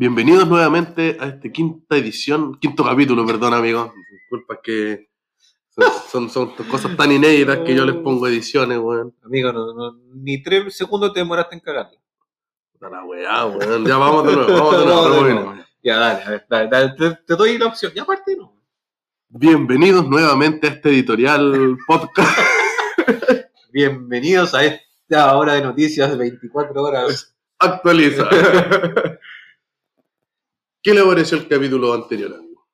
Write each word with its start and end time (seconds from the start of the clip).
Bienvenidos 0.00 0.46
nuevamente 0.46 1.16
a 1.18 1.26
esta 1.26 1.48
quinta 1.48 1.96
edición, 1.96 2.56
quinto 2.60 2.84
capítulo, 2.84 3.26
perdón, 3.26 3.52
amigos. 3.52 3.90
Disculpa 4.12 4.60
que 4.62 5.08
son, 6.08 6.30
son, 6.30 6.54
son 6.54 6.66
cosas 6.68 6.96
tan 6.96 7.10
inéditas 7.10 7.58
que 7.66 7.74
yo 7.74 7.84
les 7.84 7.96
pongo 7.96 8.28
ediciones, 8.28 8.78
weón. 8.78 9.12
Amigo, 9.24 9.52
no, 9.52 9.74
no, 9.74 9.98
ni 10.14 10.40
tres 10.40 10.76
segundos 10.76 11.12
te 11.12 11.18
demoraste 11.18 11.56
en 11.56 11.60
cagarla. 11.60 11.98
Puta 12.70 12.90
la 12.90 13.04
weá, 13.04 13.46
weón. 13.46 13.84
Ya 13.84 13.96
vamos 13.96 14.24
de 14.28 14.36
nuevo, 14.36 14.52
vamos 14.52 14.78
de 14.78 14.84
nuevo. 14.84 15.24
De 15.24 15.34
nuevo. 15.34 15.54
Ya, 15.82 15.96
dale, 15.98 16.22
a 16.22 16.30
ver, 16.30 16.46
dale, 16.48 16.68
dale, 16.70 16.94
te, 16.96 17.18
te 17.26 17.34
doy 17.34 17.58
la 17.58 17.66
opción. 17.66 17.90
Ya 17.92 18.02
aparte 18.02 18.36
no. 18.36 18.56
Bienvenidos 19.30 20.08
nuevamente 20.08 20.68
a 20.68 20.70
este 20.70 20.90
editorial 20.90 21.76
podcast. 21.88 22.38
Bienvenidos 23.72 24.54
a 24.54 24.64
esta 24.64 25.36
hora 25.36 25.54
de 25.54 25.62
noticias 25.62 26.08
de 26.08 26.16
24 26.16 26.80
horas. 26.84 27.34
Actualiza. 27.58 28.28
¿Qué 30.88 30.94
le 30.94 31.04
pareció 31.04 31.36
el 31.36 31.46
capítulo 31.46 31.92
anterior, 31.92 32.32
amigo? 32.34 32.66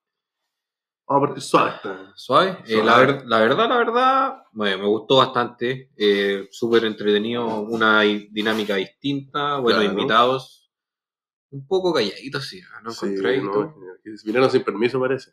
Vamos 1.09 1.25
a 1.25 1.27
partir 1.27 1.43
suave. 1.43 1.73
Suave. 2.15 2.59
Eh, 2.65 2.81
la, 2.85 2.97
ver- 2.99 3.25
la 3.27 3.41
verdad, 3.41 3.69
la 3.69 3.77
verdad, 3.77 4.43
me, 4.53 4.77
me 4.77 4.87
gustó 4.87 5.17
bastante. 5.17 5.91
Eh, 5.97 6.47
Súper 6.53 6.85
entretenido, 6.85 7.45
una 7.63 8.03
dinámica 8.03 8.77
distinta, 8.77 9.59
buenos 9.59 9.83
Claro. 9.83 9.99
invitados. 9.99 10.71
Un 11.51 11.67
poco 11.67 11.93
calladitos, 11.93 12.47
sí, 12.47 12.61
¿no 12.85 12.93
Sí, 12.93 13.07
encontré? 13.07 13.43
no, 13.43 13.75
vinieron 14.25 14.49
sin 14.49 14.63
permiso, 14.63 15.01
parece. 15.01 15.33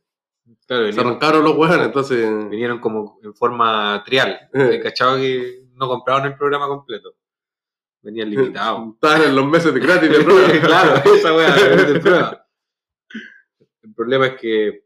Claro, 0.65 0.85
Se 0.85 0.87
vinieron, 0.87 1.07
arrancaron 1.11 1.43
los 1.43 1.55
weones, 1.55 1.85
entonces. 1.85 2.49
vinieron 2.49 2.79
como 2.79 3.19
en 3.21 3.35
forma 3.35 4.01
trial. 4.03 4.39
¿Cachado 4.81 5.17
que 5.17 5.65
no 5.75 5.87
compraron 5.87 6.25
el 6.25 6.35
programa 6.35 6.67
completo? 6.67 7.13
Venían 8.01 8.27
limitados. 8.31 8.95
Estaban 8.95 9.21
en 9.21 9.35
los 9.35 9.45
meses 9.45 9.71
de 9.71 9.79
gratis 9.79 10.09
de 10.17 10.23
prueba. 10.23 10.47
claro, 10.65 11.13
esa 11.13 11.35
wea 11.35 11.55
es 11.55 11.93
de 11.93 11.99
prueba. 11.99 12.40
El 14.01 14.07
problema 14.07 14.27
es 14.27 14.41
que 14.41 14.85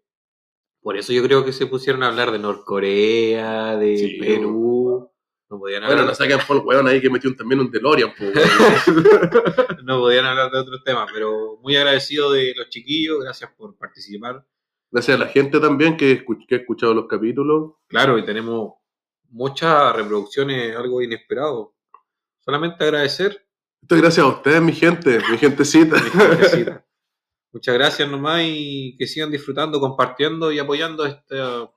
por 0.81 0.97
eso 0.97 1.13
yo 1.13 1.23
creo 1.23 1.43
que 1.45 1.51
se 1.53 1.65
pusieron 1.67 2.03
a 2.03 2.07
hablar 2.07 2.31
de 2.31 2.39
Norcorea, 2.39 3.75
de 3.77 3.97
Sí. 3.97 4.17
Perú. 4.19 5.09
No 5.49 5.59
podían 5.59 5.81
Bueno, 5.83 6.01
hablar, 6.01 6.07
no 6.07 6.15
saquen 6.15 6.39
por 6.47 6.57
el 6.57 6.63
weón 6.63 6.87
ahí 6.87 6.99
que 6.99 7.09
metió 7.09 7.29
un- 7.29 7.35
también 7.37 7.59
un 7.61 7.69
DeLorean, 7.71 8.11
po, 8.15 8.25
no 9.83 9.99
podían 9.99 10.25
hablar 10.25 10.51
de 10.51 10.59
otros 10.59 10.83
temas, 10.83 11.09
pero 11.13 11.57
muy 11.61 11.75
agradecido 11.75 12.31
de 12.31 12.53
los 12.55 12.69
chiquillos, 12.69 13.19
gracias 13.23 13.51
por 13.55 13.77
participar. 13.77 14.45
Gracias 14.91 15.15
a 15.17 15.23
la 15.23 15.27
gente 15.29 15.59
también 15.59 15.97
que, 15.97 16.25
escu- 16.25 16.45
que 16.47 16.55
ha 16.55 16.57
escuchado 16.59 16.93
los 16.93 17.07
capítulos. 17.07 17.73
Claro, 17.87 18.17
y 18.17 18.25
tenemos 18.25 18.73
muchas 19.29 19.95
reproducciones, 19.95 20.75
algo 20.75 21.01
inesperado. 21.01 21.75
Solamente 22.39 22.83
agradecer. 22.83 23.45
Esto 23.81 23.95
es 23.95 24.01
gracias 24.01 24.25
a 24.25 24.29
ustedes, 24.29 24.61
mi 24.61 24.73
gente, 24.73 25.19
mi 25.29 25.37
gentecita. 25.37 25.95
mi 26.01 26.09
gentecita. 26.09 26.85
Muchas 27.55 27.73
gracias 27.73 28.09
nomás 28.09 28.41
y 28.43 28.97
que 28.97 29.07
sigan 29.07 29.31
disfrutando, 29.31 29.79
compartiendo 29.79 30.51
y 30.51 30.59
apoyando 30.59 31.05
esta, 31.05 31.71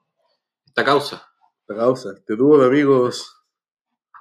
esta 0.67 0.85
causa. 0.85 1.25
La 1.69 1.77
causa, 1.77 2.15
este 2.19 2.35
dúo 2.35 2.59
de 2.59 2.67
amigos 2.67 3.33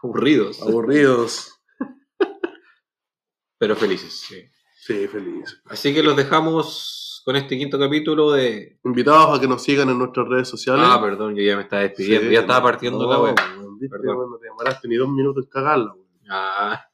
Aburridos, 0.03 0.61
aburridos. 0.61 1.59
pero 3.57 3.75
felices. 3.75 4.13
sí. 4.13 4.43
Sí, 4.75 5.07
feliz. 5.07 5.59
Así 5.65 5.95
que 5.95 6.03
los 6.03 6.15
dejamos 6.15 7.23
con 7.25 7.35
este 7.35 7.57
quinto 7.57 7.79
capítulo 7.79 8.33
de... 8.33 8.79
Invitados 8.85 9.37
a 9.37 9.41
que 9.41 9.47
nos 9.47 9.63
sigan 9.63 9.89
en 9.89 9.97
nuestras 9.97 10.27
redes 10.27 10.47
sociales. 10.47 10.85
Ah, 10.87 11.01
perdón, 11.01 11.35
yo 11.35 11.41
ya 11.41 11.55
me 11.55 11.63
estaba 11.63 11.81
despidiendo, 11.81 12.27
Sí, 12.27 12.33
ya 12.35 12.41
estaba 12.41 12.61
partiendo 12.61 13.03
no, 13.03 13.09
la 13.11 13.19
web. 13.19 13.35
viste, 13.79 13.97
Perdón. 13.97 14.17
weón, 14.17 14.29
no 14.31 14.37
te 14.37 14.45
demoraste 14.45 14.87
ni 14.87 14.95
dos 14.95 15.09
minutos 15.09 15.43
en 15.43 15.49
cagarla. 15.49 15.95
Ah, 16.29 16.85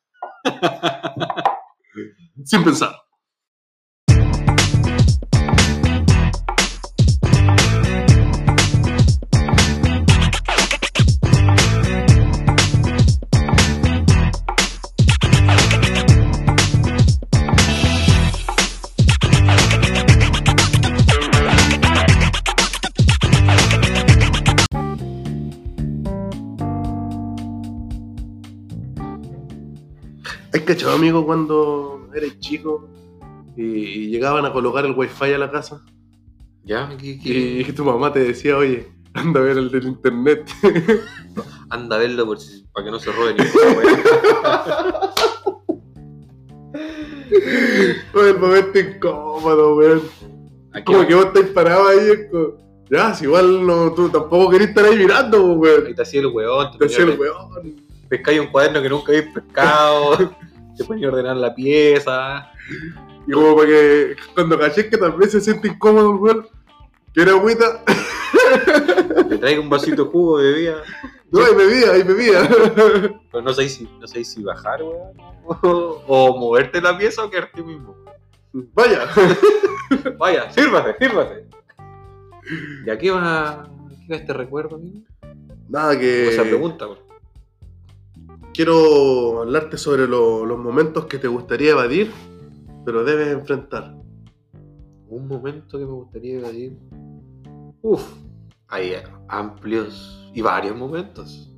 Sin 2.45 2.63
pensar. 2.63 3.02
¿Has 31.03 31.09
cachado, 31.09 31.19
amigo, 31.19 31.25
cuando 31.25 32.09
eres 32.15 32.39
chico 32.39 32.87
y, 33.57 33.63
y 33.63 34.07
llegaban 34.09 34.45
a 34.45 34.53
colocar 34.53 34.85
el 34.85 34.93
wifi 34.93 35.33
a 35.33 35.37
la 35.37 35.51
casa? 35.51 35.81
ya, 36.65 36.89
¿qué- 36.97 37.19
qué? 37.19 37.65
Y 37.67 37.71
tu 37.73 37.83
mamá 37.83 38.13
te 38.13 38.19
decía, 38.19 38.57
oye, 38.57 38.87
anda 39.13 39.41
a 39.41 39.43
ver 39.43 39.57
el 39.57 39.69
del 39.69 39.83
internet. 39.85 40.49
anda 41.69 41.97
a 41.97 41.99
verlo 41.99 42.25
por 42.25 42.39
si- 42.39 42.63
para 42.73 42.85
que 42.85 42.91
no 42.91 42.99
se 42.99 43.11
roben 43.11 43.35
el 48.13 48.39
momento 48.39 48.79
incómodo, 48.79 49.75
weón. 49.75 50.01
Como 50.85 51.05
que 51.05 51.15
vos 51.15 51.25
estáis 51.25 51.47
parado 51.47 51.87
ahí, 51.89 52.27
como, 52.31 52.53
ya, 52.89 53.13
si 53.13 53.25
igual 53.25 53.65
no, 53.67 53.91
tú 53.93 54.07
tampoco 54.09 54.49
querés 54.51 54.69
estar 54.69 54.85
ahí 54.85 54.95
mirando, 54.97 55.37
ahí 55.37 55.43
weón. 55.57 55.93
te 55.95 56.01
hacía 56.01 56.21
el 56.21 56.27
weón, 56.27 56.71
te 56.71 56.77
Te 56.79 56.85
hacía 56.85 57.03
el 57.05 57.19
weón. 57.19 57.75
pescáis 58.09 58.39
un 58.39 58.47
cuaderno 58.47 58.81
que 58.81 58.89
nunca 58.89 59.11
habéis 59.11 59.25
pescado, 59.33 60.31
te 60.77 60.83
ponía 60.83 61.07
a 61.07 61.11
ordenar 61.11 61.37
la 61.37 61.53
pieza. 61.53 62.51
Y 63.27 63.31
como 63.31 63.55
para 63.55 63.67
que 63.67 64.15
cuando 64.33 64.59
caché 64.59 64.89
que 64.89 64.97
tal 64.97 65.13
vez 65.13 65.31
se 65.31 65.41
siente 65.41 65.69
incómodo 65.69 66.11
el 66.11 66.17
weón, 66.17 66.47
quiere 67.13 67.31
agüita, 67.31 67.83
Te 69.29 69.37
traigo 69.37 69.61
un 69.61 69.69
vasito 69.69 70.05
de 70.05 70.11
jugo 70.11 70.39
de 70.39 70.51
bebida. 70.51 70.83
no, 71.31 71.45
hay 71.45 71.55
bebida, 71.55 71.93
hay 71.93 72.03
bebida. 72.03 72.49
Pero 73.31 73.43
no 73.43 73.53
sé 73.53 73.69
si, 73.69 73.89
no 73.99 74.07
sé 74.07 74.23
si 74.23 74.43
bajar, 74.43 74.83
weón. 74.83 75.17
O, 75.45 76.03
o 76.07 76.37
moverte 76.37 76.81
la 76.81 76.97
pieza 76.97 77.23
o 77.23 77.29
quedarte 77.29 77.61
mismo. 77.61 77.95
Vaya. 78.53 79.09
Vaya, 80.17 80.51
sírvate, 80.51 80.95
sírvate. 80.97 81.45
¿Y 82.85 82.89
a 82.89 82.97
qué 82.97 83.11
va, 83.11 83.69
qué 84.07 84.13
va 84.13 84.15
este 84.15 84.33
recuerdo, 84.33 84.75
amigo? 84.75 84.99
Nada 85.69 85.89
O 85.89 85.99
esa 85.99 86.43
que 86.43 86.49
pregunta, 86.49 86.87
weón. 86.87 87.02
Quiero 88.53 89.41
hablarte 89.41 89.77
sobre 89.77 90.07
lo- 90.07 90.45
los 90.45 90.57
momentos 90.59 91.05
que 91.05 91.17
te 91.17 91.27
gustaría 91.27 91.71
evadir, 91.71 92.11
pero 92.85 93.03
debes 93.03 93.29
enfrentar. 93.29 93.95
Un 95.07 95.27
momento 95.27 95.77
que 95.77 95.85
me 95.85 95.91
gustaría 95.91 96.37
evadir. 96.39 96.77
Uf, 97.81 98.03
hay 98.67 98.93
amplios 99.27 100.31
y 100.33 100.41
varios 100.41 100.75
momentos. 100.75 101.49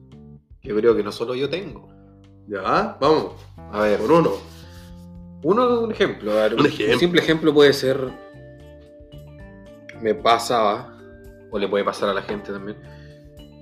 Yo 0.61 0.75
creo 0.75 0.95
que 0.95 1.03
no 1.03 1.11
solo 1.11 1.35
yo 1.35 1.50
tengo. 1.50 1.88
Ya, 2.47 2.97
vamos, 3.00 3.34
A 3.72 3.81
ver, 3.81 4.00
por 4.00 4.11
uno. 4.11 4.31
Uno, 5.44 5.81
un 5.81 5.91
ejemplo, 5.91 6.31
a 6.31 6.35
ver, 6.35 6.53
Un 6.55 6.66
ejemplo. 6.66 7.00
simple 7.00 7.22
ejemplo 7.22 7.53
puede 7.53 7.73
ser. 7.73 7.97
Me 10.01 10.13
pasaba, 10.16 10.97
o 11.51 11.57
le 11.59 11.67
puede 11.67 11.84
pasar 11.84 12.09
a 12.09 12.13
la 12.13 12.22
gente 12.22 12.51
también. 12.51 12.78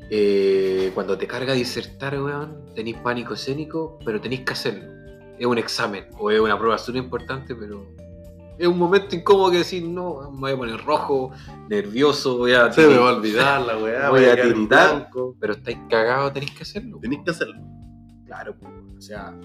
Eh, 0.10 0.92
cuando 0.94 1.18
te 1.18 1.28
carga 1.28 1.54
disertar, 1.54 2.22
weón, 2.22 2.74
tenéis 2.76 2.98
pánico 2.98 3.34
escénico, 3.34 4.00
pero 4.06 4.20
tenéis 4.22 4.42
que 4.42 4.54
hacerlo. 4.54 4.92
Es 5.40 5.46
un 5.46 5.58
examen, 5.58 6.06
o 6.18 6.30
es 6.32 6.40
una 6.40 6.58
prueba 6.58 6.78
súper 6.78 7.04
importante, 7.04 7.56
pero 7.56 7.88
es 8.58 8.68
un 8.68 8.78
momento 8.78 9.16
incómodo 9.16 9.52
que 9.52 9.58
decir, 9.58 9.84
no, 9.84 10.32
me 10.32 10.40
voy 10.40 10.52
a 10.52 10.58
poner 10.58 10.86
rojo, 10.86 11.32
nervioso, 11.70 12.38
voy 12.38 12.54
a. 12.54 12.72
Se 12.72 12.88
me 12.88 12.98
va 12.98 13.10
a 13.10 13.16
olvidar 13.16 13.62
la 13.62 13.78
weá, 13.78 14.10
Voy 14.12 14.22
voy 14.22 14.30
a 14.30 14.54
blanco. 14.54 15.36
Pero 15.40 15.54
estáis 15.54 15.80
cagados, 15.90 16.34
tenéis 16.34 16.52
que 16.52 16.64
hacerlo. 16.64 17.00
Tenés 17.02 17.20
que 17.24 17.32
hacerlo. 17.32 17.62
Claro, 18.26 18.56
pues, 18.60 18.72
o 18.98 19.02
sea. 19.02 19.36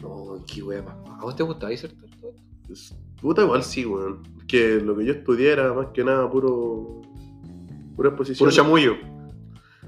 No, 0.00 0.44
qué 0.46 0.62
wea 0.62 0.82
más. 0.82 0.96
¿A 1.18 1.22
vos 1.22 1.34
te 1.34 1.42
gusta 1.42 1.68
disertar 1.68 2.08
todo 2.20 2.30
esto? 2.30 2.42
Pues, 2.66 2.94
Puta, 3.20 3.42
igual 3.42 3.62
sí, 3.62 3.86
weón. 3.86 4.22
Que 4.46 4.74
lo 4.74 4.96
que 4.96 5.06
yo 5.06 5.12
estudié 5.14 5.52
era 5.52 5.72
más 5.72 5.86
que 5.94 6.04
nada 6.04 6.30
puro. 6.30 7.00
Pura 7.96 8.10
exposición. 8.10 8.46
Puro 8.46 8.54
chamullo. 8.54 9.13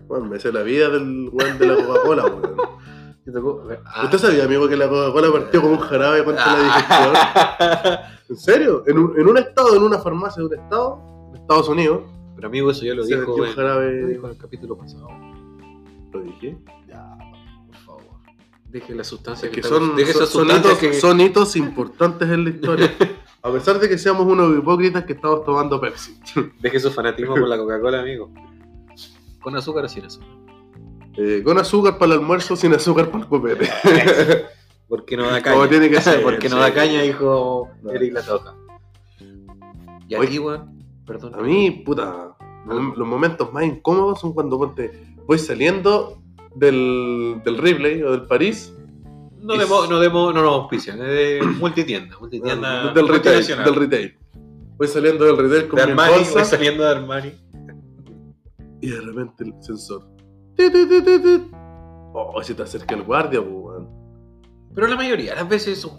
Weón, 0.09 0.29
me 0.31 0.39
sé 0.39 0.53
la 0.53 0.63
vida 0.63 0.89
del 0.89 1.29
weón 1.33 1.59
de 1.59 1.67
la 1.67 1.77
Coca-Cola, 1.85 2.25
weón. 2.27 2.57
Ah. 3.85 4.05
¿Usted 4.05 4.19
sabía, 4.19 4.45
amigo, 4.45 4.69
que 4.69 4.77
la 4.77 4.89
Coca-Cola 4.89 5.33
partió 5.33 5.61
como 5.61 5.75
un 5.75 5.81
jarabe 5.81 6.25
contra 6.25 6.53
la 6.53 6.63
digestión? 6.63 8.07
¿En 8.29 8.37
serio? 8.37 8.85
¿En 8.87 8.99
un, 8.99 9.19
en 9.19 9.27
un 9.29 9.37
estado, 9.39 9.75
en 9.77 9.83
una 9.83 9.99
farmacia 9.99 10.41
de 10.43 10.47
un 10.49 10.55
estado, 10.63 11.03
en 11.35 11.41
Estados 11.41 11.69
Unidos, 11.69 12.03
Pero 12.37 12.47
amigo, 12.49 12.71
eso 12.71 12.85
ya 12.85 12.95
lo 12.95 13.05
dijo, 13.05 13.35
un 13.35 13.47
jarabe. 13.53 14.01
lo 14.03 14.09
dijo 14.09 14.27
en 14.27 14.33
el 14.33 14.39
capítulo 14.39 14.77
pasado. 14.77 15.09
Lo 16.13 16.21
dije. 16.23 16.57
Ya, 16.89 17.17
por 17.67 17.77
favor. 17.85 18.03
Deje 18.69 18.95
la 18.95 19.03
sustancia 19.05 19.49
Es 19.49 19.55
que 19.55 19.63
son, 19.63 19.97
deje 19.97 20.13
son, 20.13 20.27
son 20.29 20.51
hitos, 20.57 20.79
que- 20.79 20.93
son 20.95 21.21
hitos 21.21 21.57
importantes 21.57 22.29
en 22.31 22.45
la 22.45 22.51
historia. 22.51 22.93
A 23.43 23.51
pesar 23.53 23.79
de 23.81 23.89
que 23.89 23.99
seamos 23.99 24.25
unos 24.27 24.57
hipócritas 24.57 25.05
que 25.05 25.13
estamos 25.15 25.45
tomando 25.45 25.81
Pepsi. 25.81 26.17
Deje 26.61 26.79
su 26.81 26.91
fanatismo 26.93 27.35
por 27.35 27.49
la 27.49 27.57
Coca-Cola, 27.59 28.01
amigo. 28.01 28.31
¿Con 29.47 29.55
azúcar 29.55 29.85
o 29.85 29.89
sin 29.89 30.05
azúcar? 30.05 30.29
Eh, 31.17 31.41
con 31.45 31.57
azúcar 31.57 31.99
para 31.99 32.15
el 32.15 32.19
almuerzo, 32.19 32.57
sin 32.57 32.75
azúcar 32.75 33.13
para 33.13 33.23
el 33.23 33.29
copete. 33.29 33.71
Porque 34.89 35.17
no 35.17 35.23
da 35.31 35.41
caña. 35.41 35.55
Como 35.55 35.69
tiene 35.69 35.89
que 35.89 36.01
ser, 36.01 36.21
Porque 36.25 36.49
no 36.49 36.57
sí. 36.57 36.63
da 36.63 36.75
caña, 36.75 37.03
dijo 37.03 37.69
No. 37.81 37.93
Eric 37.93 38.13
la 38.13 38.23
toca. 38.23 38.55
Y 40.09 40.17
aquí, 40.17 40.41
weón, 40.41 40.85
perdón. 41.07 41.37
A 41.37 41.43
mí, 41.43 41.71
puta, 41.87 42.37
los 42.67 43.07
momentos 43.07 43.53
más 43.53 43.63
incómodos 43.63 44.21
son 44.21 44.33
cuando 44.33 44.59
ponte, 44.59 45.15
voy 45.29 45.39
saliendo 45.39 46.21
del, 46.57 47.41
del 47.45 47.59
Ripley 47.59 48.03
o 48.03 48.11
del 48.11 48.23
París. 48.27 48.75
No 49.41 49.55
es- 49.55 49.61
demos, 49.61 49.89
no 49.89 50.01
demos, 50.01 50.35
no 50.35 50.43
nos 50.43 50.55
auspician, 50.55 51.01
es 51.03 51.07
de 51.07 51.41
multitienda, 51.61 52.19
multitienda 52.19 52.93
del 52.93 53.07
retail, 53.07 53.47
del 53.47 53.75
retail. 53.77 54.19
Voy 54.77 54.89
saliendo 54.89 55.25
del 55.25 55.37
retail 55.39 55.69
con 55.69 55.79
de 55.79 55.87
mi 55.87 55.93
Armani, 55.93 56.15
bolsa 56.15 56.33
voy 56.33 56.45
saliendo 56.45 56.83
de 56.83 56.91
Armani. 56.91 57.33
Y 58.81 58.89
de 58.91 59.01
repente 59.01 59.45
el 59.45 59.55
sensor. 59.63 60.07
Oh, 62.13 62.43
se 62.43 62.55
te 62.55 62.63
acerca 62.63 62.95
el 62.95 63.03
guardia, 63.03 63.41
weón. 63.41 63.89
Pero 64.75 64.87
la 64.89 64.97
mayoría 64.97 65.31
de 65.33 65.41
las 65.41 65.49
veces 65.49 65.79
son, 65.81 65.99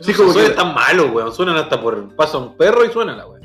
Sí, 0.00 0.12
como 0.14 0.32
que- 0.34 0.50
tan 0.50 0.74
malos, 0.74 1.10
weón. 1.12 1.32
Suenan 1.32 1.56
hasta 1.56 1.80
por 1.80 2.14
pasa 2.16 2.38
un 2.38 2.56
perro 2.56 2.84
y 2.84 2.88
suena 2.90 3.16
la 3.16 3.26
weón. 3.26 3.42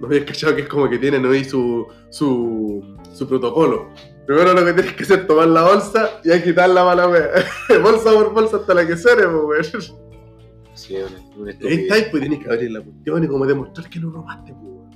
No 0.00 0.06
habías 0.06 0.24
cachado 0.24 0.56
que 0.56 0.62
es 0.62 0.68
como 0.68 0.88
que 0.88 0.98
tienen 0.98 1.24
ahí 1.26 1.44
su, 1.44 1.86
su, 2.10 2.82
su 3.12 3.28
protocolo. 3.28 3.90
Primero 4.26 4.54
lo 4.54 4.64
que 4.64 4.72
tienes 4.72 4.92
que 4.94 5.02
hacer 5.04 5.20
es 5.20 5.26
tomar 5.26 5.48
la 5.48 5.62
bolsa 5.62 6.08
y 6.24 6.30
agitarla 6.32 6.82
para 6.84 6.94
la 6.96 7.08
wea. 7.08 7.28
bolsa 7.82 8.12
por 8.12 8.32
bolsa 8.32 8.56
hasta 8.58 8.74
la 8.74 8.86
que 8.86 8.96
suene, 8.96 9.26
weón. 9.26 9.62
Sí, 10.74 10.96
es 10.96 11.10
una, 11.10 11.36
una 11.36 11.50
Ahí 11.68 12.06
pues 12.10 12.20
tienes 12.22 12.38
que 12.38 12.50
abrir 12.50 12.70
la 12.70 12.80
cuestión 12.80 13.24
y 13.24 13.28
como 13.28 13.44
demostrar 13.46 13.88
que 13.90 14.00
no 14.00 14.10
robaste, 14.10 14.52
weón. 14.52 14.90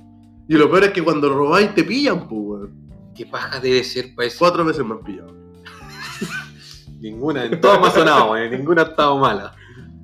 Y 0.47 0.55
lo 0.55 0.69
peor 0.69 0.85
es 0.85 0.91
que 0.91 1.03
cuando 1.03 1.29
robáis 1.33 1.73
te 1.75 1.83
pillan, 1.83 2.27
pues, 2.27 2.41
weón. 2.41 2.84
¿Qué 3.15 3.25
paja 3.25 3.59
debe 3.59 3.83
ser 3.83 4.13
para 4.15 4.27
eso? 4.27 4.37
Cuatro 4.39 4.65
veces 4.65 4.85
me 4.85 4.93
han 4.93 4.99
pillado. 5.03 5.33
Ninguna, 6.99 7.45
en 7.45 7.59
todas 7.61 7.79
me 7.81 7.87
ha 7.87 7.91
sonado, 7.91 8.31
weón. 8.31 8.51
Ninguna 8.51 8.81
ha 8.83 8.85
estado 8.85 9.17
mala. 9.17 9.55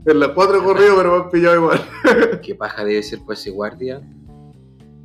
En 0.05 0.19
las 0.19 0.29
cuatro 0.29 0.57
he 0.59 0.63
corrido, 0.63 0.95
pero 0.95 1.11
me 1.17 1.23
han 1.23 1.29
pillado 1.29 1.55
igual. 1.55 1.81
¿Qué 2.43 2.55
paja 2.55 2.83
debe 2.83 3.01
ser 3.03 3.19
para 3.19 3.33
ese 3.33 3.51
guardia? 3.51 4.01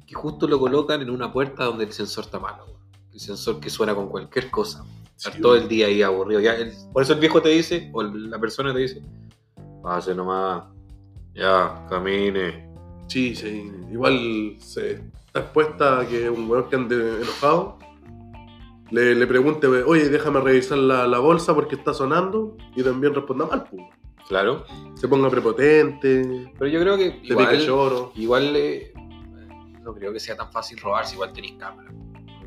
Que 0.06 0.14
justo 0.14 0.46
lo 0.46 0.58
colocan 0.58 1.02
en 1.02 1.10
una 1.10 1.32
puerta 1.32 1.64
donde 1.64 1.84
el 1.84 1.92
sensor 1.92 2.24
está 2.24 2.38
malo. 2.38 2.64
El 3.12 3.20
sensor 3.20 3.60
que 3.60 3.70
suena 3.70 3.94
con 3.94 4.08
cualquier 4.08 4.50
cosa. 4.50 4.84
Sí, 5.16 5.30
todo 5.40 5.56
el 5.56 5.66
día 5.68 5.86
ahí 5.86 6.02
aburrido. 6.02 6.40
Ya, 6.40 6.54
el- 6.54 6.72
por 6.92 7.02
eso 7.02 7.14
el 7.14 7.20
viejo 7.20 7.40
te 7.40 7.48
dice, 7.50 7.90
o 7.92 8.02
la 8.02 8.38
persona 8.38 8.72
te 8.72 8.80
dice, 8.80 9.02
pase 9.82 10.14
nomás, 10.14 10.64
ya, 11.34 11.86
camine. 11.88 12.68
Sí, 13.08 13.34
sí. 13.34 13.70
Igual 13.90 14.56
se 14.58 15.00
está 15.26 15.40
expuesta 15.40 16.00
a 16.00 16.06
que 16.06 16.28
un 16.28 16.48
weón 16.50 16.68
que 16.68 16.76
ande 16.76 17.22
enojado 17.22 17.78
le, 18.90 19.14
le 19.14 19.26
pregunte, 19.26 19.66
oye, 19.66 20.08
déjame 20.08 20.40
revisar 20.40 20.78
la, 20.78 21.06
la 21.06 21.18
bolsa 21.18 21.54
porque 21.54 21.74
está 21.74 21.92
sonando 21.94 22.56
y 22.74 22.82
también 22.82 23.14
responda 23.14 23.46
mal, 23.46 23.64
pues. 23.70 23.82
Claro. 24.28 24.64
Se 24.94 25.06
ponga 25.06 25.30
prepotente, 25.30 26.52
Pero 26.58 26.68
yo 26.70 26.80
creo 26.80 26.96
que 26.96 27.20
igual, 27.22 27.58
lloro. 27.60 28.12
igual 28.16 28.56
eh, 28.56 28.92
no 29.82 29.94
creo 29.94 30.12
que 30.12 30.18
sea 30.18 30.36
tan 30.36 30.50
fácil 30.50 30.78
robar 30.78 31.06
si 31.06 31.14
igual 31.14 31.32
tenéis 31.32 31.54
cámara. 31.58 31.90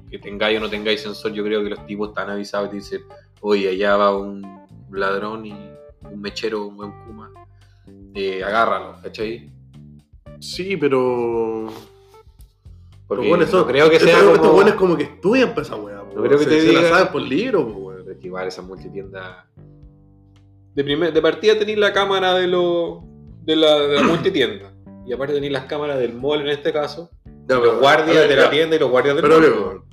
Que 0.10 0.20
tengáis 0.20 0.58
o 0.58 0.62
no 0.62 0.70
tengáis 0.70 1.02
sensor, 1.02 1.32
yo 1.32 1.44
creo 1.44 1.64
que 1.64 1.70
los 1.70 1.86
tipos 1.86 2.10
están 2.10 2.30
avisados 2.30 2.68
y 2.68 2.72
te 2.72 2.76
dicen, 2.78 3.02
oye, 3.42 3.70
allá 3.70 3.96
va 3.96 4.18
un 4.18 4.42
ladrón 4.92 5.46
y 5.46 5.52
un 5.52 6.20
mechero, 6.20 6.66
un 6.66 6.76
buen 6.76 6.92
kuma. 7.06 7.32
Eh, 8.14 8.44
agárralo, 8.44 8.98
¿cachai? 9.02 9.52
Sí, 10.40 10.76
pero. 10.76 11.68
Porque 13.08 13.28
bueno, 13.28 13.44
eso, 13.44 13.60
no 13.60 13.68
creo 13.68 13.90
que 13.90 14.00
sea 14.00 14.10
estos, 14.10 14.24
como... 14.24 14.36
estos 14.36 14.54
buenos 14.54 14.74
como 14.76 14.98
que 14.98 15.04
estudian 15.04 15.50
para 15.50 15.62
esa 15.62 15.76
weá. 15.76 15.99
No 16.20 16.28
creo 16.28 16.38
que 16.40 16.44
se, 16.46 16.50
te 16.50 16.62
se 16.62 16.74
la 16.74 16.80
digan- 16.82 16.90
saben 16.90 17.12
por 17.12 17.22
libro, 17.22 17.62
weón. 17.66 18.04
Pero 18.06 18.20
que 18.20 18.28
igual 18.28 18.48
esa 18.48 18.62
multitienda... 18.62 19.46
De, 20.76 20.84
primer, 20.84 21.12
de 21.14 21.22
partida 21.22 21.58
tenéis 21.60 21.78
la 21.78 21.92
cámara 21.92 22.36
de, 22.36 22.48
lo, 22.48 23.04
de, 23.44 23.56
la, 23.56 23.80
de 23.80 23.96
la 23.96 24.04
multitienda. 24.04 24.72
Y 25.06 25.12
aparte 25.14 25.34
tenéis 25.34 25.52
las 25.52 25.66
cámaras 25.66 25.98
del 26.00 26.14
mall 26.14 26.42
en 26.42 26.48
este 26.50 26.72
caso. 26.72 27.10
Ya, 27.48 27.56
los 27.56 27.62
pero- 27.68 27.80
guardias 27.80 28.16
ver, 28.16 28.30
de 28.30 28.36
la 28.36 28.44
ya, 28.44 28.50
tienda 28.52 28.76
y 28.76 28.80
los 28.80 28.90
guardias 28.90 29.16
del 29.16 29.24
Pero, 29.24 29.36
mall. 29.40 29.46
amigo, 29.46 29.86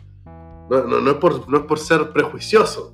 no, 0.71 0.85
no, 0.85 1.01
no, 1.01 1.11
es 1.13 1.17
por, 1.17 1.49
no 1.49 1.59
es 1.59 1.65
por 1.65 1.79
ser 1.79 2.11
prejuicioso. 2.13 2.93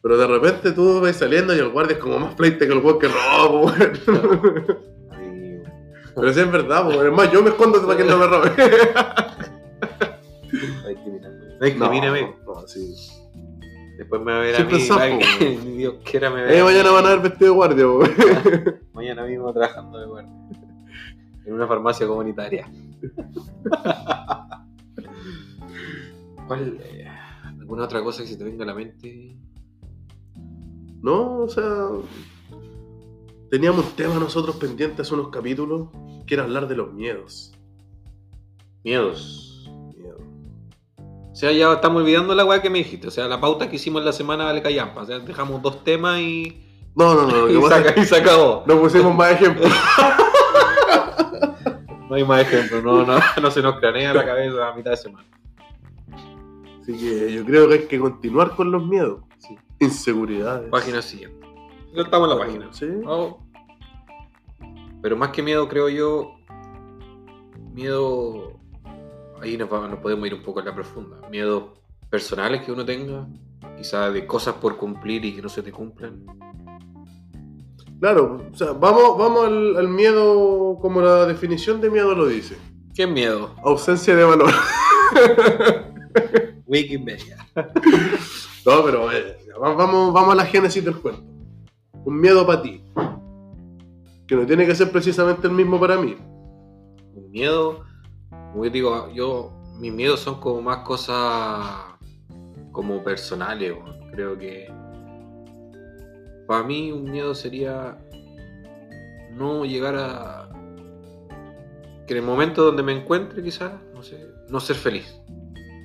Pero 0.00 0.16
de 0.16 0.26
repente 0.26 0.72
tú 0.72 1.00
vas 1.00 1.16
saliendo 1.16 1.54
y 1.54 1.58
el 1.58 1.68
guardia 1.70 1.96
es 1.96 2.02
como 2.02 2.18
más 2.18 2.34
flight 2.36 2.56
que 2.58 2.64
el 2.64 2.78
weón 2.78 2.98
que 2.98 3.08
roba, 3.08 3.48
po, 3.48 3.60
weón. 3.66 4.66
Pero 6.14 6.32
sí 6.32 6.40
es 6.40 6.50
verdad, 6.50 6.88
weón. 6.88 7.06
Es 7.06 7.12
más, 7.12 7.30
yo 7.30 7.42
me 7.42 7.50
escondo 7.50 7.84
para 7.84 7.96
que 7.96 8.04
no 8.04 8.16
me 8.16 8.26
robe. 8.26 8.50
No 11.60 11.66
discrimina. 11.66 12.10
No 12.10 12.54
no, 12.54 12.66
sí. 12.66 12.94
Después 13.98 14.22
me 14.22 14.32
va 14.32 14.38
a 14.38 14.42
ver 14.42 14.54
Siempre 14.54 14.76
a 14.76 14.78
mí. 14.78 14.84
sapo, 14.84 15.18
Dios 15.76 15.94
quiera 16.04 16.30
me 16.30 16.42
ve. 16.44 16.58
Eh, 16.58 16.62
mañana 16.62 16.90
van 16.92 17.06
a 17.06 17.08
ver 17.10 17.20
vestido 17.20 17.50
de 17.50 17.56
guardia. 17.56 17.86
Mañana 18.92 19.24
mismo 19.24 19.52
trabajando 19.52 19.98
de 19.98 20.06
guardia. 20.06 20.32
En 21.44 21.54
una 21.54 21.66
farmacia 21.66 22.06
comunitaria. 22.06 22.70
¿Cuál? 26.46 26.78
eh, 26.82 27.06
¿Alguna 27.58 27.84
otra 27.84 28.02
cosa 28.02 28.22
que 28.22 28.28
se 28.28 28.36
te 28.36 28.44
venga 28.44 28.62
a 28.64 28.66
la 28.68 28.74
mente? 28.74 29.36
No, 31.02 31.38
o 31.40 31.48
sea. 31.48 31.88
Teníamos 33.50 33.84
un 33.86 33.92
tema 33.96 34.14
nosotros 34.20 34.56
pendientes 34.56 35.00
hace 35.00 35.14
unos 35.14 35.30
capítulos 35.30 35.88
que 36.26 36.34
era 36.34 36.44
hablar 36.44 36.68
de 36.68 36.76
los 36.76 36.92
miedos. 36.92 37.52
Miedos. 38.84 39.47
O 41.38 41.40
sea, 41.40 41.52
ya 41.52 41.72
estamos 41.72 42.02
olvidando 42.02 42.34
la 42.34 42.44
weá 42.44 42.60
que 42.60 42.68
me 42.68 42.78
dijiste. 42.78 43.06
O 43.06 43.10
sea, 43.12 43.28
la 43.28 43.40
pauta 43.40 43.70
que 43.70 43.76
hicimos 43.76 44.04
la 44.04 44.10
semana 44.12 44.44
vale 44.44 44.60
callampa. 44.60 45.02
O 45.02 45.06
sea, 45.06 45.20
dejamos 45.20 45.62
dos 45.62 45.84
temas 45.84 46.18
y. 46.18 46.60
No, 46.96 47.14
no, 47.14 47.28
no, 47.28 47.48
y, 47.48 47.62
saca- 47.70 47.94
y 47.96 48.04
se 48.04 48.16
acabó. 48.16 48.64
que 48.64 48.74
no 48.74 48.80
pusimos 48.80 49.14
más 49.14 49.30
ejemplos. 49.32 49.70
No 52.08 52.14
hay 52.16 52.24
más 52.24 52.40
ejemplos. 52.40 52.82
No, 52.82 53.04
no, 53.04 53.20
no 53.42 53.50
se 53.52 53.62
nos 53.62 53.78
cranea 53.78 54.12
la 54.14 54.24
cabeza 54.24 54.68
a 54.68 54.74
mitad 54.74 54.90
de 54.92 54.96
semana. 54.96 55.28
Así 56.80 56.96
que 56.98 57.32
yo 57.32 57.44
creo 57.44 57.68
que 57.68 57.74
hay 57.74 57.86
que 57.86 58.00
continuar 58.00 58.56
con 58.56 58.72
los 58.72 58.84
miedos. 58.84 59.20
Sí. 59.38 59.56
Inseguridades. 59.78 60.70
Página 60.70 61.02
siguiente. 61.02 61.46
Ya 61.94 62.02
estamos 62.02 62.32
en 62.32 62.38
la 62.38 62.44
página. 62.44 62.68
Sí. 62.72 62.86
Oh. 63.06 63.38
Pero 65.02 65.16
más 65.16 65.28
que 65.28 65.42
miedo, 65.42 65.68
creo 65.68 65.88
yo, 65.90 66.32
miedo, 67.74 68.57
ahí 69.42 69.56
nos, 69.56 69.72
va- 69.72 69.88
nos 69.88 69.98
podemos 70.00 70.26
ir 70.26 70.34
un 70.34 70.42
poco 70.42 70.60
en 70.60 70.66
la 70.66 70.74
profunda. 70.74 71.16
Miedos 71.30 71.64
personales 72.10 72.62
que 72.62 72.72
uno 72.72 72.84
tenga, 72.84 73.26
quizás 73.76 74.12
de 74.12 74.26
cosas 74.26 74.54
por 74.54 74.76
cumplir 74.76 75.24
y 75.24 75.34
que 75.34 75.42
no 75.42 75.48
se 75.48 75.62
te 75.62 75.72
cumplan. 75.72 76.24
Claro, 78.00 78.46
o 78.52 78.56
sea, 78.56 78.72
vamos, 78.72 79.18
vamos 79.18 79.46
al, 79.46 79.76
al 79.76 79.88
miedo 79.88 80.78
como 80.80 81.00
la 81.00 81.26
definición 81.26 81.80
de 81.80 81.90
miedo 81.90 82.14
lo 82.14 82.26
dice. 82.26 82.56
¿Qué 82.94 83.06
miedo? 83.06 83.54
Ausencia 83.64 84.14
de 84.14 84.24
valor. 84.24 84.50
Wikipedia. 86.66 87.36
No, 88.66 88.84
pero 88.84 89.10
eh, 89.10 89.38
va- 89.62 89.72
vamos, 89.72 90.12
vamos 90.12 90.32
a 90.32 90.36
la 90.36 90.44
génesis 90.44 90.84
del 90.84 90.96
cuento. 90.96 91.22
Un 92.04 92.20
miedo 92.20 92.46
para 92.46 92.60
ti. 92.60 92.82
Que 94.26 94.36
no 94.36 94.44
tiene 94.44 94.66
que 94.66 94.74
ser 94.74 94.90
precisamente 94.92 95.46
el 95.46 95.54
mismo 95.54 95.80
para 95.80 95.96
mí. 95.96 96.14
Un 97.14 97.30
miedo, 97.30 97.84
como 98.52 98.64
yo 98.64 98.70
digo, 98.70 99.10
yo, 99.12 99.52
mis 99.78 99.92
miedos 99.92 100.20
son 100.20 100.40
como 100.40 100.62
más 100.62 100.78
cosas 100.78 101.88
como 102.72 103.02
personales, 103.02 103.72
weón. 103.72 104.10
creo 104.10 104.38
que 104.38 104.70
para 106.46 106.62
mí 106.64 106.90
un 106.92 107.04
miedo 107.04 107.34
sería 107.34 107.98
no 109.32 109.64
llegar 109.64 109.94
a 109.96 110.48
que 112.06 112.14
en 112.14 112.20
el 112.20 112.24
momento 112.24 112.64
donde 112.64 112.82
me 112.82 112.92
encuentre 112.92 113.42
quizás, 113.42 113.72
no 113.94 114.02
sé, 114.02 114.26
no 114.48 114.58
ser 114.60 114.76
feliz. 114.76 115.14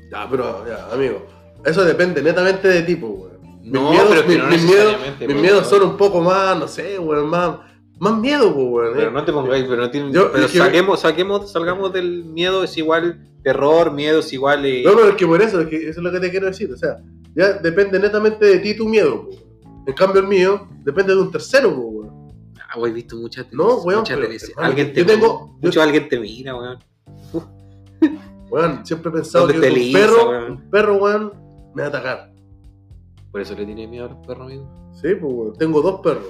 Ya, 0.09 0.27
pero, 0.29 0.65
ya, 0.65 0.87
amigo. 0.93 1.25
Eso 1.65 1.83
depende 1.83 2.21
netamente 2.21 2.67
de 2.67 2.81
tipo, 2.83 3.07
weón. 3.07 3.33
Mis 3.61 3.71
No, 3.71 3.91
miedos, 3.91 4.07
pero 4.09 4.21
que 4.21 4.27
mis, 4.29 4.37
no 4.37 4.47
mis 4.47 4.63
miedos, 4.63 4.95
mis 5.19 5.27
pues, 5.27 5.41
miedos 5.41 5.67
son 5.67 5.81
un 5.83 5.97
poco 5.97 6.21
más, 6.21 6.57
no 6.57 6.67
sé, 6.67 6.97
weón, 6.97 7.29
más, 7.29 7.57
más 8.03 8.19
miedo, 8.19 8.53
pues, 8.53 8.65
weón. 8.67 8.93
Pero 8.95 9.09
eh. 9.09 9.11
no 9.13 9.25
te 9.25 9.31
pongáis, 9.33 9.63
pero 9.65 9.77
no 9.81 9.89
tiene, 9.89 10.11
Yo- 10.11 10.31
pero 10.31 10.47
que- 10.47 10.57
saquemos, 10.57 10.99
saquemos, 10.99 11.51
salgamos 11.51 11.91
del 11.93 12.23
miedo 12.25 12.63
es 12.63 12.77
igual 12.77 13.27
terror, 13.43 13.91
miedo 13.91 14.19
es 14.19 14.31
igual 14.33 14.65
eh, 14.65 14.83
No, 14.85 14.91
pero 14.95 15.09
es 15.09 15.15
que 15.15 15.25
por 15.27 15.41
eso, 15.41 15.61
es 15.61 15.67
que 15.67 15.77
eso 15.89 15.99
es 15.99 16.03
lo 16.03 16.11
que 16.11 16.19
te 16.19 16.29
quiero 16.29 16.45
decir. 16.47 16.71
O 16.71 16.77
sea, 16.77 16.97
ya 17.35 17.53
depende 17.53 17.99
netamente 17.99 18.45
de 18.45 18.59
ti 18.59 18.75
tu 18.75 18.87
miedo, 18.87 19.25
pues. 19.25 19.43
En 19.85 19.93
cambio, 19.93 20.21
el 20.21 20.27
mío 20.27 20.67
depende 20.83 21.13
de 21.15 21.21
un 21.21 21.31
tercero, 21.31 21.69
pues, 21.73 21.85
weón. 21.87 22.33
Ah, 22.69 22.77
güey, 22.79 22.91
he 22.91 22.95
visto 22.95 23.15
muchas 23.17 23.45
No, 23.51 23.75
weón, 23.77 23.99
muchas 24.01 24.17
pero, 24.17 24.29
veces. 24.29 24.49
hermano, 24.49 24.67
Alguien 24.69 24.93
te 24.93 24.99
yo 25.01 25.05
tengo- 25.05 25.57
mucho 25.61 25.81
alguien 25.81 26.09
te 26.09 26.19
mira, 26.19 26.55
weón. 26.55 26.79
Weón, 28.49 28.85
siempre 28.85 29.09
he 29.09 29.13
pensado 29.13 29.47
¿Dónde 29.47 29.61
que 29.61 29.67
un 29.73 29.79
lisa, 29.79 29.99
perro, 29.99 30.29
weón? 30.29 30.51
un 30.51 30.69
perro, 30.69 30.95
weón, 30.97 31.33
me 31.73 31.81
va 31.81 31.85
a 31.87 31.89
atacar. 31.89 32.31
Por 33.31 33.41
eso 33.41 33.55
le 33.55 33.65
tiene 33.65 33.87
miedo 33.87 34.05
a 34.05 34.09
los 34.09 34.25
perros, 34.27 34.45
amigo. 34.47 34.91
Sí, 34.93 35.07
pues, 35.19 35.33
weón. 35.33 35.53
Tengo 35.57 35.81
dos 35.81 36.01
perros. 36.01 36.25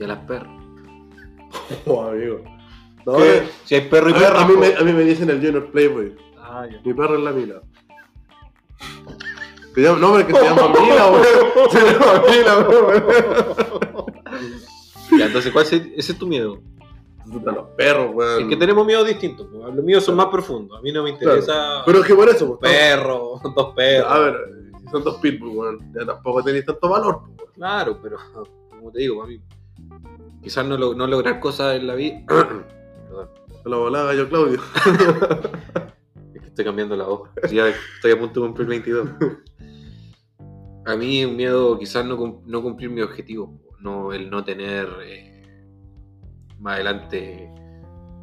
Y 0.00 0.04
a 0.04 0.06
las 0.08 0.18
perras. 0.20 0.50
Oh, 1.86 2.02
amigo. 2.02 2.42
No, 3.06 3.16
¿Qué? 3.16 3.38
eh, 3.38 3.48
Si 3.64 3.74
hay 3.76 3.82
perro 3.88 4.10
y 4.10 4.12
perro. 4.12 4.38
a 4.38 4.46
mí 4.46 4.54
me, 4.56 4.74
a 4.74 4.80
mí 4.82 4.92
me 4.92 5.02
dicen 5.02 5.30
el 5.30 5.36
Junior 5.40 5.70
Playboy. 5.70 6.16
Ah, 6.38 6.66
ya. 6.70 6.80
Mi 6.84 6.92
perro 6.94 7.16
es 7.16 7.22
la 7.24 7.30
Mila. 7.32 7.62
Se 9.74 9.80
llama, 9.82 9.98
no, 10.00 10.12
pero 10.14 10.26
que 10.26 10.34
se 10.34 10.42
llama 10.44 10.68
Mila, 10.80 11.06
weón. 11.10 11.70
Se 11.70 11.78
llama 11.80 12.22
Mila, 12.28 12.58
weón. 12.68 13.04
Ya, 15.18 15.26
entonces, 15.26 15.52
¿cuál 15.52 15.64
es, 15.64 15.72
ese 15.72 16.12
es 16.12 16.18
tu 16.18 16.26
miedo? 16.26 16.58
Puta, 17.30 17.52
los 17.52 17.68
perros, 17.76 18.10
weón. 18.14 18.42
Es 18.42 18.48
que 18.48 18.56
tenemos 18.56 18.84
miedos 18.86 19.06
distintos. 19.06 19.46
pues. 19.50 19.74
Los 19.74 19.84
míos 19.84 20.04
son 20.04 20.16
más 20.16 20.26
profundos. 20.26 20.78
A 20.78 20.82
mí 20.82 20.92
no 20.92 21.02
me 21.04 21.10
interesa 21.10 21.82
Pero 21.86 22.00
es 22.00 22.06
que 22.06 22.14
por 22.14 22.28
eso, 22.28 22.58
pues, 22.58 22.72
perro, 22.72 23.40
dos 23.54 23.74
perros. 23.74 24.10
A 24.10 24.18
ver, 24.18 24.36
si 24.80 24.86
son 24.90 25.04
dos 25.04 25.16
pitbulls, 25.20 25.54
weón. 25.56 25.92
Ya 25.94 26.04
tampoco 26.06 26.42
tenéis 26.42 26.64
tanto 26.66 26.88
valor, 26.88 27.20
pues, 27.24 27.36
weón. 27.38 27.50
Claro, 27.54 27.98
pero 28.02 28.16
como 28.70 28.90
te 28.90 29.00
digo, 29.00 29.22
a 29.22 29.26
mí, 29.26 29.40
quizás 30.42 30.66
no, 30.66 30.76
no 30.76 31.06
lograr 31.06 31.40
cosas 31.40 31.76
en 31.76 31.86
la 31.86 31.94
vida. 31.94 32.22
Perdón, 32.26 33.30
La 33.64 33.76
volada 33.76 34.14
yo, 34.14 34.28
Claudio. 34.28 34.60
es 36.34 36.40
que 36.40 36.48
estoy 36.48 36.64
cambiando 36.64 36.96
la 36.96 37.04
voz. 37.04 37.28
Ya 37.50 37.68
estoy 37.68 38.12
a 38.12 38.18
punto 38.18 38.40
de 38.40 38.46
cumplir 38.46 38.68
22. 38.68 39.08
A 40.86 40.96
mí 40.96 41.24
un 41.24 41.36
miedo 41.36 41.78
quizás 41.78 42.04
no, 42.04 42.42
no 42.44 42.62
cumplir 42.62 42.90
mi 42.90 43.02
objetivo, 43.02 43.60
no, 43.80 44.12
el 44.12 44.30
no 44.30 44.42
tener 44.44 44.88
eh, 45.04 45.42
más 46.58 46.74
adelante 46.74 47.52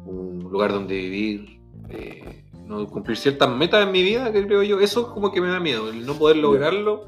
un 0.04 0.40
lugar 0.50 0.72
donde 0.72 0.94
vivir, 0.94 1.60
eh, 1.88 2.44
no 2.66 2.86
cumplir 2.86 3.16
ciertas 3.16 3.48
metas 3.48 3.86
en 3.86 3.92
mi 3.92 4.02
vida, 4.02 4.32
que 4.32 4.44
creo 4.46 4.62
yo, 4.62 4.80
eso 4.80 5.00
es 5.00 5.06
como 5.08 5.32
que 5.32 5.40
me 5.40 5.48
da 5.48 5.60
miedo, 5.60 5.88
el 5.88 6.04
no 6.04 6.14
poder 6.14 6.38
lograrlo. 6.38 7.06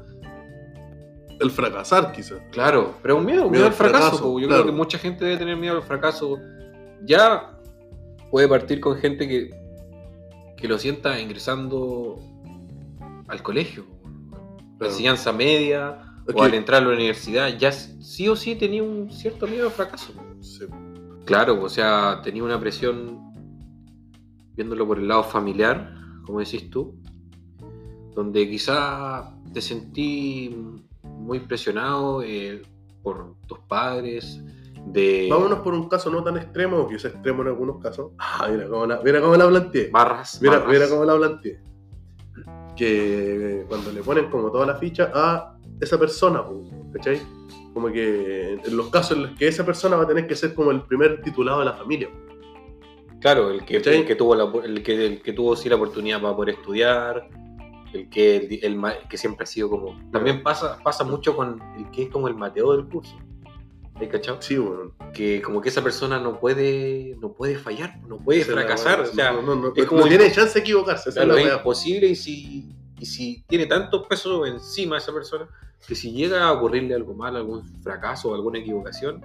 El 1.41 1.51
fracasar, 1.51 2.11
quizás. 2.11 2.39
Claro, 2.51 2.93
pero 3.01 3.17
un 3.17 3.25
miedo, 3.25 3.45
un 3.45 3.51
Miedo 3.51 3.63
miedo 3.63 3.67
al 3.67 3.73
fracaso. 3.73 4.39
Yo 4.39 4.47
claro. 4.47 4.63
creo 4.63 4.73
que 4.73 4.77
mucha 4.77 4.97
gente 4.97 5.25
debe 5.25 5.37
tener 5.37 5.57
miedo 5.57 5.75
al 5.75 5.83
fracaso. 5.83 6.37
Ya 7.03 7.57
puede 8.29 8.47
partir 8.47 8.79
con 8.79 8.95
gente 8.97 9.27
que, 9.27 9.49
que 10.57 10.67
lo 10.67 10.77
sienta 10.77 11.19
ingresando 11.19 12.19
al 13.27 13.41
colegio, 13.41 13.85
la 14.03 14.77
Claro. 14.77 14.91
enseñanza 14.93 15.31
media 15.31 15.97
o 16.33 16.43
al 16.43 16.53
entrar 16.53 16.81
a 16.83 16.85
la 16.85 16.93
universidad. 16.93 17.57
Ya 17.57 17.71
sí 17.71 18.27
o 18.29 18.35
sí 18.35 18.55
tenía 18.55 18.83
un 18.83 19.09
cierto 19.11 19.47
miedo 19.47 19.65
al 19.65 19.71
fracaso. 19.71 20.13
Sí. 20.41 20.65
Claro, 21.25 21.61
o 21.63 21.69
sea, 21.69 22.21
tenía 22.23 22.43
una 22.43 22.59
presión, 22.59 23.19
viéndolo 24.55 24.85
por 24.87 24.99
el 24.99 25.07
lado 25.07 25.23
familiar, 25.23 25.93
como 26.25 26.39
decís 26.39 26.69
tú, 26.69 26.99
donde 28.15 28.49
quizá 28.49 29.33
te 29.53 29.61
sentí 29.61 30.55
muy 31.21 31.39
presionado 31.39 32.21
eh, 32.23 32.61
por 33.01 33.35
tus 33.47 33.59
padres, 33.59 34.41
de 34.85 35.27
Vámonos 35.29 35.59
por 35.59 35.73
un 35.73 35.87
caso 35.87 36.09
no 36.09 36.23
tan 36.23 36.37
extremo, 36.37 36.87
que 36.87 36.95
es 36.95 37.05
extremo 37.05 37.41
en 37.43 37.49
algunos 37.49 37.81
casos. 37.81 38.11
Ah, 38.17 38.47
mira 38.49 38.67
cómo 38.67 38.85
la, 38.85 39.01
mira 39.03 39.21
cómo 39.21 39.35
la 39.35 39.47
planteé. 39.47 39.89
barras. 39.89 40.39
Mira, 40.41 40.57
barras. 40.57 40.73
mira 40.73 40.89
cómo 40.89 41.05
la 41.05 41.17
planteé. 41.17 41.59
Que 42.75 43.65
cuando 43.67 43.91
le 43.91 44.01
ponen 44.01 44.29
como 44.29 44.51
toda 44.51 44.65
la 44.65 44.75
ficha 44.75 45.11
a 45.13 45.55
esa 45.79 45.99
persona, 45.99 46.43
¿cachai? 46.93 47.21
Como 47.73 47.91
que 47.91 48.53
en 48.53 48.77
los 48.77 48.89
casos 48.89 49.17
en 49.17 49.23
los 49.23 49.31
que 49.37 49.47
esa 49.47 49.65
persona 49.65 49.95
va 49.95 50.03
a 50.03 50.07
tener 50.07 50.27
que 50.27 50.35
ser 50.35 50.53
como 50.53 50.71
el 50.71 50.81
primer 50.83 51.21
titulado 51.21 51.59
de 51.59 51.65
la 51.65 51.73
familia. 51.73 52.09
Claro, 53.19 53.51
el 53.51 53.63
que, 53.63 53.77
el 53.77 54.05
que 54.05 54.15
tuvo 54.15 54.35
la, 54.35 54.51
el 54.65 54.81
que, 54.81 55.05
el 55.05 55.21
que 55.21 55.33
tuvo 55.33 55.55
sí 55.55 55.69
la 55.69 55.75
oportunidad 55.75 56.21
para 56.21 56.35
poder 56.35 56.55
estudiar, 56.55 57.29
el 57.93 58.09
que, 58.09 58.37
el, 58.37 58.63
el 58.63 58.81
que 59.09 59.17
siempre 59.17 59.43
ha 59.43 59.47
sido 59.47 59.69
como... 59.69 59.99
También 60.11 60.43
pasa, 60.43 60.77
pasa 60.83 61.03
mucho 61.03 61.35
con 61.35 61.61
el 61.77 61.89
que 61.91 62.03
es 62.03 62.09
como 62.09 62.27
el 62.27 62.35
Mateo 62.35 62.71
del 62.75 62.87
curso. 62.87 63.15
¿Hay 63.95 64.07
cachado? 64.07 64.41
Sí, 64.41 64.57
bueno. 64.57 64.93
que 65.13 65.41
como 65.43 65.61
que 65.61 65.69
esa 65.69 65.83
persona 65.83 66.19
no 66.19 66.39
puede 66.39 67.15
no 67.21 67.33
puede 67.33 67.55
fallar, 67.59 67.99
no 68.07 68.17
puede 68.17 68.43
fracasar, 68.43 69.01
o 69.01 69.05
sea, 69.05 69.31
no, 69.31 69.43
no, 69.43 69.55
no, 69.55 69.73
es 69.75 69.85
como- 69.85 70.07
tiene 70.07 70.31
chance 70.31 70.55
de 70.55 70.59
equivocarse. 70.61 71.11
claro, 71.11 71.37
es 71.37 71.53
imposible 71.53 72.07
y 72.07 72.15
si 72.15 72.75
y 72.99 73.05
si 73.05 73.43
tiene 73.47 73.65
tantos 73.67 74.07
pesos 74.07 74.47
encima 74.47 74.97
esa 74.97 75.11
persona 75.13 75.47
que 75.87 75.93
si 75.95 76.11
llega 76.13 76.45
a 76.45 76.51
ocurrirle 76.53 76.95
algo 76.95 77.13
mal, 77.13 77.35
algún 77.35 77.63
fracaso 77.83 78.29
o 78.31 78.35
alguna 78.35 78.59
equivocación, 78.59 79.23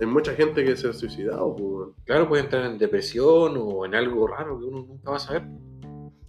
Hay 0.00 0.06
mucha 0.06 0.34
gente 0.34 0.64
que 0.64 0.76
se 0.76 0.88
ha 0.88 0.92
suicidado, 0.92 1.54
po, 1.54 1.62
weón. 1.62 1.94
claro, 2.04 2.28
puede 2.28 2.42
entrar 2.42 2.64
en 2.66 2.76
depresión 2.78 3.54
o 3.56 3.84
en 3.86 3.94
algo 3.94 4.26
raro 4.26 4.58
que 4.58 4.64
uno 4.66 4.84
nunca 4.88 5.10
va 5.10 5.16
a 5.16 5.20
saber. 5.20 5.42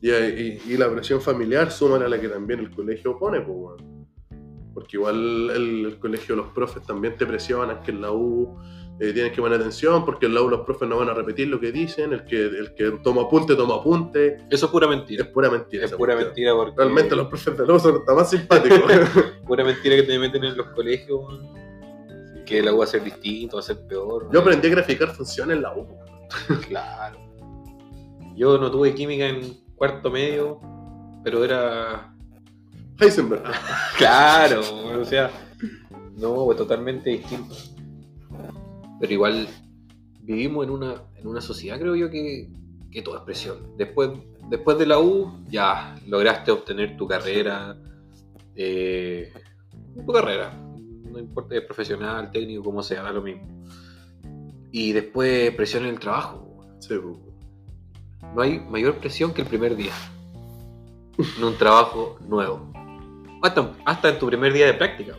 Y, 0.03 0.11
y- 0.11 0.61
y 0.73 0.77
la 0.77 0.91
presión 0.91 1.21
familiar 1.21 1.71
suma 1.71 1.95
a 1.95 2.07
la 2.09 2.19
que 2.19 2.27
también 2.27 2.59
el 2.59 2.69
colegio 2.71 3.17
pone, 3.17 3.39
pues, 3.39 3.57
weón. 3.57 4.07
Porque 4.73 4.97
igual 4.97 5.49
el, 5.51 5.85
el 5.85 5.99
colegio, 5.99 6.35
los 6.35 6.47
profes 6.47 6.83
también 6.83 7.15
te 7.15 7.25
presionan 7.25 7.81
que 7.83 7.91
en 7.91 8.01
la 8.01 8.11
U 8.11 8.57
eh, 8.99 9.13
tienes 9.13 9.31
que 9.31 9.41
poner 9.41 9.59
atención, 9.59 10.03
porque 10.03 10.25
en 10.25 10.33
la 10.33 10.41
U 10.41 10.49
los 10.49 10.61
profes 10.61 10.89
no 10.89 10.97
van 10.97 11.07
a 11.09 11.13
repetir 11.13 11.47
lo 11.47 11.59
que 11.59 11.71
dicen, 11.71 12.11
el 12.11 12.25
que, 12.25 12.35
el 12.43 12.73
que 12.75 12.91
toma 13.03 13.21
apunte, 13.23 13.55
toma 13.55 13.75
apunte. 13.75 14.37
Eso 14.49 14.65
es 14.65 14.71
pura 14.73 14.87
Es 14.87 14.89
mentira. 14.97 15.31
pura 15.31 15.49
mentira. 15.49 15.85
Es 15.85 15.91
pura 15.93 16.15
cuestión. 16.15 16.27
mentira 16.33 16.53
porque 16.55 16.73
Realmente 16.75 17.15
los 17.15 17.27
profes 17.27 17.57
de 17.57 17.65
la 17.67 17.73
U 17.73 17.79
son 17.79 17.95
hasta 17.97 18.13
más 18.13 18.29
simpáticos. 18.29 18.79
pura 19.47 19.63
mentira 19.63 19.95
que 19.95 20.03
te 20.03 20.19
meten 20.19 20.43
en 20.43 20.57
los 20.57 20.67
colegios 20.71 21.21
que 22.45 22.61
la 22.61 22.73
U 22.73 22.79
va 22.79 22.83
a 22.83 22.87
ser 22.87 23.03
distinto, 23.03 23.55
va 23.55 23.61
a 23.61 23.63
ser 23.63 23.77
peor. 23.87 24.27
Yo 24.33 24.41
aprendí 24.41 24.67
a 24.67 24.71
graficar 24.71 25.15
funciones 25.15 25.55
en 25.55 25.61
la 25.63 25.77
U. 25.77 25.87
Claro. 26.67 27.17
Yo 28.35 28.57
no 28.57 28.69
tuve 28.71 28.93
química 28.95 29.27
en 29.27 29.62
cuarto 29.83 30.09
medio, 30.09 30.61
pero 31.25 31.43
era. 31.43 32.15
Heisenberg. 33.01 33.43
Claro, 33.97 34.61
o 34.97 35.03
sea. 35.03 35.29
No, 36.15 36.45
pues 36.45 36.57
totalmente 36.57 37.09
distinto. 37.09 37.53
Pero 39.01 39.11
igual 39.11 39.45
vivimos 40.21 40.65
en 40.65 40.71
una, 40.71 40.95
en 41.17 41.27
una 41.27 41.41
sociedad, 41.41 41.77
creo 41.81 41.97
yo, 41.97 42.09
que, 42.09 42.49
que 42.91 43.01
todo 43.01 43.17
es 43.17 43.23
presión. 43.23 43.75
Después, 43.77 44.11
después 44.49 44.77
de 44.77 44.85
la 44.85 44.99
U, 44.99 45.43
ya 45.49 45.95
lograste 46.07 46.51
obtener 46.51 46.95
tu 46.95 47.05
carrera. 47.05 47.75
eh, 48.55 49.33
tu 50.05 50.13
carrera. 50.13 50.53
No 51.11 51.19
importa, 51.19 51.55
es 51.55 51.65
profesional, 51.65 52.31
técnico, 52.31 52.63
como 52.63 52.81
sea, 52.81 53.03
da 53.03 53.11
lo 53.11 53.21
mismo. 53.21 53.65
Y 54.71 54.93
después 54.93 55.53
presión 55.55 55.83
en 55.83 55.89
el 55.89 55.99
trabajo. 55.99 56.65
Sí, 56.79 56.95
pues. 56.97 57.32
No 58.35 58.41
hay 58.41 58.59
mayor 58.59 58.95
presión 58.95 59.33
que 59.33 59.41
el 59.41 59.47
primer 59.47 59.75
día. 59.75 59.93
En 61.37 61.43
un 61.43 61.55
trabajo 61.57 62.17
nuevo. 62.27 62.71
Hasta, 63.41 63.71
hasta 63.85 64.09
en 64.09 64.19
tu 64.19 64.27
primer 64.27 64.51
día 64.53 64.65
de 64.67 64.73
práctica. 64.73 65.13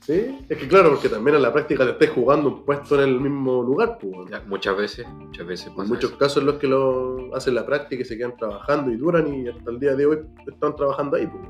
Sí, 0.00 0.38
es 0.48 0.56
que 0.58 0.68
claro, 0.68 0.90
porque 0.90 1.08
también 1.08 1.34
en 1.36 1.42
la 1.42 1.52
práctica 1.52 1.84
te 1.84 1.90
estés 1.90 2.10
jugando 2.10 2.48
un 2.48 2.64
puesto 2.64 2.94
en 2.94 3.08
el 3.08 3.20
mismo 3.20 3.60
lugar, 3.62 3.98
pues. 4.00 4.30
Ya, 4.30 4.40
Muchas 4.46 4.76
veces, 4.76 5.06
muchas 5.08 5.44
veces 5.46 5.68
pasa 5.70 5.88
muchos 5.92 6.10
eso. 6.10 6.18
casos 6.18 6.36
en 6.38 6.46
los 6.46 6.54
que 6.56 6.68
lo 6.68 7.34
hacen 7.34 7.56
la 7.56 7.66
práctica 7.66 8.02
y 8.02 8.04
se 8.04 8.16
quedan 8.16 8.36
trabajando 8.36 8.92
y 8.92 8.96
duran 8.96 9.26
y 9.34 9.48
hasta 9.48 9.68
el 9.70 9.80
día 9.80 9.96
de 9.96 10.06
hoy 10.06 10.18
están 10.46 10.76
trabajando 10.76 11.16
ahí. 11.16 11.26
Pues. 11.26 11.42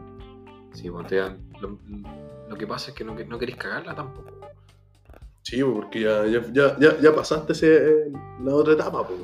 Sí, 0.73 0.91
pues, 0.91 1.07
te 1.07 1.17
dan- 1.17 1.39
lo, 1.61 1.79
lo 2.49 2.57
que 2.57 2.67
pasa 2.67 2.91
es 2.91 2.97
que 2.97 3.05
no, 3.05 3.15
no 3.15 3.39
querés 3.39 3.57
cagarla 3.57 3.95
tampoco. 3.95 4.31
Sí, 5.43 5.63
pues, 5.63 5.75
porque 5.75 6.01
ya, 6.01 6.27
ya, 6.27 6.77
ya, 6.79 6.99
ya, 6.99 7.15
pasaste 7.15 7.53
ese, 7.53 8.11
la 8.43 8.55
otra 8.55 8.73
etapa. 8.73 9.07
Pues. 9.07 9.19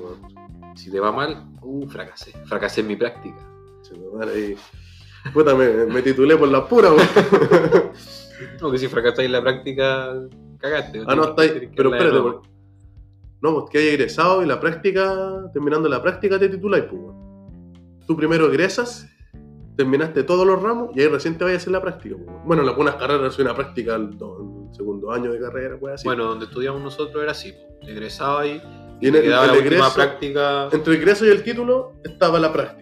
Si 0.74 0.90
te 0.90 1.00
va 1.00 1.12
mal, 1.12 1.46
uh, 1.62 1.86
fracasé. 1.88 2.32
Fracasé 2.46 2.80
en 2.80 2.86
mi 2.88 2.96
práctica. 2.96 3.36
Se 3.82 3.96
me 3.96 4.06
va 4.08 4.24
ahí. 4.32 4.56
Puta, 5.32 5.54
me, 5.54 5.86
me 5.86 6.02
titulé 6.02 6.36
por 6.36 6.48
la 6.48 6.66
pura. 6.66 6.90
No, 8.60 8.70
que 8.72 8.78
si 8.78 8.88
fracasáis 8.88 9.26
en 9.26 9.32
la 9.32 9.40
práctica, 9.42 10.14
cagaste. 10.58 11.02
Ah, 11.06 11.14
no, 11.14 11.24
está 11.24 11.42
ahí. 11.42 11.48
Tenés 11.50 11.68
que 11.70 11.76
Pero 11.76 11.90
espérate, 11.90 12.16
nuevo. 12.18 12.32
porque- 12.32 12.48
No, 13.40 13.54
pues 13.54 13.70
que 13.70 13.78
haya 13.78 13.90
egresado 13.92 14.42
y 14.42 14.46
la 14.46 14.58
práctica, 14.60 15.50
terminando 15.52 15.88
la 15.88 16.02
práctica, 16.02 16.38
te 16.38 16.48
tituláis, 16.48 16.84
pues. 16.84 17.02
Tú 18.06 18.16
primero 18.16 18.48
egresas, 18.48 19.08
terminaste 19.76 20.24
todos 20.24 20.44
los 20.46 20.60
ramos 20.60 20.90
y 20.96 21.00
ahí 21.02 21.08
recién 21.08 21.38
te 21.38 21.44
vayas 21.44 21.60
a 21.60 21.62
hacer 21.62 21.72
la 21.72 21.80
práctica, 21.82 22.16
pues. 22.16 22.36
Bueno, 22.44 22.62
en 22.62 22.68
algunas 22.68 22.96
carreras 22.96 23.34
soy 23.34 23.44
una 23.44 23.54
práctica 23.54 23.94
el 23.94 24.16
segundo 24.72 25.12
año 25.12 25.30
de 25.32 25.38
carrera, 25.40 25.76
weón, 25.76 25.94
así. 25.94 26.04
Bueno, 26.06 26.24
donde 26.24 26.46
estudiamos 26.46 26.82
nosotros 26.82 27.22
era 27.22 27.30
así. 27.32 27.52
po. 27.52 27.86
Egresaba 27.86 28.40
ahí 28.42 28.60
y 29.02 29.09
en 29.09 29.14
el, 29.16 29.25
el 29.25 29.30
la 29.30 29.42
última 29.52 29.59
egreso- 29.88 29.94
práctica. 29.94 30.68
entre 30.73 30.94
el 30.94 31.00
egreso 31.00 31.26
y 31.26 31.30
el 31.30 31.42
título 31.42 31.92
estaba 32.04 32.38
la 32.40 32.52
práctica. 32.52 32.80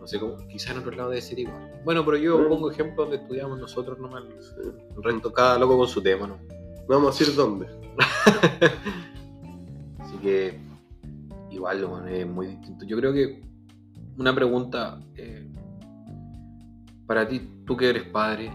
No 0.00 0.06
sé 0.08 0.18
cómo, 0.18 0.36
quizá 0.48 0.72
en 0.72 0.78
otro 0.78 0.90
lado 0.90 1.10
debe 1.10 1.22
ser 1.22 1.38
igual. 1.38 1.80
Bueno, 1.84 2.04
pero 2.04 2.16
yo 2.16 2.36
Mm. 2.38 2.48
pongo 2.48 2.70
ejemplos 2.72 3.08
donde 3.08 3.22
estudiamos 3.22 3.58
nosotros 3.60 3.98
nomás. 4.00 4.24
El 4.96 5.02
resto, 5.02 5.32
cada 5.32 5.58
loco 5.58 5.78
con 5.78 5.86
su 5.86 6.02
tema, 6.02 6.26
¿no? 6.26 6.38
No 6.88 6.96
vamos 6.96 7.14
a 7.14 7.18
decir 7.18 7.34
dónde. 7.36 7.66
Así 10.00 10.16
que, 10.18 10.58
igual, 11.50 11.84
bueno, 11.86 12.06
es 12.08 12.26
muy 12.26 12.48
distinto. 12.48 12.84
Yo 12.84 12.96
creo 12.96 13.12
que 13.12 13.42
una 14.18 14.34
pregunta 14.34 15.00
eh, 15.16 15.48
para 17.06 17.28
ti, 17.28 17.40
tú 17.64 17.76
que 17.76 17.90
eres 17.90 18.02
padre, 18.04 18.50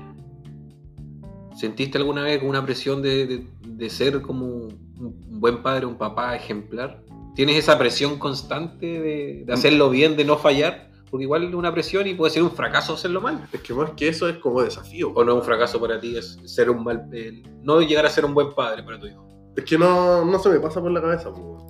¿sentiste 1.56 1.98
alguna 1.98 2.24
vez 2.24 2.44
una 2.44 2.64
presión 2.66 3.02
de, 3.02 3.26
de- 3.26 3.48
de 3.66 3.90
ser 3.90 4.22
como 4.22 4.68
un 5.00 5.39
buen 5.39 5.62
padre, 5.63 5.86
un 5.86 5.98
papá 5.98 6.36
ejemplar? 6.36 7.04
¿Tienes 7.36 7.58
esa 7.58 7.77
presión 7.77 8.18
constante 8.18 8.86
de, 8.86 9.44
de 9.46 9.54
hacerlo 9.54 9.89
bien, 9.89 10.18
de 10.18 10.25
no 10.25 10.38
fallar? 10.38 10.89
Porque 11.10 11.24
igual 11.24 11.44
es 11.46 11.54
una 11.54 11.72
presión 11.72 12.06
y 12.08 12.13
puede 12.16 12.32
ser 12.34 12.44
un 12.44 12.51
fracaso 12.51 12.94
hacerlo 12.94 13.22
mal. 13.22 13.48
Es 13.54 13.62
que 13.62 13.74
más 13.74 13.92
que 13.92 14.10
eso 14.10 14.27
es 14.27 14.38
como 14.39 14.62
desafío. 14.62 15.12
¿O 15.13 15.24
no 15.24 15.34
es 15.34 15.38
un 15.39 15.44
fracaso 15.44 15.80
para 15.80 16.00
ti? 16.00 16.18
Es 16.18 16.38
ser 16.46 16.70
un 16.70 16.84
mal. 16.84 17.08
eh, 17.13 17.42
no 17.63 17.80
llegar 17.82 18.06
a 18.06 18.10
ser 18.10 18.25
un 18.25 18.34
buen 18.34 18.54
padre 18.54 18.84
para 18.84 19.00
tu 19.00 19.08
hijo. 19.08 19.25
Es 19.56 19.63
que 19.63 19.77
no, 19.77 20.25
no 20.25 20.38
se 20.39 20.50
me 20.50 20.60
pasa 20.60 20.82
por 20.82 20.92
la 20.92 21.01
cabeza, 21.01 21.32
pues. 21.32 21.63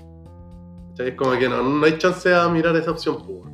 Es 1.00 1.14
como 1.14 1.38
que 1.38 1.48
no, 1.48 1.62
no 1.62 1.86
hay 1.86 1.98
chance 2.00 2.34
a 2.34 2.50
mirar 2.50 2.76
esa 2.76 2.92
opción, 2.92 3.18
pues. 3.26 3.54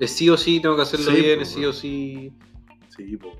Es 0.00 0.10
sí 0.10 0.28
o 0.28 0.36
sí, 0.36 0.60
tengo 0.60 0.76
que 0.76 0.82
hacerlo 0.82 1.10
Sí, 1.10 1.22
bien, 1.22 1.40
es 1.40 1.48
sí 1.48 1.64
o 1.64 1.72
sí. 1.72 2.32
Sí, 2.94 3.16
pues. 3.16 3.34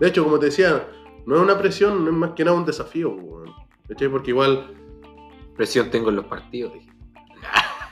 De 0.00 0.08
hecho, 0.08 0.24
como 0.24 0.40
te 0.40 0.46
decía, 0.46 0.88
no 1.26 1.36
es 1.36 1.40
una 1.42 1.56
presión, 1.56 2.04
no 2.04 2.10
es 2.10 2.16
más 2.16 2.32
que 2.32 2.44
nada 2.44 2.56
un 2.56 2.64
desafío, 2.64 3.14
pues. 3.16 3.50
Porque 4.10 4.30
igual 4.32 4.66
Presión 5.56 5.90
tengo 5.90 6.10
en 6.10 6.16
los 6.16 6.24
partidos. 6.26 6.72
dije. 6.74 6.90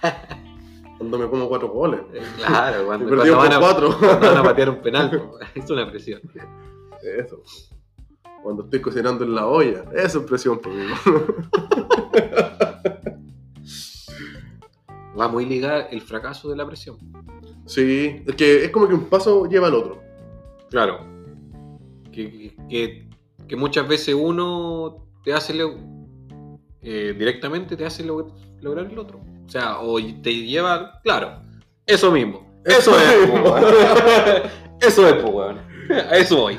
cuando 0.99 1.19
me 1.19 1.29
como 1.29 1.49
cuatro 1.49 1.69
goles. 1.69 2.01
Eh, 2.13 2.23
Claro, 2.39 2.87
cuando, 2.87 3.09
perdió 3.09 3.37
cuando 3.37 3.39
van, 3.39 3.53
a, 3.53 3.61
cuatro. 3.61 3.99
cuando 3.99 4.27
van 4.29 4.37
a 4.39 4.43
patear 4.51 4.71
un 4.71 4.83
penal, 4.83 5.31
es 5.55 5.71
una 5.71 5.89
presión. 5.91 6.21
Eso. 7.19 7.43
Cuando 8.43 8.65
estoy 8.65 8.81
cocinando 8.81 9.25
en 9.25 9.35
la 9.35 9.47
olla. 9.47 9.85
Eso 9.95 10.21
es 10.21 10.25
presión, 10.27 10.59
por 10.59 10.73
mí. 10.73 10.85
Va 15.19 15.29
muy 15.29 15.45
ligada 15.47 15.83
el 15.83 16.01
fracaso 16.01 16.49
de 16.51 16.57
la 16.57 16.67
presión. 16.67 16.97
Sí, 17.67 18.23
es 18.27 18.35
que 18.35 18.65
es 18.65 18.71
como 18.71 18.89
que 18.89 18.95
un 18.95 19.05
paso 19.05 19.47
lleva 19.47 19.69
al 19.69 19.75
otro. 19.75 20.03
Claro. 20.71 21.07
Que, 22.11 22.55
que- 22.69 23.57
muchas 23.57 23.87
veces 23.87 24.15
uno 24.19 25.05
te 25.23 25.35
hace 25.35 25.53
eh, 26.83 27.15
directamente 27.19 27.77
te 27.77 27.85
hace 27.87 28.05
lo- 28.05 28.35
lograr 28.61 28.87
el 28.87 28.99
otro. 28.99 29.21
O 29.47 29.49
sea, 29.49 29.79
o 29.81 29.99
te 30.23 30.35
lleva, 30.35 31.01
claro, 31.03 31.43
eso 31.87 32.11
mismo. 32.13 32.61
Eso 32.65 32.93
es, 32.99 33.29
po. 33.31 33.57
Eso 34.87 35.09
es, 35.09 35.15
po, 35.23 35.31
weón. 35.31 35.59
A 35.91 36.17
eso 36.17 36.37
voy. 36.43 36.55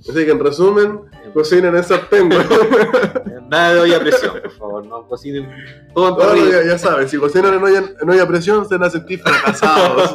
Así 0.00 0.12
que 0.24 0.30
en 0.30 0.38
resumen, 0.38 1.00
cocinen 1.34 1.76
en 1.76 1.84
sartén. 1.84 2.28
Nada 3.50 3.74
de 3.74 3.80
olla 3.80 3.96
a 3.96 4.00
presión, 4.00 4.32
por 4.40 4.50
favor. 4.52 4.86
No 4.86 5.06
cocinen 5.06 5.48
todo 5.94 6.08
en 6.10 6.16
parrilla. 6.16 6.62
ya, 6.62 6.68
ya 6.68 6.78
saben, 6.78 7.08
si 7.08 7.18
cocinan 7.18 7.54
en 7.54 7.62
olla, 7.62 7.82
en 8.00 8.08
olla 8.10 8.22
a 8.22 8.28
presión, 8.28 8.66
se 8.66 8.76
van 8.76 8.84
a 8.84 8.90
sentir 8.90 9.18
fracasados. 9.20 10.14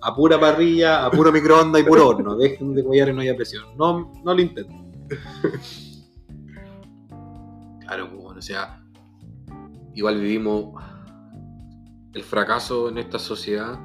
A 0.00 0.14
pura 0.14 0.38
parrilla, 0.38 1.04
a 1.04 1.10
puro 1.10 1.32
microondas 1.32 1.80
y 1.82 1.84
puro 1.84 2.08
horno. 2.08 2.36
Dejen 2.36 2.74
de 2.74 2.84
collar 2.84 3.08
en 3.08 3.18
olla 3.18 3.32
a 3.32 3.36
presión. 3.36 3.64
No, 3.76 4.12
no 4.22 4.34
lo 4.34 4.40
intenten. 4.40 5.08
Claro, 7.94 8.10
pues, 8.10 8.22
bueno, 8.24 8.38
o 8.38 8.42
sea, 8.42 8.82
igual 9.94 10.20
vivimos 10.20 10.82
el 12.12 12.22
fracaso 12.22 12.88
en 12.88 12.98
esta 12.98 13.18
sociedad 13.18 13.78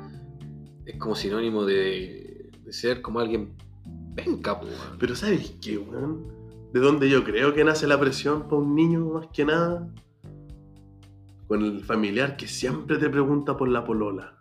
es 0.86 0.98
como 0.98 1.16
sinónimo 1.16 1.64
de, 1.66 2.50
de 2.64 2.74
ser 2.74 3.02
como 3.02 3.20
alguien 3.20 3.54
penca, 4.16 4.60
pues. 4.60 4.74
Pero 5.00 5.16
¿sabes 5.16 5.56
qué, 5.62 5.78
weón? 5.78 6.26
¿De 6.74 6.80
dónde 6.80 7.10
yo 7.10 7.24
creo 7.24 7.54
que 7.54 7.64
nace 7.64 7.86
la 7.88 8.00
presión 8.00 8.44
para 8.44 8.58
un 8.58 8.76
niño 8.76 9.00
más 9.06 9.28
que 9.34 9.46
nada? 9.46 9.88
Con 11.48 11.64
el 11.64 11.84
familiar 11.84 12.38
que 12.38 12.48
siempre 12.48 12.98
te 12.98 13.10
pregunta 13.10 13.58
por 13.58 13.68
la 13.70 13.84
polola. 13.84 14.36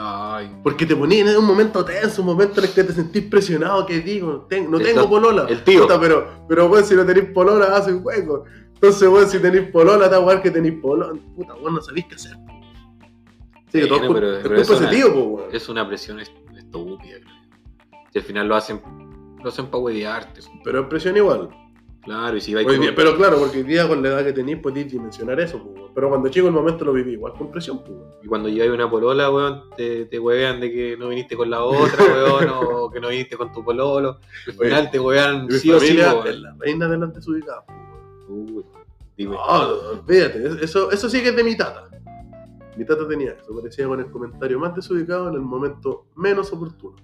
Ay, 0.00 0.60
Porque 0.62 0.86
te 0.86 0.94
ponían 0.94 1.26
en 1.28 1.36
un 1.36 1.44
momento 1.44 1.84
tenso, 1.84 2.22
un 2.22 2.28
momento 2.28 2.60
en 2.60 2.66
el 2.68 2.72
que 2.72 2.84
te 2.84 2.92
sentís 2.92 3.24
presionado, 3.24 3.84
que 3.84 4.00
digo, 4.00 4.46
ten- 4.48 4.70
no 4.70 4.78
tengo 4.78 5.08
polola. 5.08 5.46
el 5.48 5.64
tío. 5.64 5.82
Puta, 5.82 5.98
pero, 6.00 6.44
pero 6.48 6.66
weón, 6.70 6.84
si 6.84 6.94
no 6.94 7.04
tenéis 7.04 7.30
polola, 7.34 7.76
hace 7.76 7.92
un 7.92 8.02
juego. 8.02 8.44
Entonces, 8.80 9.08
weón, 9.08 9.28
si 9.28 9.38
tenéis 9.40 9.68
polola, 9.70 10.08
da 10.08 10.20
igual 10.20 10.40
que 10.40 10.50
tenéis 10.50 10.74
polola. 10.80 11.18
Puta, 11.34 11.54
weón, 11.54 11.74
no 11.74 11.80
sabéis 11.80 12.06
qué 12.06 12.14
hacer. 12.14 12.36
Sí, 13.72 13.86
todo 13.86 13.96
es 13.96 14.02
cul- 14.08 14.14
pero- 14.14 14.32
es 14.36 14.42
pero 14.42 14.48
culpa 14.54 14.60
eso 14.62 14.72
de 14.72 14.76
ese 14.78 14.84
na- 14.84 14.90
tío, 14.90 15.14
po, 15.14 15.20
weón. 15.28 15.48
es 15.54 15.68
una 15.68 15.86
presión 15.88 16.20
est- 16.20 16.32
estúpida, 16.56 17.16
creo. 17.20 18.00
Si 18.12 18.18
al 18.18 18.24
final 18.24 18.48
lo 18.48 18.54
hacen, 18.56 18.80
lo 19.42 19.48
hacen 19.48 19.66
para 19.66 19.78
huevearte. 19.78 20.40
Pero 20.64 20.80
es 20.82 20.86
presión 20.86 21.16
igual. 21.16 21.48
Claro, 22.02 22.36
y 22.36 22.40
si 22.40 22.54
vais 22.54 22.66
con- 22.66 22.94
pero 22.94 23.16
claro, 23.16 23.38
porque 23.38 23.58
hoy 23.58 23.64
día 23.64 23.86
con 23.86 24.02
la 24.02 24.08
edad 24.08 24.24
que 24.24 24.32
tenéis 24.32 24.58
podéis 24.58 24.90
dimensionar 24.90 25.38
eso, 25.40 25.58
po, 25.62 25.68
weón. 25.70 25.90
Pero 25.94 26.08
cuando 26.08 26.28
chico 26.30 26.46
el 26.46 26.54
momento 26.54 26.84
lo 26.84 26.92
viví 26.94 27.12
igual 27.12 27.34
con 27.34 27.50
presión, 27.50 27.80
po, 27.84 27.90
weón. 27.90 28.08
Y 28.22 28.26
cuando 28.28 28.48
lleváis 28.48 28.70
una 28.72 28.88
polola, 28.88 29.30
weón, 29.30 29.64
te, 29.76 30.06
te 30.06 30.18
huevean 30.18 30.60
de 30.60 30.70
que 30.72 30.96
no 30.96 31.08
viniste 31.08 31.36
con 31.36 31.50
la 31.50 31.62
otra, 31.64 32.04
weón, 32.04 32.48
o 32.54 32.90
que 32.90 33.00
no 33.00 33.08
viniste 33.08 33.36
con 33.36 33.52
tu 33.52 33.62
pololo. 33.62 34.18
Al 34.46 34.54
Oye, 34.58 34.68
final 34.70 34.90
te 34.90 34.98
huevean 35.00 35.50
sí 35.50 35.70
o 35.70 35.78
sí, 35.78 35.98
weón. 35.98 36.26
es 36.26 36.40
la 36.40 36.54
reina 36.58 36.88
de 36.88 36.96
las 36.96 37.12
desubicadas, 37.12 37.64
po, 37.66 37.72
weón. 37.74 37.87
Uy, 38.28 38.64
dime. 39.16 39.36
No, 39.36 39.68
no, 39.68 40.00
olvídate, 40.00 40.64
eso, 40.64 40.90
eso 40.90 41.08
sí 41.08 41.22
que 41.22 41.30
es 41.30 41.36
de 41.36 41.44
mi 41.44 41.56
tata. 41.56 41.88
Mi 42.76 42.84
tata 42.84 43.08
tenía 43.08 43.32
eso, 43.32 43.54
parecía 43.56 43.88
con 43.88 43.98
el 43.98 44.10
comentario 44.10 44.58
más 44.58 44.74
desubicado 44.74 45.28
en 45.28 45.34
el 45.34 45.40
momento 45.40 46.06
menos 46.14 46.52
oportuno. 46.52 46.96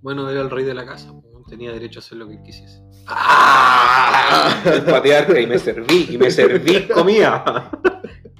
Bueno, 0.00 0.28
era 0.28 0.40
el 0.40 0.50
rey 0.50 0.64
de 0.64 0.74
la 0.74 0.86
casa, 0.86 1.12
tenía 1.48 1.72
derecho 1.72 1.98
a 1.98 2.02
hacer 2.02 2.18
lo 2.18 2.28
que 2.28 2.34
él 2.34 2.42
quisiese. 2.42 2.82
¡Ah! 3.06 4.62
Patriarca, 4.86 5.40
y 5.40 5.46
me 5.46 5.58
serví, 5.58 6.08
y 6.10 6.18
me 6.18 6.30
serví 6.30 6.88
comida. 6.88 7.70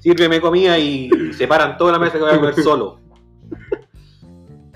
Sírveme 0.01 0.41
comida 0.41 0.79
y 0.79 1.11
separan 1.33 1.77
toda 1.77 1.93
la 1.93 1.99
mesa 1.99 2.15
que 2.15 2.21
voy 2.21 2.33
a 2.33 2.37
comer 2.37 2.55
solo. 2.55 3.01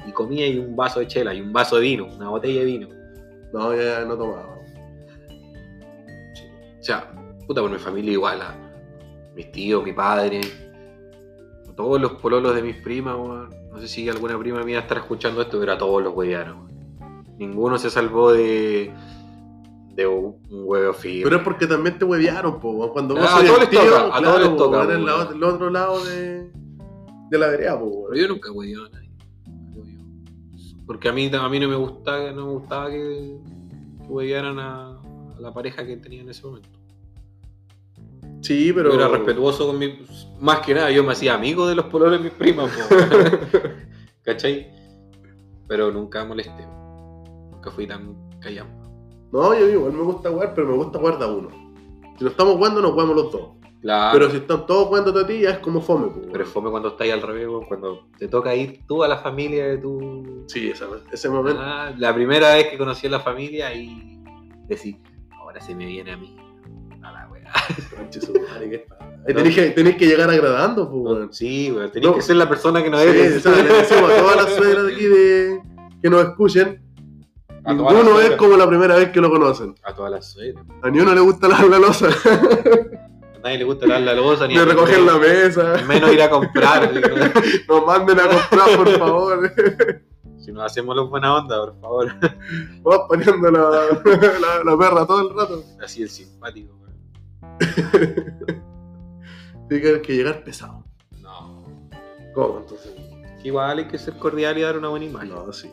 Y 0.07 0.13
comida 0.13 0.47
y 0.47 0.59
un 0.59 0.77
vaso 0.77 1.01
de 1.01 1.09
chela, 1.09 1.35
y 1.35 1.41
un 1.41 1.53
vaso 1.53 1.77
de 1.77 1.83
vino, 1.83 2.07
una 2.07 2.29
botella 2.29 2.61
de 2.61 2.67
vino. 2.67 2.89
No, 3.53 3.75
ya 3.75 4.05
no 4.05 4.17
tomaba. 4.17 4.56
O 6.87 6.89
sea, 6.89 7.11
puta, 7.49 7.61
por 7.63 7.71
mi 7.73 7.79
familia 7.79 8.13
igual, 8.13 8.41
a 8.43 8.55
mis 9.35 9.51
tíos, 9.51 9.83
mi 9.83 9.93
padre, 9.93 10.41
todos 11.75 12.01
los 12.01 12.13
pololos 12.13 12.55
de 12.55 12.63
mis 12.63 12.77
primas, 12.77 13.17
weón. 13.17 13.51
No 13.73 13.81
sé 13.81 13.89
si 13.89 14.09
alguna 14.09 14.39
prima 14.39 14.63
mía 14.63 14.79
estará 14.79 15.01
escuchando 15.01 15.43
esto, 15.43 15.59
pero 15.59 15.73
a 15.73 15.79
todos 15.79 16.01
los 16.01 16.15
huevearon. 16.15 16.59
weón. 16.59 17.25
Ninguno 17.39 17.77
se 17.77 17.91
salvó 17.91 18.33
de, 18.33 18.95
de 19.97 20.07
un 20.07 20.37
huevo 20.49 20.93
firme. 20.95 21.25
Pero 21.25 21.37
es 21.39 21.43
porque 21.43 21.67
también 21.67 21.99
te 21.99 22.05
huevearon, 22.05 22.61
po. 22.61 22.93
Cuando 22.93 23.17
vos 23.17 23.25
Ah, 23.29 23.41
a 23.41 23.45
todos 23.45 23.59
les 23.59 23.71
tío, 23.71 23.81
toca, 23.81 24.17
a 24.17 24.23
todos 24.23 24.41
les 24.43 24.57
toca, 24.57 24.83
en 24.95 25.05
la 25.07 25.29
el 25.35 25.43
otro 25.43 25.71
lado 25.71 26.05
de, 26.05 26.53
de 27.31 27.39
la 27.39 27.49
vereda, 27.49 27.81
po. 27.81 28.07
Pero 28.11 28.23
yo 28.23 28.29
nunca 28.29 28.53
hueveado 28.53 28.87
a 28.87 28.91
nadie. 28.91 29.11
Porque 30.87 31.09
a 31.09 31.13
mí, 31.13 31.29
a 31.35 31.49
mí 31.49 31.59
no 31.59 31.69
me 31.69 31.75
gustaba, 31.75 32.31
no 32.31 32.47
me 32.47 32.53
gustaba 32.53 32.91
que, 32.91 33.39
que 34.03 34.07
huevearan 34.09 34.61
a, 34.61 34.91
a 35.37 35.41
la 35.41 35.53
pareja 35.53 35.85
que 35.85 35.97
tenía 35.97 36.21
en 36.23 36.31
ese 36.31 36.47
momento. 36.47 36.76
Sí, 38.47 38.73
pero. 38.73 38.91
Yo 38.91 38.97
era 38.97 39.09
respetuoso 39.09 39.67
con 39.67 39.79
mi. 39.79 39.99
Más 40.41 40.61
que 40.61 40.75
nada, 40.75 40.91
yo 40.91 41.03
me 41.05 41.13
hacía 41.13 41.35
amigo 41.35 41.67
de 41.67 41.75
los 41.75 41.87
pololos 41.87 42.19
de 42.19 42.25
mis 42.25 42.33
primas. 42.33 42.71
¿cachai? 44.23 44.69
Pero 45.69 45.91
nunca 45.91 46.25
molesté. 46.25 46.67
Nunca 47.51 47.71
fui 47.71 47.87
tan 47.87 48.15
callado. 48.41 48.69
No, 49.33 49.55
yo 49.59 49.69
igual 49.69 49.93
me 49.93 50.03
gusta 50.03 50.31
jugar, 50.31 50.53
pero 50.55 50.69
me 50.69 50.75
gusta 50.77 50.99
jugar 50.99 51.19
de 51.19 51.25
a 51.25 51.29
uno. 51.29 51.49
Si 52.19 52.25
no 52.25 52.31
estamos 52.31 52.55
jugando, 52.55 52.81
nos 52.81 52.93
jugamos 52.93 53.17
los 53.17 53.33
dos. 53.33 53.49
Claro. 53.83 54.19
Pero 54.19 54.31
si 54.31 54.37
están 54.39 54.67
todos 54.67 54.87
jugando 54.89 55.19
a 55.19 55.27
ti, 55.27 55.41
ya 55.41 55.51
es 55.51 55.59
como 55.59 55.81
fome. 55.81 56.09
Pero 56.33 56.47
fome 56.47 56.71
cuando 56.71 56.89
estáis 56.91 57.13
al 57.13 57.23
revés, 57.23 57.47
cuando 57.69 58.07
te 58.19 58.27
toca 58.29 58.55
ir 58.55 58.81
tú 58.87 59.03
a 59.05 59.09
la 59.09 59.19
familia 59.19 59.67
de 59.67 59.79
tu. 59.79 60.45
Sí, 60.49 60.71
esa- 60.71 60.87
ese 61.13 61.29
momento. 61.29 61.61
Ah, 61.63 61.93
la 61.99 62.15
primera 62.15 62.55
vez 62.55 62.69
que 62.69 62.79
conocí 62.79 63.07
a 63.07 63.11
la 63.11 63.21
familia 63.21 63.75
y 63.75 64.21
decir, 64.67 64.97
ahora 65.39 65.61
se 65.61 65.75
me 65.75 65.87
viene 65.87 66.13
a 66.13 66.17
mí. 66.17 66.37
Ahí 69.29 69.35
tenés 69.35 69.55
que, 69.55 69.71
tenés 69.71 69.97
que 69.97 70.07
llegar 70.07 70.31
agradando, 70.31 70.89
pues, 70.91 71.03
weón. 71.03 71.33
Sí, 71.33 71.73
weón, 71.73 71.91
tenés 71.91 72.09
No. 72.09 72.15
que 72.15 72.23
ser 72.23 72.37
la 72.37 72.49
persona 72.49 72.83
que 72.83 72.91
no 72.91 72.99
Sí, 72.99 73.09
eres. 73.09 73.45
le 73.45 73.63
decimos 73.63 74.11
a 74.11 74.17
todas 74.17 74.37
las 74.37 74.55
suegras 74.57 74.87
de 74.87 74.93
aquí 74.95 75.05
de, 75.05 75.61
que 76.01 76.11
nos 76.11 76.23
escuchen, 76.25 76.83
A 77.65 77.73
ninguno 77.75 78.21
es 78.21 78.31
como 78.37 78.57
la 78.57 78.69
primera 78.69 78.95
vez 78.97 79.11
que 79.11 79.21
lo 79.21 79.31
conocen. 79.31 79.75
A 79.83 79.93
todas 79.95 80.13
las 80.13 80.31
suegras. 80.33 80.65
A 80.83 80.91
ni 80.91 81.01
uno 81.01 81.13
le 81.15 81.21
gusta 81.21 81.49
lavar 81.49 81.67
la 81.69 81.79
losa, 81.81 82.09
A 82.09 83.39
nadie 83.43 83.59
le 83.59 83.65
gusta 83.65 83.87
lavar 83.87 84.03
la 84.05 84.15
losa 84.15 84.47
ni 84.47 84.55
ni 84.55 84.61
recoger 84.61 85.01
la 85.01 85.19
mesa, 85.19 85.75
Menos 85.89 86.13
ir 86.13 86.23
a 86.23 86.31
comprar. 86.31 86.93
nos 87.69 87.87
manden 87.87 88.21
a 88.21 88.29
comprar, 88.29 88.77
por 88.77 88.89
favor. 88.99 89.53
si 90.39 90.53
nos 90.53 90.65
hacemos 90.65 90.95
los 90.95 91.11
buena 91.11 91.35
onda, 91.35 91.57
por 91.59 91.81
favor. 91.81 92.13
Vamos 92.83 93.07
poniendo 93.09 93.51
la, 93.51 93.61
la, 93.61 94.65
la 94.65 94.79
perra 94.79 95.05
todo 95.07 95.29
el 95.29 95.37
rato. 95.37 95.65
Así 95.83 96.05
es 96.05 96.13
simpático, 96.13 96.73
weón. 96.77 96.86
Tiene 99.69 99.83
que, 99.83 100.03
que 100.03 100.15
llegar 100.15 100.45
pesado. 100.45 100.85
No. 101.21 101.65
¿Cómo 102.35 102.61
entonces? 102.61 102.95
Igual 103.43 103.79
hay 103.79 103.89
que 103.89 103.99
ser 103.99 104.17
cordial 104.19 104.59
y 104.59 104.63
dar 104.63 104.77
una 104.77 104.89
buena 104.89 105.07
imagen. 105.07 105.31
No, 105.31 105.53
sí. 105.53 105.71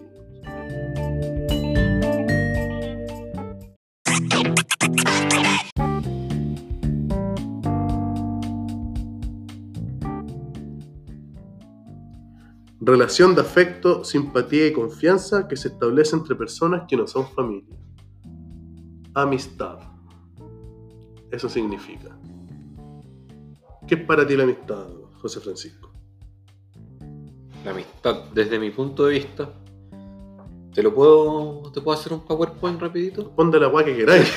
Relación 12.85 13.33
de 13.33 13.39
afecto, 13.39 14.03
simpatía 14.03 14.67
y 14.67 14.73
confianza 14.73 15.47
que 15.47 15.55
se 15.55 15.69
establece 15.69 16.17
entre 16.17 16.35
personas 16.35 16.83
que 16.85 16.97
no 16.97 17.07
son 17.07 17.25
familia. 17.27 17.77
Amistad. 19.13 19.79
Eso 21.33 21.49
significa. 21.49 22.15
¿Qué 23.87 23.95
es 23.95 24.01
para 24.01 24.25
ti 24.25 24.35
la 24.37 24.43
amistad, 24.43 24.85
José 25.19 25.39
Francisco? 25.39 25.91
La 27.65 27.71
amistad, 27.71 28.25
desde 28.35 28.59
mi 28.59 28.69
punto 28.69 29.05
de 29.05 29.13
vista, 29.13 29.51
¿te 30.75 30.83
lo 30.83 30.93
puedo, 30.93 31.71
te 31.73 31.81
puedo 31.81 31.97
hacer 31.97 32.13
un 32.13 32.23
PowerPoint 32.23 32.79
rapidito? 32.79 33.31
Ponte 33.31 33.59
la 33.59 33.65
guay 33.65 33.85
que 33.85 33.97
queráis. 33.97 34.31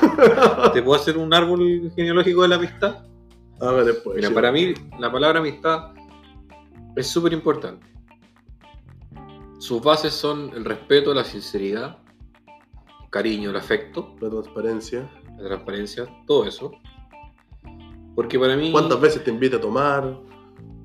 ¿Te 0.72 0.82
puedo 0.82 0.98
hacer 0.98 1.18
un 1.18 1.34
árbol 1.34 1.92
genealógico 1.94 2.40
de 2.40 2.48
la 2.48 2.56
amistad? 2.56 3.04
Haga 3.60 3.84
después. 3.84 4.16
Mira, 4.16 4.28
sí. 4.28 4.34
para 4.34 4.50
mí 4.50 4.72
la 4.98 5.12
palabra 5.12 5.40
amistad 5.40 5.92
es 6.96 7.06
súper 7.08 7.34
importante. 7.34 7.86
Sus 9.58 9.82
bases 9.82 10.14
son 10.14 10.50
el 10.54 10.64
respeto, 10.64 11.12
la 11.12 11.24
sinceridad 11.24 11.98
cariño, 13.10 13.50
el 13.50 13.56
afecto, 13.56 14.16
La 14.22 14.30
transparencia. 14.30 15.10
La 15.38 15.44
transparencia, 15.48 16.06
todo 16.26 16.44
eso. 16.46 16.72
Porque 18.14 18.38
para 18.38 18.56
mí. 18.56 18.72
¿Cuántas 18.72 19.00
veces 19.00 19.22
te 19.24 19.30
invita 19.30 19.56
a 19.56 19.60
tomar? 19.60 20.02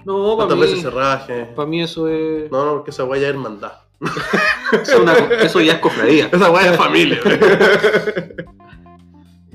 No, 0.06 0.36
para 0.38 0.48
¿Cuántas 0.50 0.58
mí, 0.58 0.62
veces 0.62 0.82
se 0.82 0.90
raje? 0.90 1.46
para 1.56 1.68
mí 1.68 1.82
eso 1.82 2.08
es. 2.08 2.52
No, 2.52 2.66
no, 2.66 2.72
porque 2.74 2.92
esa 2.92 3.06
weá 3.06 3.22
ya 3.22 3.28
es 3.30 3.34
hermandad. 3.34 3.74
eso, 4.82 5.02
una- 5.02 5.14
eso 5.42 5.62
ya 5.62 5.74
es 5.74 5.80
cofradía. 5.80 6.30
Esa 6.32 6.52
weá 6.52 6.72
es 6.72 6.78
familia. 6.78 7.20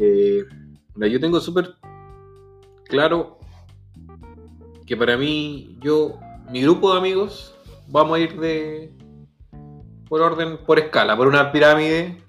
Eh, 0.01 0.45
yo 1.11 1.19
tengo 1.21 1.41
súper 1.41 1.75
claro 2.85 3.39
que 4.87 4.97
para 4.97 5.17
mí, 5.17 5.77
yo, 5.81 6.19
mi 6.51 6.63
grupo 6.63 6.93
de 6.93 6.99
amigos, 6.99 7.53
vamos 7.89 8.17
a 8.17 8.21
ir 8.21 8.39
de. 8.39 8.93
por 10.09 10.21
orden, 10.23 10.59
por 10.65 10.79
escala, 10.79 11.17
por 11.17 11.27
una 11.27 11.51
pirámide. 11.51 12.23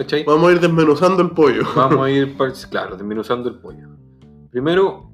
¿Cachai? 0.00 0.24
Vamos 0.24 0.48
a 0.48 0.52
ir 0.52 0.60
desmenuzando 0.60 1.20
el 1.20 1.32
pollo. 1.32 1.62
Vamos 1.76 2.06
a 2.06 2.10
ir, 2.10 2.34
claro, 2.70 2.96
desmenuzando 2.96 3.50
el 3.50 3.56
pollo. 3.56 3.86
Primero, 4.50 5.12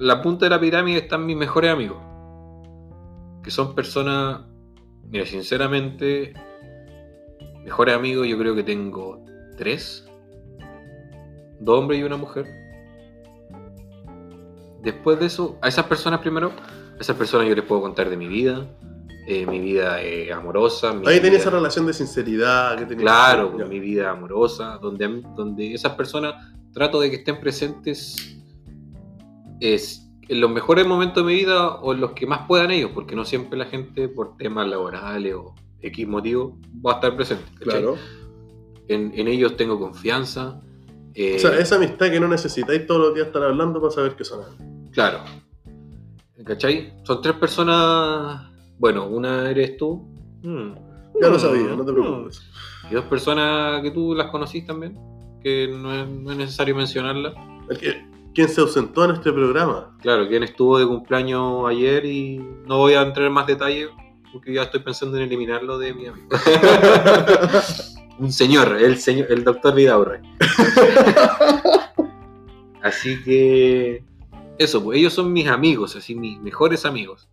la 0.00 0.20
punta 0.22 0.46
de 0.46 0.50
la 0.50 0.58
pirámide 0.58 0.98
están 0.98 1.24
mis 1.24 1.36
mejores 1.36 1.70
amigos. 1.70 1.98
Que 3.44 3.52
son 3.52 3.76
personas, 3.76 4.40
mira, 5.08 5.24
sinceramente, 5.24 6.34
mejores 7.62 7.94
amigos 7.94 8.26
yo 8.26 8.36
creo 8.36 8.56
que 8.56 8.64
tengo 8.64 9.24
tres. 9.56 10.04
Dos 11.60 11.78
hombres 11.78 12.00
y 12.00 12.02
una 12.02 12.16
mujer. 12.16 12.44
Después 14.82 15.20
de 15.20 15.26
eso, 15.26 15.60
a 15.62 15.68
esas 15.68 15.86
personas 15.86 16.18
primero, 16.18 16.50
a 16.96 17.00
esas 17.00 17.14
personas 17.14 17.46
yo 17.46 17.54
les 17.54 17.64
puedo 17.64 17.82
contar 17.82 18.10
de 18.10 18.16
mi 18.16 18.26
vida, 18.26 18.66
eh, 19.30 19.44
mi 19.46 19.58
vida 19.60 20.02
eh, 20.02 20.32
amorosa. 20.32 20.94
mi 20.94 21.06
Ahí 21.06 21.20
tenía 21.20 21.38
esa 21.38 21.50
relación 21.50 21.86
de 21.86 21.92
sinceridad 21.92 22.78
que 22.78 22.86
tenía. 22.86 23.04
Claro, 23.04 23.52
con 23.52 23.68
mi 23.68 23.78
vida 23.78 24.10
amorosa, 24.10 24.78
donde, 24.80 25.22
donde 25.36 25.74
esas 25.74 25.92
personas 25.92 26.34
trato 26.72 26.98
de 27.00 27.10
que 27.10 27.16
estén 27.16 27.38
presentes 27.40 28.38
es, 29.60 30.08
en 30.28 30.40
los 30.40 30.50
mejores 30.50 30.86
momentos 30.86 31.22
de 31.24 31.26
mi 31.32 31.38
vida 31.38 31.74
o 31.76 31.92
en 31.92 32.00
los 32.00 32.12
que 32.12 32.26
más 32.26 32.46
puedan 32.46 32.70
ellos, 32.70 32.90
porque 32.94 33.14
no 33.14 33.24
siempre 33.24 33.58
la 33.58 33.66
gente 33.66 34.08
por 34.08 34.36
temas 34.36 34.66
laborales 34.66 35.34
o 35.34 35.54
X 35.82 36.08
motivo 36.08 36.58
va 36.84 36.92
a 36.92 36.94
estar 36.96 37.14
presente. 37.16 37.44
¿cachai? 37.58 37.80
Claro. 37.82 37.96
En, 38.88 39.12
en 39.14 39.28
ellos 39.28 39.56
tengo 39.56 39.78
confianza. 39.78 40.60
eh, 41.14 41.36
O 41.36 41.38
sea, 41.38 41.58
esa 41.58 41.76
amistad 41.76 42.10
que 42.10 42.18
no 42.20 42.28
necesitáis 42.28 42.86
todos 42.86 43.00
los 43.00 43.14
días 43.14 43.26
estar 43.26 43.42
hablando 43.42 43.80
para 43.80 43.92
saber 43.92 44.16
que 44.16 44.24
son. 44.24 44.40
Claro. 44.92 45.18
¿Cachai? 46.44 46.94
Son 47.02 47.20
tres 47.20 47.34
personas. 47.34 48.47
Bueno, 48.78 49.06
una 49.06 49.50
eres 49.50 49.76
tú. 49.76 50.06
Mm. 50.42 50.72
Ya 51.20 51.28
lo 51.28 51.36
Mm. 51.36 51.40
sabía, 51.40 51.74
no 51.76 51.84
te 51.84 51.92
preocupes. 51.92 52.42
Y 52.90 52.94
dos 52.94 53.04
personas 53.06 53.82
que 53.82 53.90
tú 53.90 54.14
las 54.14 54.30
conocís 54.30 54.64
también, 54.66 54.96
que 55.42 55.68
no 55.68 55.92
es, 55.94 56.08
no 56.08 56.30
es 56.32 56.38
necesario 56.38 56.74
mencionarlas. 56.76 57.34
El 57.68 57.78
que- 57.78 58.08
¿Quién 58.34 58.48
se 58.48 58.60
ausentó 58.60 59.04
en 59.04 59.12
este 59.12 59.32
programa? 59.32 59.96
Claro, 60.00 60.28
quien 60.28 60.44
estuvo 60.44 60.78
de 60.78 60.86
cumpleaños 60.86 61.68
ayer 61.68 62.04
y 62.04 62.38
no 62.66 62.76
voy 62.78 62.92
a 62.94 63.02
entrar 63.02 63.26
en 63.26 63.32
más 63.32 63.46
detalles 63.48 63.88
porque 64.32 64.52
ya 64.54 64.62
estoy 64.62 64.80
pensando 64.80 65.16
en 65.16 65.24
eliminarlo 65.24 65.76
de 65.78 65.92
mi 65.94 66.06
amigo. 66.06 66.28
Un 68.20 68.30
señor, 68.30 68.76
el 68.80 68.98
señor, 68.98 69.26
el 69.32 69.42
doctor 69.42 69.74
Vidaurre. 69.74 70.20
así 72.82 73.22
que 73.24 74.02
eso, 74.58 74.82
pues 74.82 74.98
ellos 74.98 75.12
son 75.14 75.32
mis 75.32 75.48
amigos, 75.48 75.96
así 75.96 76.14
mis 76.14 76.38
mejores 76.40 76.84
amigos. 76.84 77.28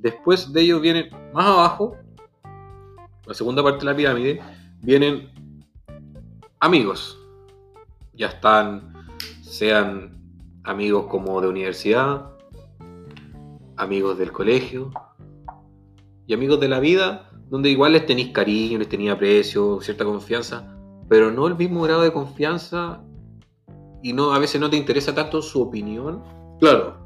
Después 0.00 0.52
de 0.52 0.62
ellos 0.62 0.80
vienen 0.80 1.10
más 1.32 1.46
abajo, 1.46 1.96
la 3.26 3.34
segunda 3.34 3.62
parte 3.62 3.80
de 3.80 3.84
la 3.86 3.96
pirámide, 3.96 4.40
vienen 4.80 5.30
amigos. 6.58 7.18
Ya 8.14 8.28
están, 8.28 8.94
sean 9.42 10.18
amigos 10.64 11.06
como 11.06 11.40
de 11.40 11.48
universidad, 11.48 12.30
amigos 13.76 14.18
del 14.18 14.32
colegio 14.32 14.90
y 16.26 16.34
amigos 16.34 16.60
de 16.60 16.68
la 16.68 16.80
vida, 16.80 17.30
donde 17.50 17.70
igual 17.70 17.92
les 17.92 18.06
tenéis 18.06 18.32
cariño, 18.32 18.78
les 18.78 18.88
tenéis 18.88 19.10
aprecio, 19.10 19.80
cierta 19.80 20.04
confianza, 20.04 20.76
pero 21.08 21.30
no 21.30 21.46
el 21.46 21.56
mismo 21.56 21.82
grado 21.82 22.02
de 22.02 22.12
confianza 22.12 23.02
y 24.02 24.12
no 24.12 24.32
a 24.32 24.38
veces 24.38 24.60
no 24.60 24.70
te 24.70 24.76
interesa 24.76 25.14
tanto 25.14 25.42
su 25.42 25.60
opinión 25.60 26.22
Claro. 26.58 26.96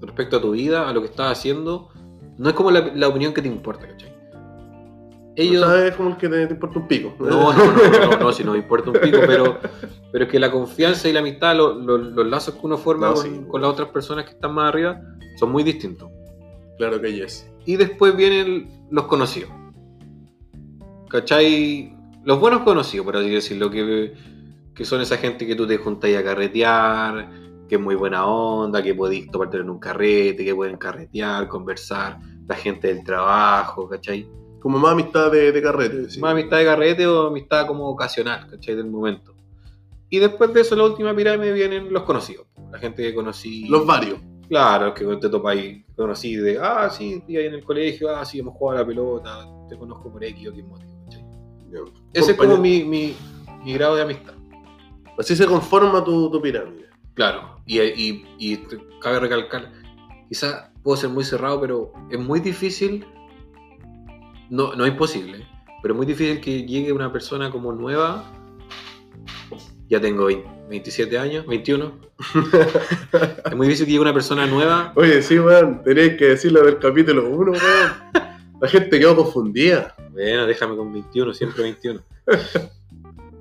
respecto 0.00 0.36
a 0.36 0.40
tu 0.40 0.52
vida, 0.52 0.88
a 0.88 0.92
lo 0.92 1.00
que 1.00 1.08
estás 1.08 1.32
haciendo. 1.38 1.88
No 2.38 2.48
es 2.50 2.54
como 2.54 2.70
la, 2.70 2.80
la 2.94 3.08
opinión 3.08 3.32
que 3.32 3.42
te 3.42 3.48
importa, 3.48 3.86
¿cachai? 3.88 4.14
Ellos... 5.36 5.62
O 5.66 5.70
sea, 5.70 5.86
es 5.86 5.94
como 5.94 6.10
el 6.10 6.16
que 6.16 6.28
te, 6.28 6.46
te 6.46 6.52
importa 6.54 6.78
un 6.78 6.88
pico. 6.88 7.14
No, 7.18 7.26
no, 7.26 7.52
no, 7.52 7.72
no, 7.72 8.10
no, 8.10 8.18
no, 8.18 8.32
si 8.32 8.42
nos 8.44 8.56
importa 8.56 8.90
un 8.90 8.98
pico, 9.00 9.18
pero, 9.26 9.58
pero 10.12 10.24
es 10.24 10.30
que 10.30 10.38
la 10.38 10.50
confianza 10.50 11.08
y 11.08 11.12
la 11.12 11.20
amistad, 11.20 11.54
lo- 11.56 11.74
lo- 11.74 11.98
los 11.98 12.26
lazos 12.26 12.54
que 12.54 12.60
uno 12.66 12.78
forma 12.78 13.08
No, 13.08 13.14
con, 13.14 13.22
sí. 13.22 13.40
con 13.48 13.60
las 13.60 13.70
otras 13.70 13.88
personas 13.90 14.24
que 14.24 14.30
están 14.32 14.54
más 14.54 14.68
arriba, 14.70 15.00
son 15.38 15.52
muy 15.52 15.62
distintos. 15.62 16.10
Claro 16.78 17.00
que 17.00 17.12
yes. 17.12 17.46
Y 17.66 17.76
después 17.76 18.16
vienen 18.16 18.86
los 18.90 19.04
conocidos. 19.06 19.50
¿Cachai? 21.08 21.94
Los 22.24 22.40
buenos 22.40 22.62
conocidos, 22.62 23.04
por 23.04 23.16
así 23.16 23.30
decirlo, 23.30 23.70
que, 23.70 24.14
que 24.74 24.84
son 24.84 25.00
esa 25.00 25.16
gente 25.16 25.46
que 25.46 25.54
tú 25.54 25.66
te 25.66 25.76
juntas 25.78 26.10
a 26.16 26.24
carretear, 26.24 27.28
que 27.68 27.76
es 27.76 27.80
muy 27.80 27.94
buena 27.94 28.26
onda, 28.26 28.82
que 28.82 28.94
podéis 28.94 29.30
tomarte 29.30 29.58
en 29.58 29.70
un 29.70 29.78
carrete, 29.78 30.44
que 30.44 30.54
pueden 30.54 30.76
carretear, 30.76 31.48
conversar, 31.48 32.18
la 32.46 32.54
gente 32.54 32.88
del 32.88 33.04
trabajo, 33.04 33.88
¿cachai? 33.88 34.28
Como 34.60 34.78
más 34.78 34.92
amistad 34.92 35.30
de, 35.30 35.52
de 35.52 35.62
carrete. 35.62 36.10
sí. 36.10 36.20
Más 36.20 36.32
amistad 36.32 36.58
de 36.58 36.64
carrete 36.64 37.06
o 37.06 37.28
amistad 37.28 37.66
como 37.66 37.88
ocasional, 37.88 38.48
¿cachai? 38.50 38.76
Del 38.76 38.86
momento. 38.86 39.34
Y 40.08 40.18
después 40.18 40.52
de 40.54 40.60
eso, 40.60 40.76
la 40.76 40.84
última 40.84 41.14
pirámide 41.14 41.52
vienen 41.52 41.92
los 41.92 42.04
conocidos. 42.04 42.46
La 42.70 42.78
gente 42.78 43.02
que 43.02 43.14
conocí. 43.14 43.66
Los 43.68 43.84
varios. 43.84 44.20
Claro, 44.48 44.94
que 44.94 45.04
te 45.16 45.28
topáis, 45.28 45.84
conocí 45.96 46.36
de, 46.36 46.58
ah, 46.60 46.88
sí, 46.88 47.20
ahí 47.28 47.46
en 47.46 47.54
el 47.54 47.64
colegio, 47.64 48.14
ah, 48.14 48.24
sí, 48.24 48.38
hemos 48.38 48.54
jugado 48.54 48.78
a 48.78 48.82
la 48.82 48.86
pelota, 48.86 49.48
te 49.68 49.76
conozco 49.76 50.12
por 50.12 50.22
X 50.22 50.46
o 50.46 50.50
X 50.50 50.64
motivo, 50.64 51.04
¿cachai? 51.04 51.24
Ese 52.12 52.30
es 52.30 52.36
como 52.36 52.56
mi, 52.56 52.84
mi, 52.84 53.16
mi 53.64 53.74
grado 53.74 53.96
de 53.96 54.02
amistad. 54.02 54.34
Así 55.18 55.34
se 55.34 55.46
conforma 55.46 56.04
tu, 56.04 56.30
tu 56.30 56.40
pirámide. 56.40 56.86
Claro, 57.14 57.55
y, 57.66 57.80
y, 57.80 58.24
y 58.38 58.56
te- 58.56 58.78
cabe 59.00 59.20
recalcar, 59.20 59.72
quizás 60.28 60.70
puedo 60.82 60.96
ser 60.96 61.10
muy 61.10 61.24
cerrado, 61.24 61.60
pero 61.60 61.92
es 62.10 62.18
muy 62.18 62.40
difícil, 62.40 63.04
no, 64.50 64.74
no 64.74 64.84
es 64.84 64.92
imposible, 64.92 65.46
pero 65.82 65.94
es 65.94 65.96
muy 65.98 66.06
difícil 66.06 66.40
que 66.40 66.64
llegue 66.64 66.92
una 66.92 67.12
persona 67.12 67.50
como 67.50 67.72
nueva, 67.72 68.24
ya 69.88 70.00
tengo 70.00 70.26
20 70.26 70.56
27 70.68 71.16
años, 71.16 71.46
21, 71.46 71.92
es 73.44 73.56
muy 73.56 73.66
difícil 73.68 73.86
que 73.86 73.92
llegue 73.92 74.02
una 74.02 74.12
persona 74.14 74.44
nueva, 74.46 74.92
Oye, 74.96 75.22
sí, 75.22 75.38
weón, 75.38 75.82
tenéis 75.84 76.14
que 76.16 76.24
decirlo 76.26 76.64
del 76.64 76.78
capítulo 76.78 77.28
1, 77.28 77.52
weón. 77.52 77.60
La 78.60 78.68
gente 78.68 78.98
quedó 78.98 79.14
confundida. 79.14 79.94
bueno, 80.12 80.46
déjame 80.46 80.76
con 80.76 80.92
21, 80.92 81.34
siempre 81.34 81.62
21. 81.62 82.00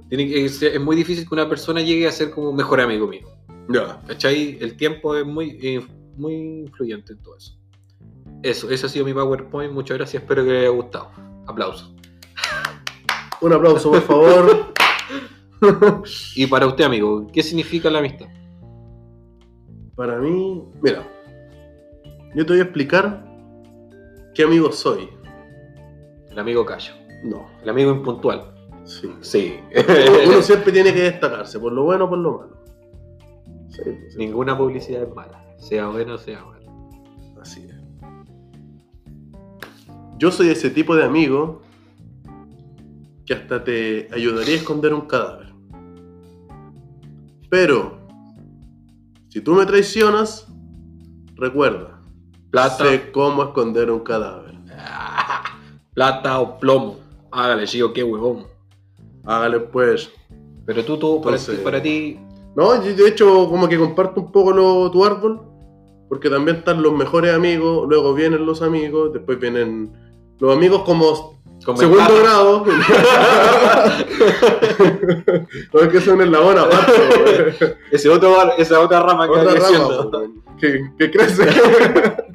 Tiene 0.09 0.27
que 0.29 0.49
ser- 0.49 0.73
es 0.73 0.81
muy 0.81 0.95
difícil 0.95 1.27
que 1.27 1.33
una 1.33 1.47
persona 1.49 1.81
llegue 1.81 2.07
a 2.07 2.11
ser 2.11 2.29
como 2.31 2.51
mejor 2.53 2.79
amigo 2.81 3.07
mío. 3.07 3.25
Ya. 3.69 3.99
¿Cachai? 4.07 4.57
El 4.61 4.75
tiempo 4.77 5.15
es 5.15 5.25
muy, 5.25 5.57
eh, 5.61 5.85
muy 6.17 6.33
influyente 6.65 7.13
en 7.13 7.19
todo 7.23 7.37
eso. 7.37 7.57
Eso, 8.43 8.69
ese 8.69 8.85
ha 8.85 8.89
sido 8.89 9.05
mi 9.05 9.13
PowerPoint. 9.13 9.73
Muchas 9.73 9.97
gracias, 9.97 10.21
espero 10.23 10.43
que 10.43 10.51
les 10.51 10.59
haya 10.61 10.69
gustado. 10.69 11.09
Aplausos. 11.47 11.93
Un 13.41 13.53
aplauso, 13.53 13.91
por 13.91 14.01
favor. 14.01 14.73
Y 16.35 16.45
para 16.45 16.67
usted, 16.67 16.83
amigo, 16.83 17.25
¿qué 17.33 17.41
significa 17.41 17.89
la 17.89 17.97
amistad? 17.99 18.27
Para 19.95 20.17
mí, 20.19 20.63
mira, 20.83 21.01
yo 22.35 22.45
te 22.45 22.53
voy 22.53 22.59
a 22.59 22.63
explicar 22.63 23.25
qué 24.35 24.43
amigo 24.43 24.71
soy. 24.71 25.09
El 26.29 26.37
amigo 26.37 26.65
callo. 26.65 26.93
No, 27.23 27.47
El 27.63 27.69
amigo 27.69 27.91
impuntual. 27.91 28.53
sí. 28.83 29.09
Sí. 29.21 29.59
Uno 30.27 30.41
siempre 30.43 30.71
tiene 30.71 30.93
que 30.93 31.03
destacarse, 31.03 31.57
por 31.59 31.71
lo 31.71 31.83
bueno 31.85 32.05
o 32.05 32.09
por 32.09 32.19
lo 32.19 32.37
malo. 32.37 32.64
Sí, 33.75 33.81
pues. 33.83 34.15
Ninguna 34.17 34.57
publicidad 34.57 35.03
es 35.03 35.13
mala. 35.15 35.43
Sea 35.57 35.87
bueno, 35.87 36.17
sea 36.17 36.43
malo. 36.43 36.65
Así 37.41 37.65
es. 37.65 37.75
Yo 40.17 40.31
soy 40.31 40.49
ese 40.49 40.69
tipo 40.69 40.95
de 40.95 41.03
amigo 41.03 41.61
que 43.25 43.33
hasta 43.33 43.63
te 43.63 44.07
ayudaría 44.13 44.55
a 44.55 44.57
esconder 44.59 44.93
un 44.93 45.01
cadáver. 45.01 45.53
Pero, 47.49 47.97
si 49.29 49.41
tú 49.41 49.53
me 49.53 49.65
traicionas, 49.65 50.47
recuerda, 51.35 52.01
Plata. 52.51 52.85
sé 52.85 53.11
cómo 53.11 53.43
esconder 53.43 53.91
un 53.91 53.99
cadáver. 54.01 54.55
Ah, 54.71 55.43
Plata 55.93 56.39
o 56.39 56.59
plomo. 56.59 56.97
Hágale, 57.31 57.65
chico, 57.67 57.91
qué 57.93 58.03
huevón. 58.03 58.45
Hágale 59.25 59.59
pues. 59.59 60.09
Pero 60.65 60.83
tú, 60.85 60.97
tú, 60.97 61.21
para, 61.21 61.35
Entonces- 61.37 61.57
ti, 61.59 61.63
para 61.63 61.81
ti, 61.81 62.19
No, 62.55 62.81
yo 62.83 62.95
de 62.95 63.07
hecho 63.09 63.47
como 63.49 63.67
que 63.67 63.77
comparto 63.77 64.21
un 64.21 64.31
poco 64.31 64.51
lo- 64.53 64.89
tu 64.91 65.03
árbol, 65.05 65.41
porque 66.09 66.29
también 66.29 66.57
están 66.57 66.81
los 66.81 66.93
mejores 66.93 67.33
amigos, 67.35 67.85
luego 67.89 68.13
vienen 68.13 68.45
los 68.45 68.61
amigos, 68.61 69.11
después 69.13 69.39
vienen 69.39 69.91
los 70.39 70.55
amigos 70.55 70.83
como 70.83 71.35
Segundo 71.77 72.15
grado. 72.21 72.65
no 75.73 75.79
es 75.81 75.87
que 75.89 76.01
son 76.01 76.21
en 76.21 76.31
la 76.31 76.39
buena 76.41 76.61
aparte, 76.63 76.91
weón. 77.61 77.75
Ese 77.91 78.09
otro, 78.09 78.35
esa 78.57 78.79
otra 78.81 79.01
rama 79.01 79.25
que 79.25 79.31
Otra 79.31 79.53
rama, 79.55 79.55
creciendo. 79.55 80.11
que 80.97 81.11
crece. 81.11 81.47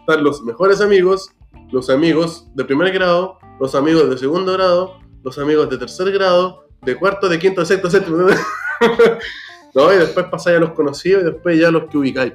Están 0.00 0.22
los 0.22 0.42
mejores 0.42 0.80
amigos, 0.80 1.30
los 1.72 1.90
amigos 1.90 2.46
de 2.54 2.64
primer 2.64 2.92
grado, 2.92 3.38
los 3.58 3.74
amigos 3.74 4.08
de 4.08 4.16
segundo 4.18 4.52
grado, 4.52 4.98
los 5.24 5.36
amigos 5.38 5.68
de 5.68 5.78
tercer 5.78 6.12
grado, 6.12 6.68
de 6.82 6.94
cuarto, 6.96 7.28
de 7.28 7.38
quinto, 7.40 7.62
de 7.62 7.66
sexto, 7.66 7.90
séptimo. 7.90 8.28
No, 9.74 9.92
y 9.92 9.96
después 9.96 10.26
pasáis 10.26 10.56
a 10.56 10.60
los 10.60 10.70
conocidos 10.72 11.22
y 11.22 11.26
después 11.26 11.58
ya 11.58 11.68
a 11.68 11.70
los 11.70 11.84
que 11.84 11.98
ubicáis. 11.98 12.32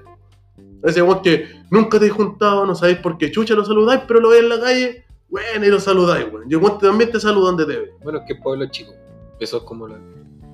Ese 0.83 1.01
weón 1.01 1.21
que 1.21 1.45
nunca 1.69 1.99
te 1.99 2.07
he 2.07 2.09
juntado, 2.09 2.65
no 2.65 2.73
sabéis 2.75 2.97
por 2.99 3.17
qué 3.17 3.31
chucha 3.31 3.53
lo 3.53 3.63
saludáis, 3.65 4.01
pero 4.07 4.19
lo 4.19 4.29
veis 4.29 4.43
en 4.43 4.49
la 4.49 4.59
calle, 4.59 5.05
bueno, 5.29 5.65
y 5.65 5.69
lo 5.69 5.79
saludáis, 5.79 6.25
weón. 6.31 6.49
Y 6.49 6.53
el 6.55 6.59
weón 6.61 6.79
también 6.79 7.11
te 7.11 7.19
saluda 7.19 7.47
donde 7.47 7.65
te 7.65 7.79
ve. 7.79 7.91
Bueno, 8.03 8.19
es 8.19 8.25
que 8.27 8.35
pueblo 8.35 8.65
chico. 8.69 8.91
Eso 9.39 9.57
es 9.57 9.63
como 9.63 9.87
el 9.87 9.93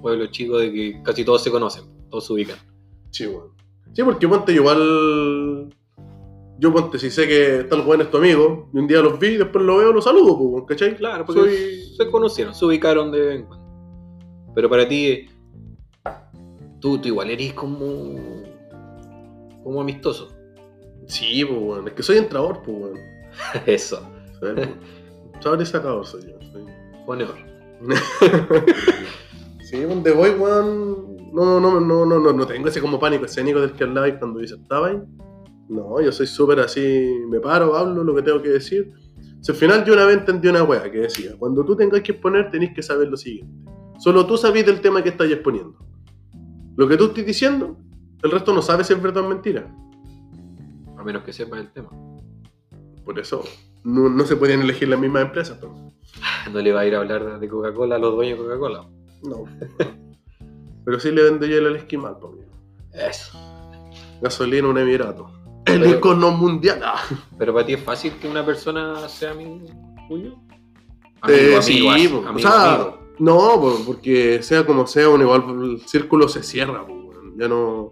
pueblo 0.02 0.26
chico 0.28 0.58
de 0.58 0.72
que 0.72 1.02
casi 1.04 1.24
todos 1.24 1.44
se 1.44 1.52
conocen, 1.52 1.84
todos 2.10 2.26
se 2.28 2.34
ubican. 2.34 2.58
Sí, 3.12 3.26
weón. 3.28 3.52
Sí, 3.94 4.04
porque 4.04 4.28
ponte 4.28 4.52
igual. 4.54 5.74
Yo 6.60 6.74
ponte, 6.74 6.98
si 7.00 7.10
sé 7.12 7.28
que 7.28 7.66
tal 7.70 7.82
weón 7.86 8.02
es 8.02 8.10
tu 8.12 8.18
amigo, 8.18 8.70
y 8.74 8.80
un 8.80 8.88
día 8.88 9.00
los 9.02 9.18
vi, 9.20 9.38
después 9.38 9.64
lo 9.64 9.78
veo, 9.78 9.94
lo 9.94 10.02
saludo, 10.02 10.38
pues, 10.38 10.64
¿cachai? 10.68 10.96
Claro, 10.98 11.24
porque 11.26 11.42
Soy- 11.42 11.96
se 11.96 12.12
conocieron, 12.12 12.54
se 12.56 12.66
ubicaron 12.66 13.12
de 13.12 13.20
vez 13.20 13.36
en 13.40 13.46
cuando. 13.46 13.66
Pero 14.56 14.68
para 14.70 14.88
ti, 14.88 15.28
tú, 16.80 17.00
tú 17.00 17.08
igual 17.08 17.30
eres 17.30 17.54
como. 17.54 18.16
como 19.64 19.82
amistoso. 19.82 20.30
Sí, 21.06 21.44
pues, 21.46 21.60
weón. 21.60 21.88
Es 21.88 21.94
que 21.94 22.04
soy 22.04 22.18
entrador, 22.18 22.62
pues, 22.64 22.78
weón. 22.78 22.98
Eso. 23.66 24.02
Sabor 25.42 25.62
y 25.62 25.66
sacador 25.66 26.06
soy 26.06 26.22
yo. 26.24 26.52
soy- 26.52 26.66
ponedor. 27.06 27.36
sí, 29.64 29.82
donde 29.82 30.12
voy, 30.12 30.32
weón. 30.32 31.18
No, 31.34 31.60
no, 31.60 31.80
no, 31.80 32.06
no, 32.06 32.20
no, 32.20 32.34
no 32.34 32.48
tengo 32.48 32.68
ese 32.70 32.82
como 32.82 33.00
pánico 33.00 33.26
escénico 33.26 33.60
del 33.62 33.74
que 33.74 33.84
hablabais 33.84 34.16
cuando 34.18 34.40
disertabais. 34.40 35.00
No, 35.70 36.00
yo 36.02 36.12
soy 36.12 36.26
súper 36.26 36.62
así, 36.62 37.14
me 37.30 37.40
paro, 37.40 37.76
hablo 37.76 38.04
lo 38.04 38.16
que 38.16 38.22
tengo 38.22 38.42
que 38.42 38.50
decir. 38.50 38.92
Si 39.42 39.52
al 39.52 39.58
final 39.58 39.86
yo 39.86 39.94
una 39.94 40.06
vez 40.06 40.18
entendí 40.18 40.48
una 40.48 40.64
wea 40.64 40.90
que 40.90 41.00
decía, 41.00 41.36
cuando 41.38 41.64
tú 41.66 41.76
tengas 41.76 42.02
que 42.02 42.14
exponer 42.14 42.50
tenéis 42.50 42.72
que 42.74 42.82
saber 42.82 43.10
lo 43.10 43.18
siguiente. 43.18 43.54
Solo 44.00 44.26
tú 44.26 44.38
sabes 44.38 44.66
del 44.66 44.80
tema 44.82 45.04
que 45.04 45.10
estás 45.10 45.30
exponiendo. 45.30 45.78
Lo 46.78 46.88
que 46.88 46.96
tú 46.96 47.06
estás 47.08 47.26
diciendo, 47.26 47.76
el 48.24 48.32
resto 48.32 48.54
no 48.54 48.62
sabe 48.62 48.84
si 48.86 48.94
es 48.94 49.02
verdad 49.02 49.26
o 49.26 49.30
mentira. 49.30 49.68
A 50.98 51.04
menos 51.04 51.24
que 51.24 51.34
sepas 51.34 51.60
el 51.60 51.72
tema. 51.72 51.90
Por 53.04 53.20
eso 53.20 53.44
no, 53.84 54.10
no 54.10 54.26
se 54.26 54.36
pueden 54.36 54.62
elegir 54.62 54.88
las 54.88 55.00
mismas 55.00 55.24
empresas. 55.24 55.58
pero- 55.60 55.92
No 56.54 56.60
le 56.62 56.72
va 56.72 56.82
a 56.82 56.86
ir 56.86 56.96
a 56.96 57.00
hablar 57.00 57.40
de 57.40 57.48
Coca-Cola 57.50 57.96
a 57.96 58.00
los 58.00 58.16
dueños 58.16 58.38
de 58.40 58.46
Coca-Cola. 58.46 58.88
No. 59.24 59.44
Pero 60.86 61.00
sí 61.00 61.12
le 61.12 61.24
vendo 61.24 61.46
yo 61.46 61.58
el 61.58 61.76
esquimal, 61.76 62.18
por 62.20 62.34
mí. 62.36 62.42
Eso. 62.94 63.38
Gasolina, 64.22 64.68
un 64.68 64.78
emirato. 64.78 65.30
El 65.66 65.86
icono 65.90 66.32
mundial. 66.32 66.80
Ah. 66.84 67.02
Pero 67.38 67.54
para 67.54 67.66
ti 67.66 67.74
es 67.74 67.84
fácil 67.84 68.14
que 68.22 68.28
una 68.30 68.46
persona 68.46 69.08
sea 69.10 69.32
amigo 69.32 69.60
tuyo. 70.08 70.32
Eh, 71.28 71.56
Amigo, 71.58 71.62
sí, 71.62 71.88
amigo, 71.88 72.24
amigo, 72.28 72.48
o 72.48 72.52
sea, 72.52 72.74
amigo. 72.76 73.00
No, 73.20 73.38
po, 73.60 73.80
porque 73.86 74.42
sea 74.44 74.66
como 74.66 74.88
sea, 74.88 75.10
uno 75.10 75.24
igual 75.24 75.44
el 75.64 75.82
círculo 75.88 76.28
se 76.28 76.44
cierra, 76.44 76.86
po, 76.86 76.94
weón. 76.94 77.38
ya 77.38 77.48
no, 77.48 77.92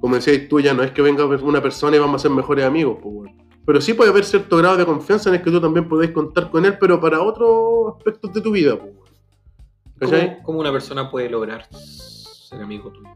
como 0.00 0.14
decías 0.16 0.48
tú, 0.48 0.60
ya 0.60 0.74
no 0.74 0.82
es 0.82 0.90
que 0.92 1.02
venga 1.02 1.24
una 1.24 1.62
persona 1.62 1.96
y 1.96 2.00
vamos 2.00 2.20
a 2.20 2.22
ser 2.22 2.30
mejores 2.30 2.64
amigos, 2.64 2.98
po, 3.02 3.08
weón. 3.08 3.36
pero 3.64 3.80
sí 3.80 3.94
puede 3.94 4.10
haber 4.10 4.24
cierto 4.24 4.56
grado 4.56 4.76
de 4.76 4.86
confianza 4.86 5.28
en 5.30 5.36
el 5.36 5.42
que 5.42 5.50
tú 5.50 5.60
también 5.60 5.88
podés 5.88 6.10
contar 6.10 6.50
con 6.50 6.64
él, 6.64 6.76
pero 6.78 7.00
para 7.00 7.20
otros 7.20 7.94
aspectos 7.96 8.32
de 8.32 8.40
tu 8.40 8.50
vida. 8.52 8.78
¿cachai? 9.98 10.34
¿Cómo, 10.34 10.42
cómo 10.44 10.60
una 10.60 10.72
persona 10.72 11.10
puede 11.10 11.30
lograr 11.30 11.66
ser 11.70 12.60
amigo 12.62 12.90
tuyo? 12.90 13.08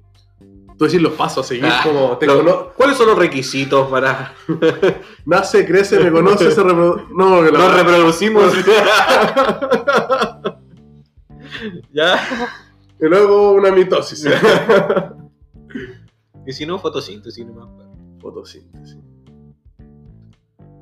Tú 0.78 0.86
decís 0.86 1.02
los 1.02 1.12
pasos 1.12 1.44
a 1.44 1.48
seguir, 1.48 1.66
Ah, 1.66 1.80
como 1.84 2.16
te 2.16 2.26
Lo- 2.26 2.38
cono- 2.38 2.68
¿Cuáles 2.74 2.96
son 2.96 3.08
los 3.08 3.18
requisitos 3.18 3.86
para 3.90 4.32
nace, 5.26 5.66
crece, 5.66 6.00
me 6.00 6.10
conoce, 6.10 6.50
se 6.50 6.62
reproduce. 6.62 7.04
No, 7.14 7.42
que 7.44 7.52
la- 7.52 7.58
nos 7.58 7.74
reproducimos? 7.76 8.44
ya. 11.92 12.18
Y 13.00 13.06
luego 13.06 13.52
una 13.52 13.70
mitosis. 13.72 14.26
Y 16.46 16.52
si 16.52 16.64
no, 16.66 16.78
fotosíntesis 16.78 17.46
nomás. 17.46 17.68
Fotosíntesis. 18.18 18.98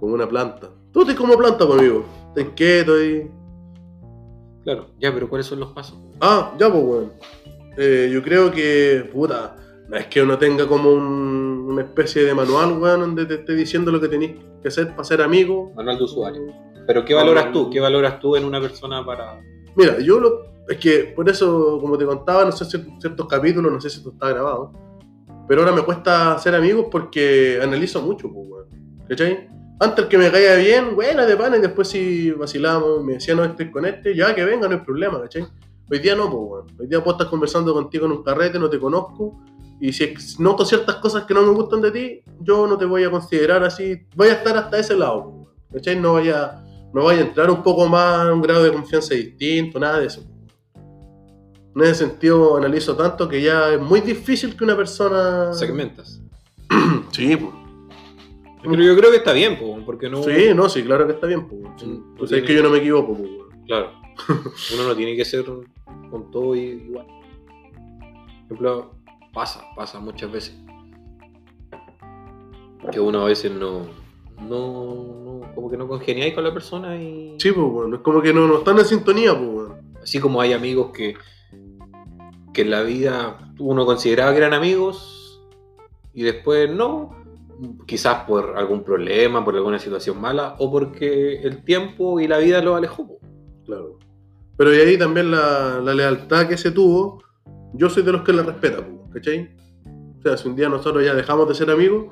Como 0.00 0.14
una 0.14 0.26
planta. 0.28 0.70
Tú 0.92 1.00
estás 1.02 1.16
como 1.16 1.37
planta, 1.37 1.66
pues, 1.66 1.78
amigo. 1.81 2.04
Estás 2.35 2.54
quieto 2.54 3.02
y. 3.04 3.28
Claro, 4.62 4.87
ya, 5.00 5.12
pero 5.12 5.28
¿cuáles 5.28 5.46
son 5.46 5.61
los 5.61 5.72
pasos? 5.72 5.98
Ah, 6.20 6.54
ya, 6.59 6.70
pues, 6.70 6.83
weón. 6.85 7.12
Eh, 7.76 8.09
yo 8.12 8.22
creo 8.22 8.50
que, 8.50 9.09
puta, 9.12 9.57
no 9.88 9.96
es 9.96 10.07
que 10.07 10.22
uno 10.22 10.38
tenga 10.38 10.66
como 10.66 10.90
un- 10.92 11.66
una 11.70 11.83
especie 11.83 12.24
de 12.24 12.35
manual, 12.35 12.78
weón, 12.81 13.00
donde 13.00 13.26
te 13.26 13.35
esté 13.35 13.54
diciendo 13.54 13.90
lo 13.90 14.00
que 14.00 14.09
tenés 14.09 14.37
que 14.62 14.68
hacer 14.68 14.90
para 14.90 15.04
ser 15.04 15.20
amigo. 15.22 15.72
Manual 15.76 15.98
de 15.98 16.04
usuario. 16.04 16.42
Pero 16.87 17.04
¿qué 17.04 17.14
valoras 17.14 17.52
tú? 17.52 17.68
¿Qué 17.68 17.81
valoras 17.81 18.20
tú 18.20 18.37
en 18.37 18.44
una 18.44 18.61
persona 18.61 19.04
para...? 19.04 19.40
Mira, 19.78 20.00
yo 20.00 20.18
lo. 20.18 20.48
Es 20.68 20.76
que 20.76 21.12
por 21.16 21.28
eso, 21.30 21.78
como 21.80 21.96
te 21.96 22.04
contaba, 22.04 22.44
no 22.44 22.52
sé 22.52 22.64
cier- 22.64 23.00
ciertos 23.00 23.26
capítulos, 23.26 23.72
no 23.72 23.80
sé 23.80 23.88
si 23.88 23.98
esto 23.98 24.10
está 24.10 24.28
grabado. 24.28 24.72
Pero 25.46 25.62
ahora 25.62 25.72
me 25.74 25.82
cuesta 25.82 26.36
ser 26.38 26.54
amigos 26.54 26.88
porque 26.90 27.58
analizo 27.62 28.02
mucho, 28.02 28.28
pues, 28.30 28.46
weón. 28.46 28.66
¿Cachai? 29.08 29.48
Antes 29.80 30.06
que 30.06 30.18
me 30.18 30.30
caía 30.30 30.56
bien, 30.56 30.94
buena 30.96 31.24
de 31.24 31.36
pana, 31.36 31.56
y 31.56 31.60
después 31.60 31.88
si 31.88 32.32
vacilamos, 32.32 33.02
me 33.04 33.14
decía 33.14 33.34
no 33.36 33.44
estoy 33.44 33.70
con 33.70 33.86
este, 33.86 34.14
ya 34.14 34.34
que 34.34 34.44
venga, 34.44 34.66
no 34.68 34.74
hay 34.74 34.80
problema, 34.80 35.20
¿cachai? 35.22 35.46
Hoy 35.90 36.00
día 36.00 36.14
no, 36.16 36.24
pues, 36.28 36.42
weón. 36.42 36.66
Hoy 36.80 36.86
día 36.88 36.98
puedo 37.02 37.16
estar 37.16 37.30
conversando 37.30 37.72
contigo 37.72 38.04
en 38.06 38.12
un 38.12 38.22
carrete, 38.24 38.58
no 38.58 38.68
te 38.68 38.78
conozco. 38.80 39.40
Y 39.80 39.92
si 39.92 40.12
noto 40.40 40.64
ciertas 40.66 40.96
cosas 40.96 41.24
que 41.24 41.32
no 41.32 41.42
me 41.42 41.50
gustan 41.52 41.80
de 41.80 41.92
ti, 41.92 42.20
yo 42.40 42.66
no 42.66 42.76
te 42.76 42.84
voy 42.84 43.04
a 43.04 43.10
considerar 43.10 43.62
así. 43.62 43.96
Voy 44.16 44.28
a 44.28 44.32
estar 44.32 44.56
hasta 44.56 44.76
ese 44.78 44.96
lado. 44.96 45.46
¿cachai? 45.72 45.98
No 45.98 46.14
vaya, 46.14 46.62
no 46.92 47.05
vaya 47.05 47.20
a 47.20 47.24
entrar 47.24 47.51
un 47.51 47.62
poco 47.62 47.87
más 47.88 48.27
a 48.27 48.33
un 48.33 48.42
grado 48.42 48.62
de 48.64 48.72
confianza 48.72 49.14
distinto, 49.14 49.79
nada 49.79 49.98
de 50.01 50.07
eso. 50.07 50.24
En 51.77 51.83
ese 51.83 51.94
sentido 52.07 52.57
analizo 52.57 52.96
tanto 52.96 53.29
que 53.29 53.40
ya 53.40 53.74
es 53.74 53.81
muy 53.81 54.01
difícil 54.01 54.57
que 54.57 54.64
una 54.64 54.77
persona... 54.77 55.53
Segmentas. 55.53 56.20
Sí, 57.12 57.37
pues. 57.37 57.53
Pero 58.62 58.83
yo 58.83 58.96
creo 58.96 59.11
que 59.11 59.18
está 59.18 59.33
bien, 59.33 59.59
po, 59.59 59.79
porque 59.87 60.09
no... 60.11 60.22
Sí, 60.22 60.53
no, 60.55 60.68
sí, 60.68 60.83
claro 60.83 61.07
que 61.07 61.12
está 61.12 61.27
bien. 61.27 61.46
Pues. 61.48 61.62
Pues 62.16 62.31
tiene- 62.31 62.42
es 62.42 62.46
que 62.48 62.55
yo 62.55 62.62
no 62.62 62.70
me 62.70 62.79
equivoco. 62.79 63.16
Pues. 63.16 63.31
Claro. 63.66 63.92
Uno 64.74 64.88
no 64.88 64.96
tiene 64.96 65.16
que 65.16 65.24
ser 65.24 65.44
con 66.11 66.31
todo 66.31 66.55
igual. 66.57 67.07
Por 67.07 68.44
ejemplo, 68.44 68.94
pasa, 69.33 69.62
pasa 69.77 70.01
muchas 70.01 70.31
veces. 70.33 70.59
Que 72.90 73.01
uno 73.01 73.20
a 73.20 73.24
veces 73.27 73.53
no, 73.53 73.83
no, 74.40 75.40
no- 75.40 75.55
como 75.55 75.70
que 75.70 75.77
no 75.77 75.88
congeniáis 75.88 76.35
con 76.35 76.44
la 76.44 76.53
persona 76.53 76.96
y 76.96 77.35
Sí, 77.38 77.53
pues, 77.53 77.66
bueno, 77.66 77.96
es 77.96 78.03
como 78.03 78.20
que 78.22 78.33
no, 78.33 78.46
no 78.46 78.59
están 78.59 78.79
en 78.79 78.85
sintonía, 78.85 79.33
pues, 79.37 79.48
weón. 79.48 79.72
así 80.03 80.20
como 80.20 80.40
hay 80.40 80.53
amigos 80.53 80.90
que, 80.92 81.14
que 82.53 82.62
en 82.62 82.70
la 82.70 82.83
vida 82.83 83.53
uno 83.59 83.85
consideraba 83.87 84.33
que 84.33 84.38
eran 84.38 84.55
amigos 84.55 85.42
y 86.14 86.22
después 86.22 86.70
no, 86.70 87.14
quizás 87.87 88.24
por 88.24 88.57
algún 88.57 88.85
problema, 88.85 89.44
por 89.44 89.55
alguna 89.57 89.79
situación 89.79 90.20
mala 90.20 90.55
o 90.59 90.70
porque 90.70 91.40
el 91.42 91.64
tiempo 91.64 92.20
y 92.20 92.29
la 92.29 92.38
vida 92.38 92.62
los 92.62 92.77
alejó. 92.77 93.07
po. 93.07 93.18
Claro. 93.66 93.98
Pero 94.57 94.74
y 94.74 94.79
ahí 94.81 94.98
también 94.98 95.31
la, 95.31 95.81
la 95.81 95.94
lealtad 95.94 96.48
que 96.48 96.57
se 96.57 96.70
tuvo, 96.72 97.22
yo 97.74 97.88
soy 97.90 98.03
de 98.03 98.12
los 98.12 98.22
que 98.22 98.33
la 98.33 98.42
respeta, 98.42 98.79
pues, 98.79 99.12
¿cachai? 99.14 99.51
O 100.18 100.22
sea, 100.22 100.37
si 100.37 100.48
un 100.48 100.57
día 100.57 100.68
nosotros 100.68 101.05
ya 101.05 101.14
dejamos 101.14 101.48
de 101.48 101.55
ser 101.55 101.70
amigos, 101.70 102.07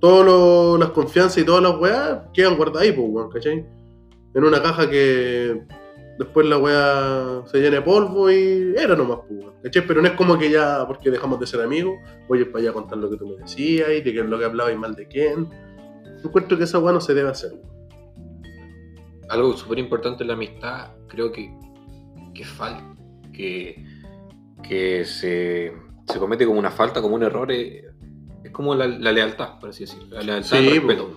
todas 0.00 0.78
las 0.78 0.90
confianzas 0.90 1.38
y 1.38 1.44
todas 1.44 1.62
las 1.62 1.78
weas 1.78 2.22
quedan 2.32 2.56
guardadas 2.56 2.82
ahí, 2.82 2.92
pues, 2.92 3.08
weón, 3.08 3.30
¿cachai? 3.30 3.66
En 4.34 4.44
una 4.44 4.62
caja 4.62 4.88
que 4.90 5.62
después 6.18 6.46
la 6.46 6.58
wea 6.58 7.42
se 7.46 7.58
llena 7.58 7.76
de 7.76 7.82
polvo 7.82 8.30
y 8.30 8.74
era 8.76 8.94
nomás, 8.96 9.20
pues, 9.28 9.40
weón, 9.40 9.54
¿cachai? 9.62 9.86
Pero 9.86 10.02
no 10.02 10.08
es 10.08 10.14
como 10.14 10.38
que 10.38 10.50
ya, 10.50 10.84
porque 10.86 11.10
dejamos 11.10 11.40
de 11.40 11.46
ser 11.46 11.60
amigos, 11.62 11.94
voy 12.28 12.44
para 12.44 12.60
allá 12.60 12.70
a 12.70 12.74
contar 12.74 12.98
lo 12.98 13.10
que 13.10 13.16
tú 13.16 13.26
me 13.26 13.36
decías 13.36 13.88
y 13.90 14.00
de 14.00 14.12
qué 14.12 14.20
es 14.20 14.26
lo 14.26 14.38
que 14.38 14.44
hablaba 14.44 14.72
y 14.72 14.76
mal 14.76 14.94
de 14.94 15.06
quién. 15.08 15.48
Encuentro 16.22 16.56
que 16.56 16.64
esa 16.64 16.78
wea 16.78 16.92
no 16.92 17.00
se 17.00 17.14
debe 17.14 17.30
hacer, 17.30 17.52
algo 19.28 19.56
súper 19.56 19.78
importante 19.78 20.22
en 20.22 20.28
la 20.28 20.34
amistad, 20.34 20.92
creo 21.08 21.32
que, 21.32 21.52
que 22.34 22.44
falta, 22.44 22.96
que, 23.32 23.84
que 24.62 25.04
se, 25.04 25.72
se 26.06 26.18
comete 26.18 26.46
como 26.46 26.58
una 26.58 26.70
falta, 26.70 27.00
como 27.00 27.14
un 27.14 27.22
error, 27.22 27.50
eh, 27.52 27.83
es 28.44 28.50
como 28.50 28.74
la, 28.74 28.86
la 28.86 29.10
lealtad, 29.12 29.58
por 29.58 29.70
así 29.70 29.84
decirlo, 29.84 30.06
la 30.16 30.22
lealtad 30.22 30.58
Sí, 30.58 30.68
respeto. 30.68 31.16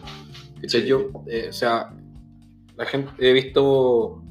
pues. 0.60 0.72
Sí. 0.72 0.86
Yo, 0.86 1.12
eh, 1.28 1.48
o 1.50 1.54
sea, 1.54 1.94
la 2.76 2.86
gente, 2.86 3.12
he 3.20 3.34
visto, 3.34 4.24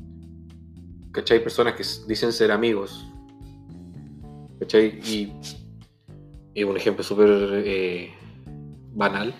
¿cachai? 1.12 1.42
Personas 1.42 1.74
que 1.74 1.84
dicen 2.08 2.32
ser 2.32 2.50
amigos, 2.50 3.06
¿cachai? 4.58 4.98
Y, 5.04 5.32
y 6.54 6.64
un 6.64 6.76
ejemplo 6.76 7.04
súper 7.04 7.28
eh, 7.64 8.12
banal, 8.92 9.34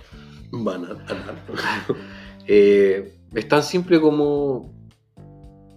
Banal, 0.53 0.95
banal. 1.09 1.43
eh, 2.47 3.13
es 3.35 3.49
tan 3.49 3.63
simple 3.63 4.01
como 4.01 4.73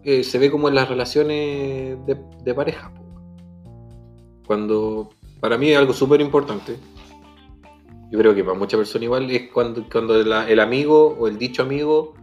eh, 0.04 0.24
se 0.24 0.38
ve 0.38 0.52
como 0.52 0.70
en 0.70 0.76
las 0.76 0.88
relaciones 0.88 1.98
de, 2.06 2.18
de 2.44 2.54
pareja. 2.54 2.94
Cuando, 4.46 5.10
para 5.40 5.58
mí 5.58 5.70
es 5.72 5.78
algo 5.78 5.94
súper 5.94 6.22
importante, 6.22 6.76
yo 8.12 8.20
creo 8.20 8.34
que 8.36 8.44
para 8.44 8.58
muchas 8.58 8.78
personas 8.78 9.04
igual, 9.04 9.30
es 9.32 9.52
cuando, 9.52 9.84
cuando 9.92 10.22
la- 10.24 10.50
el 10.50 10.60
amigo 10.60 11.16
o 11.20 11.28
el 11.28 11.38
dicho 11.38 11.62
amigo 11.64 12.14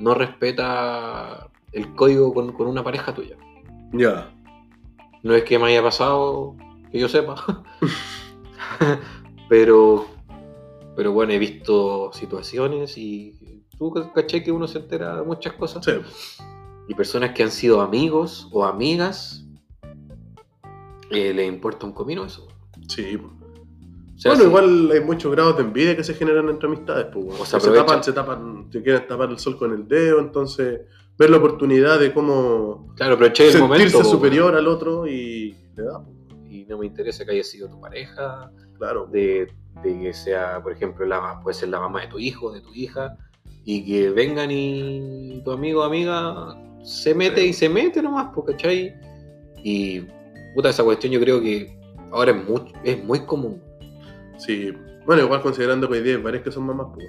no 0.00 0.14
respeta 0.14 1.48
el 1.72 1.94
código 1.94 2.32
con, 2.32 2.52
con 2.52 2.66
una 2.66 2.82
pareja 2.82 3.14
tuya. 3.14 3.36
Ya. 3.92 4.32
No 5.22 5.34
es 5.34 5.44
que 5.44 5.58
me 5.58 5.66
haya 5.66 5.82
pasado, 5.82 6.56
que 6.90 6.98
yo 6.98 7.08
sepa. 7.08 7.64
pero, 9.48 10.06
pero 10.96 11.12
bueno, 11.12 11.32
he 11.32 11.38
visto 11.38 12.10
situaciones 12.12 12.96
y 12.98 13.62
tú 13.78 13.92
caché 14.14 14.42
que 14.42 14.52
uno 14.52 14.66
se 14.66 14.78
entera 14.78 15.16
de 15.16 15.22
muchas 15.22 15.54
cosas. 15.54 15.84
Sí. 15.84 15.92
Y 16.88 16.94
personas 16.94 17.30
que 17.32 17.42
han 17.42 17.50
sido 17.50 17.80
amigos 17.80 18.48
o 18.52 18.64
amigas, 18.64 19.44
eh, 21.10 21.32
les 21.34 21.48
importa 21.48 21.86
un 21.86 21.92
comino 21.92 22.24
eso. 22.24 22.46
Sí. 22.88 23.18
O 24.16 24.18
sea, 24.18 24.32
bueno, 24.32 24.48
igual 24.48 24.90
hay 24.92 25.00
muchos 25.00 25.30
grados 25.30 25.56
de 25.58 25.62
envidia 25.64 25.94
que 25.96 26.02
se 26.02 26.14
generan 26.14 26.48
entre 26.48 26.66
amistades. 26.68 27.06
Pues. 27.12 27.38
O 27.38 27.44
se 27.44 27.70
tapan, 27.70 28.02
se 28.02 28.12
tapan, 28.12 28.68
se 28.72 28.82
quieren 28.82 29.06
tapar 29.06 29.28
el 29.30 29.38
sol 29.38 29.58
con 29.58 29.72
el 29.74 29.86
dedo, 29.86 30.18
entonces 30.20 30.80
ver 31.18 31.30
la 31.30 31.36
oportunidad 31.36 31.98
de 32.00 32.12
cómo 32.14 32.92
Claro, 32.96 33.14
aproveché 33.14 33.46
el 33.46 33.52
sentirse 33.52 33.78
momento. 33.78 33.98
po, 33.98 34.04
superior 34.04 34.54
al 34.54 34.66
otro 34.68 35.06
y 35.06 35.54
le 35.76 35.82
da, 35.82 36.02
pues, 36.02 36.38
Y 36.50 36.64
no 36.64 36.78
me 36.78 36.86
interesa 36.86 37.24
que 37.24 37.32
haya 37.32 37.44
sido 37.44 37.68
tu 37.68 37.78
pareja, 37.80 38.50
claro. 38.78 39.06
de, 39.06 39.48
de 39.82 40.00
que 40.00 40.12
sea, 40.14 40.62
por 40.62 40.72
ejemplo, 40.72 41.04
la, 41.06 41.38
puede 41.42 41.54
ser 41.54 41.68
la 41.68 41.80
mamá 41.80 42.00
de 42.02 42.06
tu 42.08 42.18
hijo, 42.18 42.52
de 42.52 42.60
tu 42.62 42.72
hija, 42.72 43.16
y 43.64 43.84
que 43.84 44.10
vengan 44.10 44.50
y 44.50 45.42
tu 45.44 45.50
amigo 45.50 45.80
o 45.80 45.84
amiga 45.84 46.54
se 46.82 47.14
mete 47.14 47.42
Sí. 47.42 47.48
y 47.48 47.52
se 47.52 47.68
mete 47.68 48.00
nomás, 48.00 48.28
¿cachai? 48.46 48.94
Y 49.62 50.00
puta, 50.54 50.70
esa 50.70 50.84
cuestión 50.84 51.12
yo 51.12 51.20
creo 51.20 51.40
que 51.40 51.76
ahora 52.12 52.30
es 52.30 52.48
muy, 52.48 52.72
es 52.84 53.04
muy 53.04 53.20
común. 53.26 53.60
Sí. 54.38 54.72
Bueno, 55.04 55.22
igual 55.22 55.40
considerando 55.42 55.88
que 55.88 55.94
hoy 55.98 56.02
día 56.02 56.18
varias 56.18 56.42
que 56.42 56.50
son 56.50 56.64
mamás, 56.66 56.88
pues. 56.94 57.06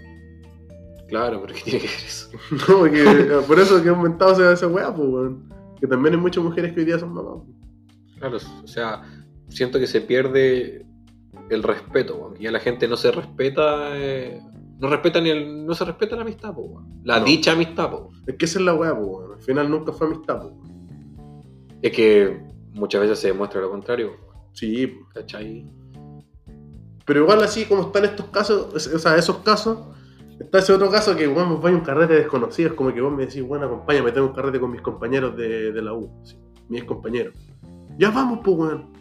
Claro, 1.08 1.42
pero 1.42 1.54
¿qué 1.56 1.62
tiene 1.62 1.80
que 1.80 1.88
ver 1.88 1.96
eso? 2.06 2.30
No, 2.52 2.80
porque, 2.80 3.02
eh, 3.04 3.42
por 3.48 3.60
eso 3.60 3.82
que 3.82 3.90
ha 3.90 3.92
aumentado 3.94 4.34
esa, 4.34 4.52
esa 4.54 4.68
weá, 4.68 4.94
pues, 4.94 5.08
weón. 5.08 5.50
Que 5.80 5.88
también 5.88 6.16
hay 6.16 6.20
muchas 6.22 6.44
mujeres 6.44 6.74
que 6.74 6.82
hoy 6.82 6.86
día 6.86 7.00
son 7.00 7.14
mamás. 7.14 7.44
pues. 7.46 8.18
Claro, 8.20 8.38
o 8.64 8.68
sea, 8.68 9.04
siento 9.48 9.80
que 9.80 9.88
se 9.88 10.02
pierde 10.02 10.86
el 11.50 11.64
respeto, 11.64 12.16
weón. 12.18 12.36
Ya 12.36 12.52
la 12.52 12.60
gente 12.60 12.88
no 12.88 12.98
se 12.98 13.12
respeta, 13.12 13.92
eh, 13.98 14.42
no 14.80 14.90
respeta 14.90 15.22
ni 15.22 15.30
el, 15.30 15.66
no 15.66 15.74
se 15.76 15.86
respeta 15.86 16.16
la 16.16 16.24
amistad, 16.24 16.54
po, 16.54 16.62
weón. 16.62 17.02
La 17.04 17.20
No. 17.20 17.26
dicha 17.26 17.54
amistad, 17.54 17.90
po. 17.90 18.10
Es 18.26 18.36
que 18.36 18.46
esa 18.46 18.60
es 18.60 18.66
la 18.66 18.74
weá, 18.74 18.94
pues, 18.96 19.08
weón. 19.08 19.34
Al 19.34 19.42
final 19.44 19.70
nunca 19.72 19.92
fue 19.94 20.08
amistad, 20.08 20.42
pues. 20.42 20.54
Es 21.82 21.92
que 21.92 22.42
muchas 22.74 23.02
veces 23.02 23.20
se 23.20 23.28
demuestra 23.30 23.62
lo 23.62 23.70
contrario, 23.70 24.12
Sí, 24.52 24.88
pues. 24.88 25.14
¿cachai? 25.14 25.70
Pero 27.08 27.22
igual 27.22 27.42
así 27.42 27.64
como 27.66 27.84
están 27.84 28.04
estos 28.04 28.26
casos, 28.26 28.68
o 28.76 29.00
sea, 29.00 29.16
esos 29.16 29.38
casos, 29.38 29.80
está 30.42 30.60
ese 30.60 30.74
otro 30.74 30.92
caso 30.92 31.16
que, 31.16 31.26
bueno, 31.26 31.58
vaya 31.58 31.78
un 31.78 31.82
carrete 31.82 32.16
desconocido, 32.16 32.72
es 32.72 32.76
como 32.76 32.94
que 32.94 33.00
vos 33.00 33.14
me 33.14 33.26
decís, 33.26 33.42
bueno, 33.42 33.66
acompáñame, 33.66 34.12
tengo 34.12 34.28
un 34.28 34.34
carrete 34.34 34.60
con 34.60 34.72
mis 34.72 34.82
compañeros 34.82 35.36
de, 35.38 35.72
de 35.72 35.82
la 35.82 35.94
U, 35.94 36.12
sí, 36.26 36.38
mis 36.68 36.84
compañeros. 36.84 37.34
Ya 37.98 38.12
vamos, 38.12 38.42
pues, 38.44 38.58
weón. 38.58 38.92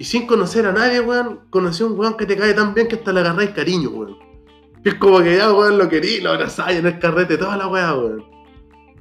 Y 0.00 0.04
sin 0.04 0.26
conocer 0.26 0.66
a 0.66 0.72
nadie, 0.72 1.00
weón, 1.00 1.42
conocí 1.48 1.84
a 1.84 1.86
un 1.86 1.96
weón 1.96 2.16
que 2.16 2.26
te 2.26 2.36
cae 2.36 2.54
tan 2.54 2.74
bien 2.74 2.88
que 2.88 2.96
hasta 2.96 3.12
le 3.12 3.20
agarráis 3.20 3.50
cariño, 3.50 3.90
weón. 3.90 4.16
Que 4.82 4.88
es 4.88 4.94
como 4.96 5.20
que 5.20 5.36
ya, 5.36 5.52
weón, 5.52 5.78
lo 5.78 5.88
querí, 5.88 6.20
lo 6.20 6.30
abrazáis 6.30 6.80
en 6.80 6.86
el 6.86 6.98
carrete, 6.98 7.38
toda 7.38 7.56
la 7.56 7.68
weá, 7.68 7.94
weón. 7.94 8.24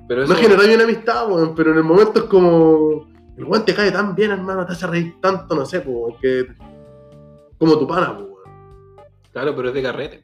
Pero 0.07 0.27
No 0.27 0.33
eso, 0.33 0.43
generáis 0.43 0.75
una 0.75 0.83
amistad, 0.83 1.27
weón, 1.27 1.55
pero 1.55 1.71
en 1.71 1.77
el 1.77 1.83
momento 1.83 2.19
es 2.19 2.25
como. 2.25 3.11
El 3.35 3.45
weón 3.45 3.65
te 3.65 3.73
cae 3.73 3.91
tan 3.91 4.13
bien, 4.13 4.29
hermano, 4.29 4.63
te 4.63 4.73
hace 4.73 4.85
reír 4.85 5.15
tanto, 5.19 5.55
no 5.55 5.65
sé, 5.65 5.81
pues, 5.81 5.95
weón, 5.97 6.19
que. 6.21 6.45
Como 7.57 7.79
tu 7.79 7.87
pana, 7.87 8.11
weón. 8.11 8.32
Claro, 9.33 9.55
pero 9.55 9.67
es 9.67 9.73
de 9.73 9.81
carrete. 9.83 10.23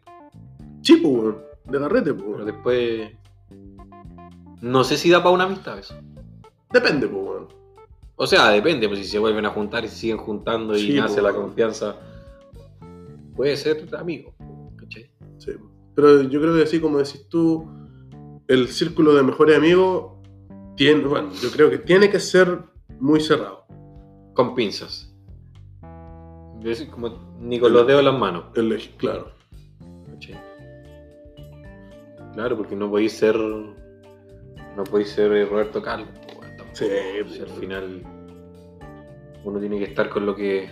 Sí, 0.81 0.95
pues, 0.97 1.13
weón. 1.13 1.37
De 1.65 1.79
carrete, 1.79 2.13
pues, 2.13 2.29
Pero 2.31 2.45
después. 2.45 3.11
No 4.61 4.83
sé 4.83 4.97
si 4.97 5.09
da 5.09 5.21
para 5.21 5.35
una 5.35 5.43
amistad 5.43 5.77
eso. 5.77 5.95
Depende, 6.71 7.07
pues, 7.07 7.21
weón. 7.21 7.47
O 8.21 8.27
sea, 8.27 8.49
depende, 8.49 8.87
pues 8.89 8.99
si 8.99 9.05
se 9.05 9.17
vuelven 9.17 9.45
a 9.45 9.49
juntar 9.49 9.85
y 9.85 9.87
se 9.87 9.95
siguen 9.95 10.17
juntando 10.17 10.75
y 10.75 10.81
Sí, 10.81 10.93
nace 10.93 11.21
la 11.21 11.33
confianza. 11.33 11.95
Puede 13.33 13.55
ser 13.55 13.87
amigo, 13.97 14.33
¿cachai? 14.75 15.09
Sí. 15.37 15.53
Pero 15.95 16.23
yo 16.23 16.41
creo 16.41 16.53
que 16.53 16.63
así 16.63 16.81
como 16.81 16.97
decís 16.97 17.27
tú, 17.29 17.65
el 18.49 18.67
círculo 18.67 19.13
de 19.13 19.23
mejores 19.23 19.57
amigos 19.57 20.17
tiene, 20.75 21.05
bueno, 21.05 21.31
yo 21.41 21.49
creo 21.49 21.69
que 21.69 21.77
tiene 21.77 22.09
que 22.09 22.19
ser 22.19 22.59
muy 22.99 23.21
cerrado. 23.21 23.65
Con 24.33 24.53
pinzas. 24.53 25.08
Soy 26.63 26.87
como 26.87 27.09
ni 27.39 27.59
con 27.59 27.73
los 27.73 27.87
dedos 27.87 27.99
en 27.99 28.05
las 28.05 28.19
manos. 28.19 28.45
El, 28.55 28.77
claro. 28.97 29.31
¿cachai? 30.11 30.37
Claro, 32.33 32.57
porque 32.57 32.75
no 32.75 32.89
podéis 32.89 33.13
ser. 33.13 33.35
No 33.37 34.83
podéis 34.89 35.09
ser 35.09 35.49
Roberto 35.49 35.81
Calvo. 35.81 36.07
tampoco. 36.13 36.45
Sí, 36.73 36.85
O 37.25 37.29
sea, 37.29 37.43
al 37.43 37.49
final. 37.59 38.03
Uno 39.43 39.59
tiene 39.59 39.77
que 39.77 39.85
estar 39.85 40.09
con 40.09 40.25
lo 40.25 40.35
que. 40.35 40.69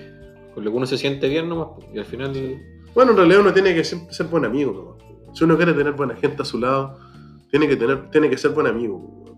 Con 0.54 0.64
lo 0.64 0.72
que 0.72 0.78
uno 0.78 0.86
se 0.86 0.98
siente 0.98 1.30
bien 1.30 1.50
nomás. 1.50 1.68
po, 1.68 1.80
Y 1.94 2.00
al 2.00 2.06
final. 2.06 2.34
Bueno, 2.94 3.12
en 3.12 3.18
realidad 3.18 3.42
uno 3.42 3.54
tiene 3.54 3.74
que 3.74 3.84
ser 3.84 4.28
buen 4.28 4.46
amigo, 4.46 4.74
nomás, 4.74 4.96
pues. 4.98 5.38
Si 5.38 5.44
uno 5.44 5.56
quiere 5.56 5.74
tener 5.74 5.94
buena 5.94 6.16
gente 6.16 6.42
a 6.42 6.46
su 6.46 6.60
lado, 6.60 6.98
tiene 7.50 7.68
que 7.68 7.76
tener, 7.76 8.10
tiene 8.12 8.30
que 8.30 8.38
ser 8.38 8.52
buen 8.52 8.68
amigo, 8.68 9.24
pues. 9.24 9.34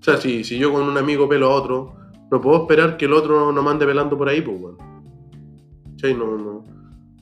O 0.00 0.02
sea, 0.02 0.16
si, 0.18 0.44
si 0.44 0.58
yo 0.58 0.72
con 0.72 0.82
un 0.82 0.98
amigo 0.98 1.28
pelo 1.28 1.46
a 1.46 1.54
otro, 1.54 1.94
no 2.30 2.40
puedo 2.40 2.62
esperar 2.62 2.96
que 2.96 3.06
el 3.06 3.12
otro 3.12 3.52
no 3.52 3.62
mande 3.62 3.86
pelando 3.86 4.16
por 4.18 4.28
ahí, 4.28 4.40
pues, 4.42 4.60
weón. 4.60 4.95
¿Cachai? 5.96 6.14
No, 6.14 6.36
no, 6.36 6.64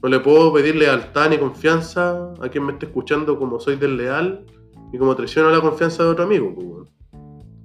no 0.02 0.08
le 0.08 0.20
puedo 0.20 0.52
pedir 0.52 0.76
lealtad 0.76 1.30
ni 1.30 1.38
confianza 1.38 2.32
a 2.40 2.48
quien 2.48 2.64
me 2.66 2.72
esté 2.72 2.86
escuchando 2.86 3.38
como 3.38 3.58
soy 3.58 3.76
desleal 3.76 4.44
y 4.92 4.98
como 4.98 5.14
traiciono 5.16 5.50
la 5.50 5.60
confianza 5.60 6.02
de 6.04 6.10
otro 6.10 6.24
amigo, 6.24 6.54
pues. 6.54 6.88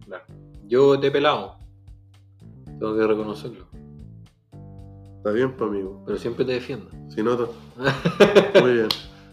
Claro. 0.06 0.24
Yo 0.68 1.00
te 1.00 1.08
he 1.08 1.12
pelado. 1.12 1.56
Tengo 2.80 2.96
que 2.98 3.06
reconocerlo. 3.08 3.66
Está 5.18 5.32
bien, 5.32 5.52
pues, 5.58 5.70
amigo. 5.70 6.02
Pero 6.06 6.18
siempre 6.18 6.46
te 6.46 6.54
defiendo. 6.54 6.88
Si 7.10 7.22
no, 7.22 7.36
to- 7.36 7.54
muy 8.62 8.72
bien. 8.74 8.88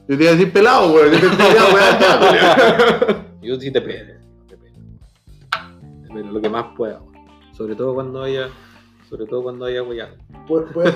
Yo 0.09 0.17
te 0.17 0.23
iba 0.25 0.33
a 0.33 0.35
decir 0.35 0.53
pelado, 0.53 0.93
weón. 0.93 1.13
Yo 1.13 1.21
te 1.21 1.27
weón. 1.75 3.27
Yo 3.41 3.61
sí 3.61 3.71
te 3.71 3.81
pelo. 3.81 4.15
Te 4.49 4.57
pelo. 4.57 4.79
Te 6.03 6.09
pelo 6.15 6.33
lo 6.33 6.41
que 6.41 6.49
más 6.51 6.67
pueda. 6.77 7.01
weón. 7.01 7.15
Sobre 7.53 7.77
todo 7.77 7.95
cuando 7.95 8.23
haya. 8.25 8.49
Sobre 9.09 9.27
todo 9.27 9.43
cuando 9.45 9.65
haya 9.67 9.83
huellado. 9.83 10.17
Puede, 10.47 10.67
puede, 10.67 10.93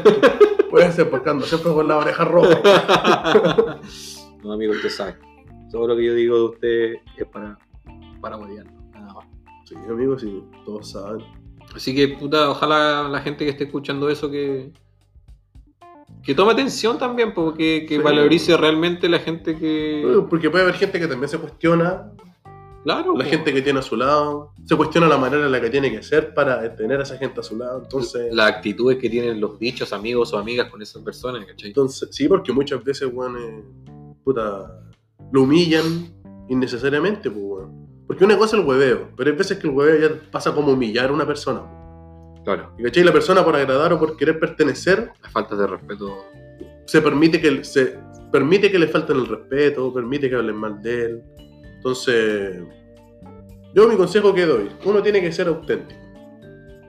puede 0.70 0.92
ser 0.92 1.08
porque 1.10 1.30
ando 1.30 1.46
siempre 1.46 1.72
con 1.72 1.86
la 1.86 1.98
oreja 1.98 2.24
roja. 2.24 2.60
no, 4.42 4.52
amigo, 4.52 4.72
usted 4.72 4.88
sabe. 4.90 5.16
Todo 5.70 5.88
lo 5.88 5.96
que 5.96 6.04
yo 6.04 6.14
digo 6.14 6.36
de 6.36 6.44
usted 6.44 6.94
es 7.16 7.26
para, 7.26 7.56
para 8.20 8.36
nada 8.36 9.14
más. 9.14 9.26
Sí, 9.64 9.76
amigo, 9.88 10.18
sí, 10.18 10.42
todos 10.64 10.90
saben. 10.90 11.24
Así 11.74 11.94
que, 11.94 12.08
puta, 12.08 12.50
ojalá 12.50 13.08
la 13.08 13.20
gente 13.20 13.44
que 13.44 13.50
esté 13.52 13.64
escuchando 13.64 14.08
eso 14.08 14.30
que. 14.30 14.72
Que 16.24 16.34
tome 16.34 16.52
atención 16.52 16.98
también, 16.98 17.32
porque 17.32 17.86
que 17.88 17.96
Sí. 17.96 18.02
valorice 18.02 18.56
realmente 18.56 19.08
la 19.08 19.20
gente 19.20 19.56
que. 19.56 20.04
Porque 20.28 20.50
puede 20.50 20.64
haber 20.64 20.74
gente 20.74 20.98
que 20.98 21.06
también 21.06 21.28
se 21.28 21.38
cuestiona, 21.38 22.10
Claro, 22.84 23.14
la 23.16 23.24
po. 23.24 23.30
gente 23.30 23.52
que 23.52 23.60
tiene 23.62 23.78
a 23.80 23.82
su 23.82 23.96
lado, 23.96 24.52
se 24.64 24.74
cuestiona 24.76 25.06
la 25.06 25.18
manera 25.18 25.44
en 25.44 25.52
la 25.52 25.60
que 25.60 25.68
tiene 25.68 25.90
que 25.90 26.02
ser 26.02 26.32
para 26.32 26.74
tener 26.76 26.98
a 27.00 27.02
esa 27.02 27.18
gente 27.18 27.40
a 27.40 27.42
su 27.42 27.56
lado. 27.58 27.82
Entonces, 27.82 28.32
Las 28.34 28.48
actitudes 28.48 28.96
que 28.98 29.10
tienen 29.10 29.40
los 29.40 29.58
dichos 29.58 29.92
amigos 29.92 30.32
o 30.32 30.38
amigas 30.38 30.70
con 30.70 30.80
esas 30.80 31.02
personas, 31.02 31.44
¿cachai? 31.44 31.68
entonces 31.68 32.08
sí, 32.12 32.26
porque 32.28 32.52
muchas 32.52 32.82
veces, 32.82 33.08
weón, 33.12 33.36
eh, 33.36 33.64
puta, 34.24 34.80
lo 35.30 35.42
humillan 35.42 35.84
innecesariamente, 36.48 37.30
pues, 37.30 37.44
weón. 37.44 37.80
Porque 38.06 38.24
una 38.24 38.36
cosa 38.36 38.56
es 38.56 38.62
el 38.62 38.68
hueveo, 38.68 39.08
pero 39.16 39.30
hay 39.30 39.36
veces 39.36 39.58
que 39.58 39.68
el 39.68 39.74
hueveo 39.74 40.08
ya 40.08 40.30
pasa 40.32 40.52
como 40.54 40.72
humillar 40.72 41.10
a 41.10 41.12
una 41.12 41.26
persona. 41.26 41.60
pues. 41.60 42.42
Claro, 42.44 42.72
Y 42.78 42.82
¿cachai? 42.82 43.04
La 43.04 43.12
persona 43.12 43.44
por 43.44 43.54
agradar 43.54 43.92
o 43.92 43.98
por 43.98 44.16
querer 44.16 44.40
pertenecer 44.40 45.12
las 45.22 45.30
faltas 45.30 45.58
de 45.58 45.66
respeto. 45.66 46.24
se 46.86 47.00
permite 47.02 47.40
que 47.40 47.62
se 47.62 47.98
permite 48.32 48.70
que 48.72 48.78
le 48.78 48.88
falten 48.88 49.18
el 49.18 49.26
respeto, 49.26 49.92
permite 49.92 50.28
que 50.30 50.34
hablen 50.36 50.56
mal 50.56 50.80
de 50.82 51.04
él. 51.04 51.22
Entonces, 51.80 52.62
yo 53.74 53.88
mi 53.88 53.96
consejo 53.96 54.34
que 54.34 54.44
doy, 54.44 54.68
uno 54.84 55.02
tiene 55.02 55.22
que 55.22 55.32
ser 55.32 55.48
auténtico. 55.48 55.98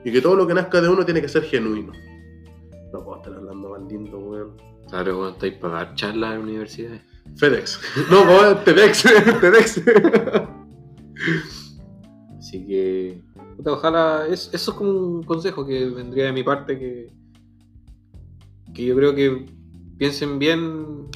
Y 0.04 0.12
que 0.12 0.20
todo 0.20 0.36
lo 0.36 0.46
que 0.46 0.52
nazca 0.52 0.82
de 0.82 0.88
uno 0.90 1.02
tiene 1.04 1.22
que 1.22 1.28
ser 1.28 1.44
genuino. 1.44 1.92
No 2.92 3.02
puedo 3.02 3.16
estar 3.16 3.32
hablando 3.32 3.70
más 3.70 3.80
lindo, 3.90 4.18
weón. 4.18 4.56
Claro, 4.88 5.16
cuando 5.16 5.30
estáis 5.30 5.54
para 5.54 5.74
dar 5.74 5.94
charlas 5.94 6.34
en 6.34 6.40
universidades. 6.42 7.00
FedEx. 7.36 7.80
No, 8.10 8.22
weón, 8.22 8.58
TEDx. 8.64 9.02
TEDx. 9.40 9.82
Así 12.38 12.66
que, 12.66 13.22
ojalá, 13.64 14.26
es- 14.28 14.50
eso 14.52 14.72
es 14.72 14.76
como 14.76 14.90
un 14.90 15.22
consejo 15.22 15.64
que 15.64 15.86
vendría 15.86 16.26
de 16.26 16.32
mi 16.32 16.42
parte 16.42 16.78
que, 16.78 17.12
que 18.74 18.84
yo 18.84 18.94
creo 18.96 19.14
que 19.14 19.46
piensen 19.96 20.38
bien 20.38 21.06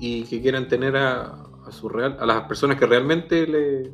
y 0.00 0.24
que 0.24 0.42
quieran 0.42 0.68
tener 0.68 0.96
a, 0.96 1.41
a 1.66 1.72
su 1.72 1.88
real, 1.88 2.16
a 2.20 2.26
las 2.26 2.42
personas 2.42 2.76
que 2.78 2.86
realmente 2.86 3.46
le, 3.46 3.90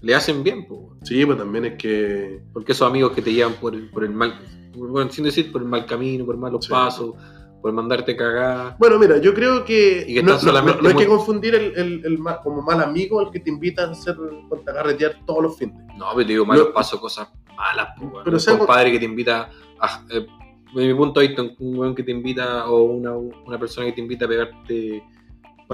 le 0.00 0.14
hacen 0.14 0.42
bien, 0.42 0.66
po. 0.66 0.96
Sí, 1.02 1.24
pues 1.26 1.38
también 1.38 1.64
es 1.66 1.74
que. 1.74 2.40
porque 2.52 2.72
esos 2.72 2.88
amigos 2.88 3.12
que 3.12 3.22
te 3.22 3.32
llevan 3.32 3.54
por, 3.54 3.74
el- 3.74 3.90
por 3.90 4.04
el 4.04 4.10
mal, 4.10 4.38
bueno, 4.76 5.10
sin 5.10 5.24
decir 5.24 5.50
por 5.52 5.62
el 5.62 5.68
mal 5.68 5.84
camino, 5.86 6.24
por 6.24 6.36
malos 6.36 6.64
Sí. 6.64 6.70
pasos, 6.70 7.14
por 7.60 7.72
mandarte 7.72 8.16
cagar. 8.16 8.76
Bueno, 8.78 8.98
mira, 8.98 9.18
yo 9.18 9.34
creo 9.34 9.64
que. 9.64 10.06
No, 10.24 10.38
no- 10.40 10.62
no 10.80 10.88
hay 10.88 10.94
que 10.94 11.06
confundir 11.06 11.54
el, 11.54 11.76
el- 11.76 12.02
el 12.06 12.18
ma- 12.18 12.40
como 12.40 12.62
mal 12.62 12.82
amigo 12.82 13.20
al 13.20 13.30
que 13.30 13.40
te 13.40 13.50
invita 13.50 13.84
a 13.84 13.90
hacer 13.90 14.16
a 14.16 14.72
carretear 14.72 15.20
todos 15.26 15.42
los 15.42 15.58
fines. 15.58 15.76
No, 15.98 16.06
pero 16.14 16.26
te 16.26 16.32
digo 16.32 16.46
malos 16.46 16.68
pasos, 16.68 16.98
cosas 17.00 17.28
malas, 17.56 17.88
weón. 18.00 18.24
Pero 18.24 18.36
un 18.52 18.58
compadre 18.58 18.92
que 18.92 18.98
te 18.98 19.04
invita 19.04 19.50
a. 19.78 20.04
eh, 20.10 20.26
mi 20.72 20.94
punto 20.94 21.18
de 21.20 21.26
vista, 21.26 21.42
un- 21.42 21.54
un 21.58 21.76
weón 21.78 21.94
que 21.96 22.02
te 22.04 22.12
invita, 22.12 22.70
o 22.70 22.82
una, 22.84 23.12
una 23.16 23.58
persona 23.58 23.86
que 23.88 23.92
te 23.92 24.00
invita 24.00 24.24
a 24.24 24.28
pegarte 24.28 25.02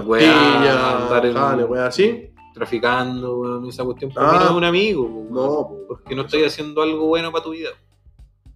Pastilla, 0.05 0.97
andar 1.03 1.25
en- 1.59 1.69
weá, 1.71 1.87
así. 1.87 2.29
traficando, 2.53 3.37
weón, 3.39 3.65
esa 3.67 3.83
cuestión, 3.83 4.11
para 4.11 4.29
Ah. 4.29 4.31
mí 4.33 4.37
no 4.39 4.45
es 4.45 4.51
un 4.51 4.63
amigo, 4.63 5.03
weón. 5.03 5.31
No, 5.31 5.45
po, 5.67 5.77
porque 5.89 6.15
no 6.15 6.23
estoy 6.23 6.43
haciendo 6.43 6.81
algo 6.81 7.05
bueno 7.07 7.31
para 7.31 7.43
tu 7.43 7.51
vida. 7.51 7.69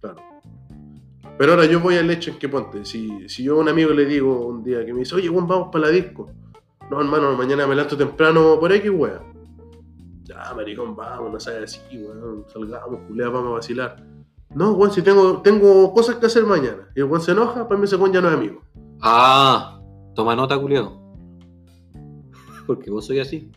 Claro. 0.00 0.16
Pero 1.38 1.52
ahora 1.52 1.66
yo 1.66 1.78
voy 1.80 1.96
al 1.96 2.10
hecho 2.10 2.30
en 2.32 2.38
que 2.38 2.48
ponte, 2.48 2.84
si, 2.84 3.28
si 3.28 3.44
yo 3.44 3.56
a 3.56 3.60
un 3.60 3.68
amigo 3.68 3.90
le 3.92 4.04
digo 4.04 4.46
un 4.46 4.62
día 4.64 4.84
que 4.84 4.92
me 4.92 5.00
dice, 5.00 5.14
oye, 5.14 5.28
Juan, 5.28 5.46
vamos 5.46 5.68
para 5.70 5.86
la 5.86 5.90
disco. 5.92 6.30
No, 6.90 7.00
hermano, 7.00 7.34
mañana 7.36 7.66
me 7.66 7.74
levanto 7.74 7.96
temprano 7.96 8.58
por 8.58 8.72
X, 8.72 8.90
wea. 8.92 9.20
Ya, 10.24 10.52
maricón, 10.54 10.94
vamos, 10.96 11.32
no 11.32 11.40
sabes 11.40 11.62
así, 11.64 11.80
weón, 12.02 12.44
salgamos, 12.52 13.00
culea, 13.06 13.28
vamos 13.28 13.50
a 13.50 13.54
vacilar. 13.54 14.04
No, 14.54 14.72
weón, 14.72 14.90
si 14.92 15.00
tengo, 15.02 15.40
tengo 15.42 15.92
cosas 15.94 16.16
que 16.16 16.26
hacer 16.26 16.44
mañana. 16.44 16.88
Y 16.94 17.00
el 17.00 17.04
weón 17.06 17.20
se 17.22 17.32
enoja, 17.32 17.66
para 17.66 17.78
mí 17.78 17.84
ese 17.84 17.96
weón 17.96 18.12
ya 18.12 18.20
no 18.20 18.28
es 18.28 18.34
amigo. 18.34 18.60
Ah, 19.00 19.80
toma 20.14 20.34
nota, 20.36 20.58
culiao. 20.58 21.01
Porque 22.66 22.90
vos 22.90 23.06
soy 23.06 23.20
así. 23.20 23.50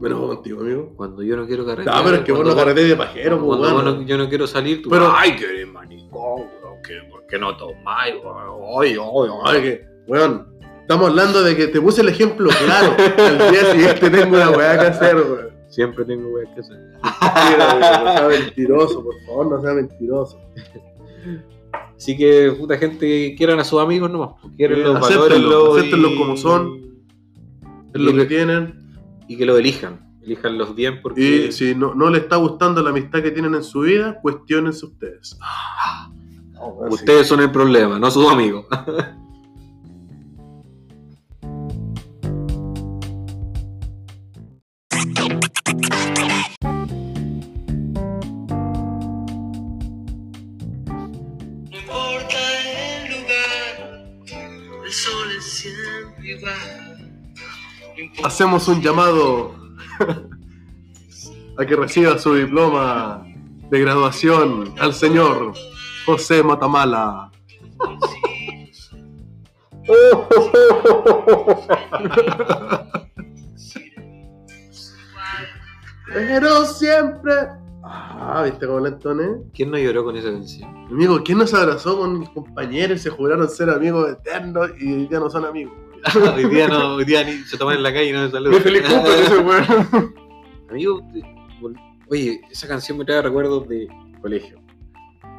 Menos 0.00 0.20
contigo, 0.20 0.60
amigo. 0.60 0.92
Cuando 0.96 1.22
yo 1.22 1.36
no 1.36 1.46
quiero 1.46 1.64
carretear. 1.64 1.96
No, 1.96 2.04
pero 2.04 2.16
es 2.16 2.22
que 2.22 2.32
vos 2.32 2.46
no 2.46 2.54
carretees 2.54 2.88
de 2.90 2.96
pajero, 2.96 3.40
pues, 3.40 3.58
cuando 3.58 4.02
yo 4.02 4.18
no 4.18 4.28
quiero 4.28 4.46
salir, 4.46 4.82
tú. 4.82 4.90
Pero- 4.90 5.10
ay, 5.14 5.36
que 5.36 5.44
eres 5.44 5.68
maricón, 5.68 6.40
weón, 6.62 6.82
que, 6.86 6.94
¿por 7.10 7.26
qué 7.26 7.38
no 7.38 7.56
tomáis? 7.56 8.14
Ay, 8.78 8.96
ay, 9.00 9.30
Ay, 9.44 9.62
que, 9.62 9.84
weón, 10.06 10.48
estamos 10.82 11.08
hablando 11.08 11.42
de 11.42 11.56
que 11.56 11.68
te 11.68 11.80
puse 11.80 12.02
el 12.02 12.10
ejemplo 12.10 12.50
claro. 12.64 12.94
Al 13.18 13.50
día 13.50 13.72
siguiente 13.72 14.10
tengo 14.10 14.36
una 14.36 14.50
weá 14.50 14.78
que 14.78 14.86
hacer, 14.86 15.16
weón. 15.16 15.56
Siempre 15.68 16.04
tengo 16.04 16.28
weas 16.28 16.48
que 16.54 16.60
hacer. 16.60 16.76
No 17.58 18.12
sea 18.12 18.28
mentiroso, 18.28 19.02
por 19.02 19.14
favor, 19.26 19.46
no 19.50 19.62
sea 19.62 19.72
mentiroso. 19.74 20.38
Así 21.96 22.16
que, 22.16 22.52
puta 22.58 22.76
gente, 22.76 23.34
quieran 23.36 23.58
a 23.60 23.64
sus 23.64 23.80
amigos 23.80 24.10
nomás. 24.10 24.30
pues, 24.42 24.52
Quieren 24.56 24.82
los 24.82 24.96
Acéptenlo, 24.96 25.60
valores. 25.62 25.78
acéptenlo 25.84 26.16
como 26.18 26.36
son. 26.36 26.85
Es 27.96 28.02
lo 28.02 28.14
que 28.14 28.24
tienen. 28.26 28.96
Y 29.28 29.36
que 29.36 29.46
lo 29.46 29.56
elijan. 29.56 30.06
Elíjanlos 30.22 30.74
bien 30.74 31.00
porque. 31.02 31.46
Y 31.48 31.52
si 31.52 31.74
no, 31.74 31.94
no 31.94 32.10
le 32.10 32.18
está 32.18 32.36
gustando 32.36 32.82
la 32.82 32.90
amistad 32.90 33.22
que 33.22 33.30
tienen 33.30 33.54
en 33.54 33.64
su 33.64 33.80
vida, 33.80 34.20
cuestionense 34.20 34.86
ustedes. 34.86 35.38
Ustedes 36.88 37.26
son 37.26 37.40
el 37.40 37.50
problema, 37.50 37.98
no 37.98 38.10
sus 38.10 38.30
amigos. 38.30 38.66
Hacemos 58.26 58.66
un 58.66 58.82
llamado 58.82 59.54
a 61.56 61.64
que 61.64 61.76
reciba 61.76 62.18
su 62.18 62.34
diploma 62.34 63.24
de 63.70 63.80
graduación 63.80 64.74
al 64.80 64.94
señor 64.94 65.52
José 66.04 66.42
Matamala. 66.42 67.30
Pero 76.12 76.64
siempre. 76.64 77.32
Ah, 77.84 78.42
¿viste 78.44 78.66
cómo 78.66 78.80
le 78.80 78.88
entoné? 78.88 79.24
¿Quién 79.54 79.70
no 79.70 79.78
lloró 79.78 80.02
con 80.02 80.16
esa 80.16 80.32
canción? 80.32 80.68
Amigo, 80.90 81.20
¿quién 81.24 81.38
no 81.38 81.46
se 81.46 81.56
abrazó 81.56 81.96
con 81.96 82.18
mis 82.18 82.28
compañeros 82.30 82.98
y 82.98 83.02
se 83.04 83.10
juraron 83.10 83.48
ser 83.48 83.70
amigos 83.70 84.10
eternos 84.10 84.70
y 84.80 85.06
ya 85.06 85.20
no 85.20 85.30
son 85.30 85.44
amigos? 85.44 85.85
hoy 86.34 86.48
día 86.48 86.68
no, 86.68 86.94
hoy 86.96 87.04
día 87.04 87.24
ni 87.24 87.32
se 87.44 87.56
toman 87.56 87.76
en 87.76 87.82
la 87.82 87.92
calle 87.92 88.10
y 88.10 88.12
no 88.12 88.22
me 88.22 88.30
saludan. 88.30 88.62
feliz 88.62 88.82
cumple 88.82 89.20
ese 89.20 89.38
weón. 89.38 90.14
Amigo, 90.70 91.02
oye, 92.08 92.40
esa 92.50 92.68
canción 92.68 92.98
me 92.98 93.04
trae 93.04 93.22
recuerdos 93.22 93.68
de 93.68 93.88
colegio. 94.20 94.60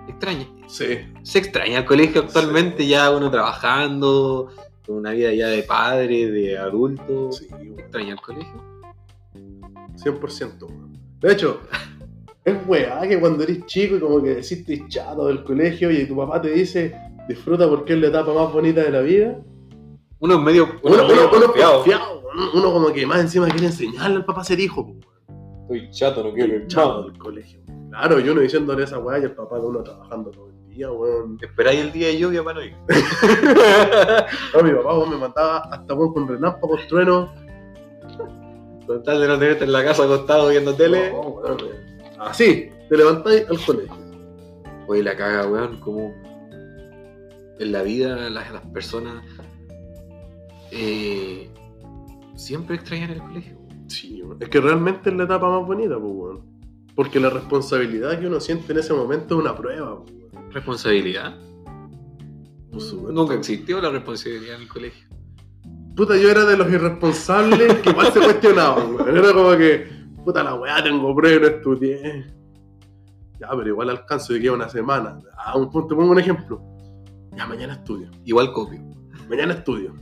Extraña. 0.07 0.47
Sí, 0.68 0.99
Se 1.24 1.39
extraña 1.39 1.80
el 1.80 1.86
colegio 1.86 2.22
actualmente, 2.22 2.88
ya 2.88 3.11
uno 3.11 3.30
trabajando, 3.30 4.51
con 4.86 4.97
una 4.97 5.11
vida 5.11 5.34
ya 5.34 5.47
de 5.47 5.63
padre, 5.63 6.32
de 6.32 6.57
adulto. 6.57 7.32
sí. 7.32 7.47
Extraña 7.78 8.13
el 8.13 8.22
colegio. 8.22 8.63
100%. 9.95 10.61
weón. 10.61 10.97
De 11.20 11.34
hecho, 11.34 11.61
es 12.45 12.55
weá 12.68 13.07
que 13.07 13.20
cuando 13.20 13.43
eres 13.43 13.65
chico 13.65 13.97
y 13.97 13.99
como 13.99 14.22
que 14.24 14.36
decís 14.36 14.63
chato 14.88 15.28
del 15.28 15.43
colegio 15.43 15.91
y 15.91 16.05
tu 16.05 16.15
papá 16.15 16.41
te 16.41 16.51
dice 16.51 16.95
disfruta 17.28 17.68
porque 17.68 17.93
es 17.93 17.99
la 17.99 18.07
etapa 18.07 18.34
más 18.34 18.51
bonita 18.51 18.82
de 18.82 18.91
la 18.91 19.01
vida. 19.01 19.38
Uno 20.20 20.34
es 20.36 20.39
medio, 20.41 20.63
uno, 20.84 20.95
Uno, 20.95 21.07
medio 21.07 21.22
uno, 21.28 21.38
uno 21.38 21.45
confiado. 21.45 21.76
confiado, 21.76 22.24
uno, 22.53 22.74
como 22.74 22.91
que 22.91 23.05
más 23.05 23.20
encima 23.20 23.47
quiere 23.49 23.68
enseñarle 23.68 24.18
al 24.18 24.26
papá 24.26 24.41
a 24.41 24.43
ser 24.43 24.59
hijo. 24.59 24.82
weón. 24.82 24.99
Estoy 25.70 25.91
chato, 25.91 26.24
no 26.24 26.34
quiero 26.34 26.55
ir 26.55 26.68
Chato 26.68 27.03
del 27.03 27.18
colegio. 27.18 27.59
Claro, 27.89 28.20
y 28.20 28.30
uno 28.30 28.41
diciéndole 28.41 28.84
esa 28.84 28.99
weá 28.99 29.20
y 29.20 29.24
el 29.24 29.32
papá 29.36 29.55
de 29.59 29.65
uno 29.65 29.84
trabajando 29.84 30.32
todo 30.32 30.49
el 30.49 30.68
día, 30.76 30.91
weón. 30.91 31.38
Esperáis 31.41 31.80
el 31.82 31.91
día 31.91 32.07
de 32.07 32.18
lluvia 32.18 32.43
para 32.43 32.59
no 32.59 32.65
ir. 32.65 32.76
No, 34.53 34.63
mi 34.63 34.72
papá 34.72 34.97
weón, 34.97 35.09
me 35.11 35.18
mandaba 35.18 35.57
hasta 35.72 35.93
weón, 35.93 36.13
con 36.13 36.28
relámpagos, 36.28 36.88
truenos. 36.88 37.30
Con 38.88 39.03
tal 39.03 39.20
de 39.22 39.28
no 39.28 39.38
tenerte 39.38 39.65
en 39.65 39.72
la 39.74 39.84
casa 39.84 40.03
acostado 40.05 40.49
viendo 40.49 40.74
tele. 40.74 41.11
No, 41.11 41.20
weón, 41.22 41.57
Así, 42.20 42.70
te 42.89 42.97
levantáis 42.97 43.47
al 43.49 43.59
colegio. 43.63 43.93
Oye, 44.88 45.03
la 45.03 45.15
caga, 45.15 45.47
weón, 45.47 45.80
como 45.82 46.13
en 47.59 47.72
la 47.72 47.82
vida 47.82 48.30
las, 48.30 48.51
las 48.51 48.61
personas 48.68 49.24
eh, 50.72 51.49
siempre 52.36 52.76
extrañan 52.76 53.11
el 53.11 53.22
colegio. 53.22 53.57
Sí, 53.88 54.22
es 54.39 54.49
que 54.49 54.59
realmente 54.59 55.09
es 55.09 55.15
la 55.15 55.24
etapa 55.24 55.49
más 55.49 55.65
bonita, 55.65 55.97
pues, 55.99 56.11
weón. 56.13 56.57
Porque 56.95 57.20
la 57.20 57.30
responsabilidad 57.30 58.20
que 58.20 58.28
uno 58.28 58.39
siente 58.39 58.74
en 58.74 58.80
ese 58.80 58.93
momento 58.93 59.36
es 59.36 59.41
una 59.41 59.55
prueba, 59.55 60.03
pues. 60.03 60.13
¿Responsabilidad? 60.51 61.36
Por 62.72 62.82
supuesto. 62.82 63.11
Nunca 63.11 63.36
existió 63.36 63.82
la 63.82 63.89
responsabilidad 63.89 64.55
en 64.55 64.61
el 64.63 64.68
colegio. 64.68 65.07
Puta, 65.95 66.15
yo 66.18 66.30
era 66.30 66.45
de 66.45 66.57
los 66.57 66.70
irresponsables 66.70 67.76
que 67.76 67.89
igual 67.89 68.11
se 68.11 68.20
cuestionaban, 68.20 68.95
weón. 68.95 69.18
Era 69.18 69.34
como 69.34 69.57
que, 69.57 69.88
puta 70.24 70.43
la 70.43 70.55
weá, 70.55 70.84
tengo 70.84 71.15
prueba, 71.15 71.41
no 71.41 71.47
estudié. 71.47 72.26
Ya, 73.39 73.49
pero 73.51 73.68
igual 73.68 73.89
alcanzo 73.89 74.34
de 74.34 74.41
que 74.41 74.49
una 74.49 74.68
semana. 74.68 75.20
A 75.38 75.57
un 75.57 75.70
punto, 75.70 75.95
pongo 75.95 76.11
un 76.11 76.20
ejemplo. 76.20 76.61
Ya, 77.36 77.45
mañana 77.45 77.74
estudio. 77.74 78.09
Igual 78.26 78.51
copio. 78.51 78.82
Mañana 79.30 79.53
estudio. 79.53 79.93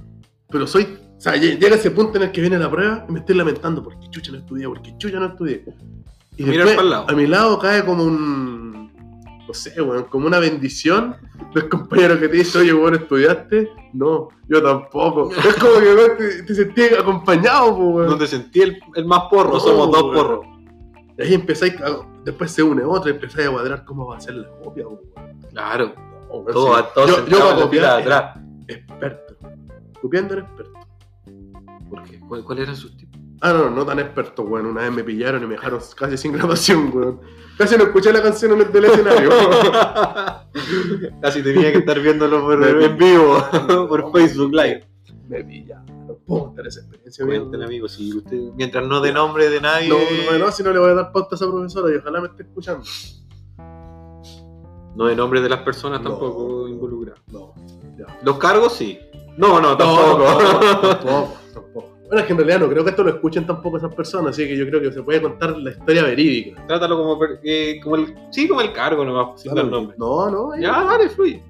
Pero 0.56 0.68
soy. 0.68 0.98
O 1.18 1.20
sea, 1.20 1.34
lle- 1.36 1.60
llega 1.60 1.76
ese 1.76 1.92
punto 1.92 2.16
en 2.18 2.24
el 2.24 2.32
que 2.32 2.40
viene 2.40 2.58
la 2.58 2.72
prueba 2.72 3.06
y 3.10 3.12
me 3.12 3.20
estoy 3.20 3.36
lamentando 3.36 3.84
porque 3.84 4.10
chucha 4.10 4.32
no 4.32 4.38
estudié, 4.38 4.68
porque 4.70 4.98
chucha 4.98 5.20
no 5.20 5.26
estudié. 5.26 5.66
Y 6.38 6.44
Mirar 6.44 6.68
después, 6.68 6.88
lado. 6.88 7.06
a 7.10 7.14
mi 7.14 7.28
lado 7.28 7.60
cae 7.60 7.84
como 7.84 8.04
un. 8.04 8.92
No 9.48 9.54
sé, 9.54 9.82
weón, 9.82 10.06
como 10.06 10.28
una 10.28 10.40
bendición 10.40 11.18
del 11.54 11.68
compañero 11.68 12.18
que 12.20 12.30
te 12.30 12.38
dice, 12.38 12.58
oye, 12.60 12.74
weón, 12.74 12.96
¿estudiaste? 12.96 13.70
No, 13.94 14.30
yo 14.48 14.64
tampoco. 14.64 15.30
Es 15.50 15.56
como 15.56 15.74
que 15.80 15.94
weón, 15.94 16.18
te, 16.18 16.44
te 16.44 16.56
sentí 16.56 16.84
acompañado, 16.98 17.76
weón. 17.76 18.08
No 18.12 18.18
te 18.18 18.28
sentí 18.28 18.62
el, 18.62 18.80
el 18.96 19.06
más 19.06 19.24
porro, 19.30 19.54
No, 19.56 19.60
somos 19.60 19.92
dos 19.92 20.04
weón. 20.04 20.16
porros. 20.16 20.46
Y 21.18 21.22
ahí 21.22 21.34
empezáis, 21.34 21.74
a- 21.82 22.00
después 22.24 22.50
se 22.52 22.64
une 22.64 22.84
otro 22.86 23.10
y 23.12 23.14
empezáis 23.14 23.48
a 23.48 23.52
cuadrar 23.52 23.84
cómo 23.84 24.08
va 24.08 24.18
a 24.18 24.22
ser 24.22 24.36
la 24.36 24.48
copia, 24.64 24.88
weón. 24.88 25.02
Claro, 25.52 25.94
No, 26.30 26.36
weón, 26.38 26.54
todos 26.54 26.78
sí. 26.80 26.86
todos 26.96 27.10
yo, 27.10 27.28
yo 27.28 27.40
para 27.40 27.62
copiar, 27.62 28.00
atrás. 28.02 28.38
experto. 28.68 29.35
Copiando 30.06 30.36
era 30.36 30.44
experto. 30.44 30.74
¿Por 31.90 32.04
qué? 32.04 32.20
¿Cuál- 32.20 32.44
¿Cuáles 32.44 32.64
eran 32.66 32.76
sus 32.76 32.96
tipos? 32.96 33.20
Ah, 33.42 33.54
no, 33.54 33.72
no 33.72 33.84
tan 33.86 33.98
experto, 34.00 34.44
weón. 34.44 34.68
Una 34.68 34.82
vez 34.82 34.92
me 34.92 35.04
pillaron 35.04 35.42
y 35.44 35.48
me 35.48 35.54
dejaron 35.56 35.80
casi 35.98 36.16
sin 36.16 36.32
grabación, 36.34 36.92
weón. 36.94 37.22
Casi 37.58 37.76
no 37.76 37.86
escuché 37.86 38.14
la 38.14 38.22
canción 38.22 38.52
en 38.52 38.62
el 38.62 38.72
del 38.72 38.86
escenario. 38.86 39.30
Casi 41.22 41.42
tenía 41.42 41.72
que 41.72 41.80
estar 41.80 42.00
viéndolo 42.00 42.42
por, 42.42 42.64
en 42.64 42.98
vivo, 43.00 43.38
por 43.88 44.12
Facebook 44.14 44.54
Live. 44.54 44.86
me 45.28 45.44
pillaron. 45.44 45.86
No 46.08 46.14
puedo 46.26 46.44
contar 46.46 46.68
esa 46.68 46.82
experiencia, 46.82 47.24
amigo. 47.26 47.40
Cuenten, 47.46 47.64
amigos, 47.64 47.94
si 47.94 48.16
usted, 48.16 48.38
mientras 48.56 48.86
no 48.86 49.02
dé 49.02 49.12
nombre 49.12 49.50
de 49.50 49.60
nadie. 49.60 49.90
No, 49.90 49.98
no, 50.32 50.38
no, 50.46 50.52
si 50.52 50.62
no 50.62 50.72
le 50.72 50.78
voy 50.80 50.92
a 50.92 50.94
dar 50.94 51.12
pauta 51.12 51.30
a 51.32 51.36
esa 51.36 51.48
profesora 51.50 51.92
y 51.92 51.98
ojalá 51.98 52.22
me 52.22 52.28
esté 52.28 52.44
escuchando. 52.44 52.84
No 54.96 55.06
de 55.08 55.16
nombre 55.16 55.42
de 55.42 55.50
las 55.50 55.60
personas 55.60 56.02
No. 56.02 56.12
tampoco 56.12 56.68
involucradas. 56.70 57.22
No, 57.32 57.54
ya. 57.98 58.06
Los 58.24 58.38
cargos 58.38 58.74
sí. 58.76 58.98
No, 59.38 59.60
no, 59.60 59.72
No, 59.72 59.78
tampoco. 59.78 60.24
tampoco, 60.24 60.80
tampoco, 60.82 61.34
tampoco. 61.54 61.96
Bueno, 62.08 62.20
es 62.20 62.26
que 62.28 62.32
en 62.34 62.38
realidad 62.38 62.60
no 62.60 62.70
creo 62.70 62.84
que 62.84 62.90
esto 62.92 63.04
lo 63.04 63.10
escuchen 63.10 63.48
tampoco 63.48 63.78
esas 63.78 63.94
personas, 63.96 64.32
así 64.32 64.48
que 64.48 64.56
yo 64.56 64.68
creo 64.68 64.80
que 64.80 64.92
se 64.92 65.02
puede 65.02 65.22
contar 65.22 65.58
la 65.58 65.72
historia 65.72 66.04
verídica. 66.04 66.66
Trátalo 66.68 66.98
como, 66.98 67.20
eh, 67.44 67.80
como 67.84 67.96
el. 67.96 68.14
Sí, 68.32 68.48
como 68.48 68.62
el 68.62 68.72
cargo 68.74 69.04
nomás, 69.04 69.42
sin 69.42 69.54
dar 69.56 69.66
nombre. 69.66 69.96
No, 69.98 70.30
no, 70.30 70.52
ahí- 70.52 70.62
Ya, 70.62 70.84
dale, 70.84 71.10
fluye. 71.10 71.42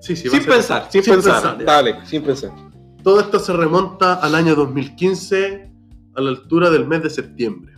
Sí, 0.00 0.14
sí, 0.16 0.28
a 0.28 0.30
sin 0.30 0.44
pensar, 0.44 0.86
sin, 0.90 1.02
sin 1.02 1.14
pensar. 1.14 1.34
pensar. 1.56 1.64
Dale, 1.64 1.96
sin 2.06 2.22
pensar. 2.22 2.50
Todo 3.02 3.20
esto 3.20 3.38
se 3.40 3.52
remonta 3.52 4.14
al 4.14 4.34
año 4.36 4.54
2015, 4.54 5.70
a 6.14 6.20
la 6.20 6.30
altura 6.30 6.70
del 6.70 6.86
mes 6.86 7.02
de 7.02 7.10
septiembre. 7.10 7.72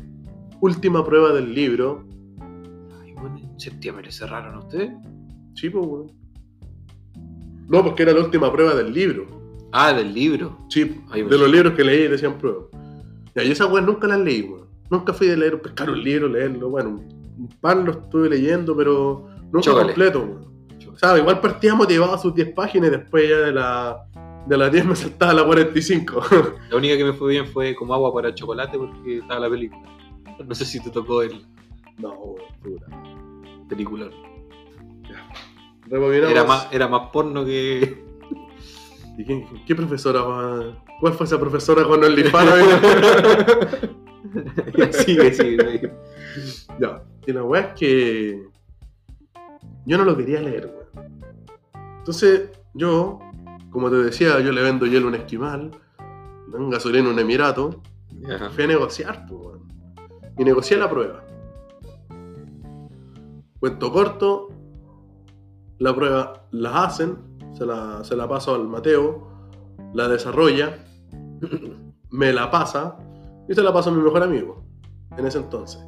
Última 0.61 1.03
prueba 1.05 1.33
del 1.33 1.55
libro. 1.55 2.05
Ay, 3.03 3.13
bueno, 3.15 3.39
en 3.39 3.59
septiembre 3.61 4.13
cerraron 4.13 4.59
ustedes. 4.59 4.91
Sí, 5.55 5.71
pues, 5.71 5.87
weón. 5.87 6.13
No, 7.69 7.83
porque 7.83 8.03
era 8.03 8.13
la 8.13 8.21
última 8.21 8.53
prueba 8.53 8.75
del 8.75 8.93
libro. 8.93 9.27
Ah, 9.73 9.93
del 9.93 10.15
libro. 10.15 10.57
Sí, 10.69 11.01
Ahí 11.11 11.23
de 11.23 11.39
los 11.39 11.51
libros 11.51 11.75
que 11.75 11.83
leí 11.83 12.07
decían 12.07 12.39
prueba. 12.39 12.61
Ya, 13.35 13.43
y 13.43 13.51
esas 13.51 13.71
weas 13.71 13.85
nunca 13.85 14.07
las 14.07 14.21
leí, 14.21 14.43
weón. 14.43 14.69
Nunca 14.91 15.13
fui 15.13 15.27
de 15.27 15.37
leer, 15.37 15.61
pescar 15.61 15.91
un 15.91 16.03
libro, 16.03 16.29
leerlo. 16.29 16.71
Bueno, 16.71 17.03
un 17.37 17.49
par 17.61 17.79
lo 17.79 17.91
estuve 17.91 18.29
leyendo, 18.29 18.77
pero 18.77 19.29
nunca 19.51 19.73
completo, 19.73 20.21
weón. 20.21 20.55
Sea, 20.97 21.19
igual 21.19 21.41
partía 21.41 21.75
motivado 21.75 22.15
a 22.15 22.19
sus 22.19 22.35
10 22.35 22.55
páginas 22.55 22.89
y 22.89 22.93
después 22.93 23.29
ya 23.29 23.39
de 23.39 23.53
la, 23.53 24.07
de 24.47 24.57
las 24.57 24.71
10 24.71 24.87
me 24.87 24.97
saltaba 24.97 25.33
a 25.33 25.35
la 25.35 25.45
45. 25.45 26.23
La 26.71 26.77
única 26.77 26.97
que 26.97 27.05
me 27.05 27.13
fue 27.13 27.33
bien 27.33 27.47
fue 27.49 27.75
como 27.75 27.95
agua 27.95 28.15
para 28.15 28.33
chocolate 28.33 28.79
porque 28.79 29.19
estaba 29.19 29.41
la 29.41 29.51
película. 29.51 29.83
No 30.47 30.55
sé 30.55 30.65
si 30.65 30.81
te 30.81 30.91
tocó 30.91 31.23
el 31.23 31.45
no, 31.99 32.13
weón, 32.13 32.37
puta. 32.63 32.87
película. 33.69 34.09
Rebobinamos. 35.09 35.54
Era 36.31 36.45
más, 36.45 36.69
era 36.73 36.89
más 36.89 37.11
porno 37.13 37.45
que. 37.45 38.05
¿Y 39.19 39.25
qué, 39.25 39.47
qué 39.67 39.75
profesora? 39.75 40.23
va- 40.23 40.85
¿Cuál 41.01 41.13
fue 41.15 41.27
esa 41.27 41.39
profesora 41.39 41.85
con 41.85 42.03
el 42.05 42.15
sigue, 44.93 45.33
sigue. 45.35 45.93
ya. 46.81 47.03
Y 47.27 47.33
la 47.33 47.43
weá 47.43 47.61
es 47.63 47.75
que 47.79 48.43
yo 49.87 49.99
no 49.99 50.05
lo 50.05 50.17
quería 50.17 50.41
leer, 50.41 50.67
weón. 50.95 51.21
Entonces, 51.99 52.51
yo, 52.75 53.19
como 53.71 53.91
te 53.91 53.97
decía, 53.97 54.41
yo 54.41 54.53
le 54.53 54.63
vendo 54.63 54.87
hielo 54.87 55.07
a 55.07 55.09
un 55.11 55.15
esquimal, 55.17 55.71
un 56.53 56.71
gasolina 56.71 57.09
a 57.09 57.13
un 57.13 57.19
emirato, 57.19 57.83
Ajá. 58.33 58.51
fui 58.51 58.65
a 58.65 58.67
negociar, 58.69 59.27
pues, 59.27 59.41
weón. 59.41 59.69
Y 60.39 60.45
negocié 60.45 60.77
la 60.77 60.89
prueba. 60.91 61.25
Cuento 63.61 63.93
corto, 63.93 64.49
la 65.79 65.95
prueba 65.95 66.47
la 66.51 66.85
hacen, 66.85 67.19
se 67.57 67.67
la, 67.67 68.03
se 68.05 68.17
la 68.17 68.29
paso 68.29 68.55
al 68.55 68.69
Mateo, 68.69 69.29
la 69.93 70.09
desarrolla, 70.09 70.79
me 72.11 72.33
la 72.33 72.51
pasa 72.51 72.97
y 73.49 73.55
se 73.55 73.63
la 73.63 73.73
paso 73.73 73.91
a 73.91 73.93
mi 73.93 74.03
mejor 74.03 74.23
amigo 74.23 74.65
en 75.17 75.27
ese 75.27 75.39
entonces. 75.39 75.85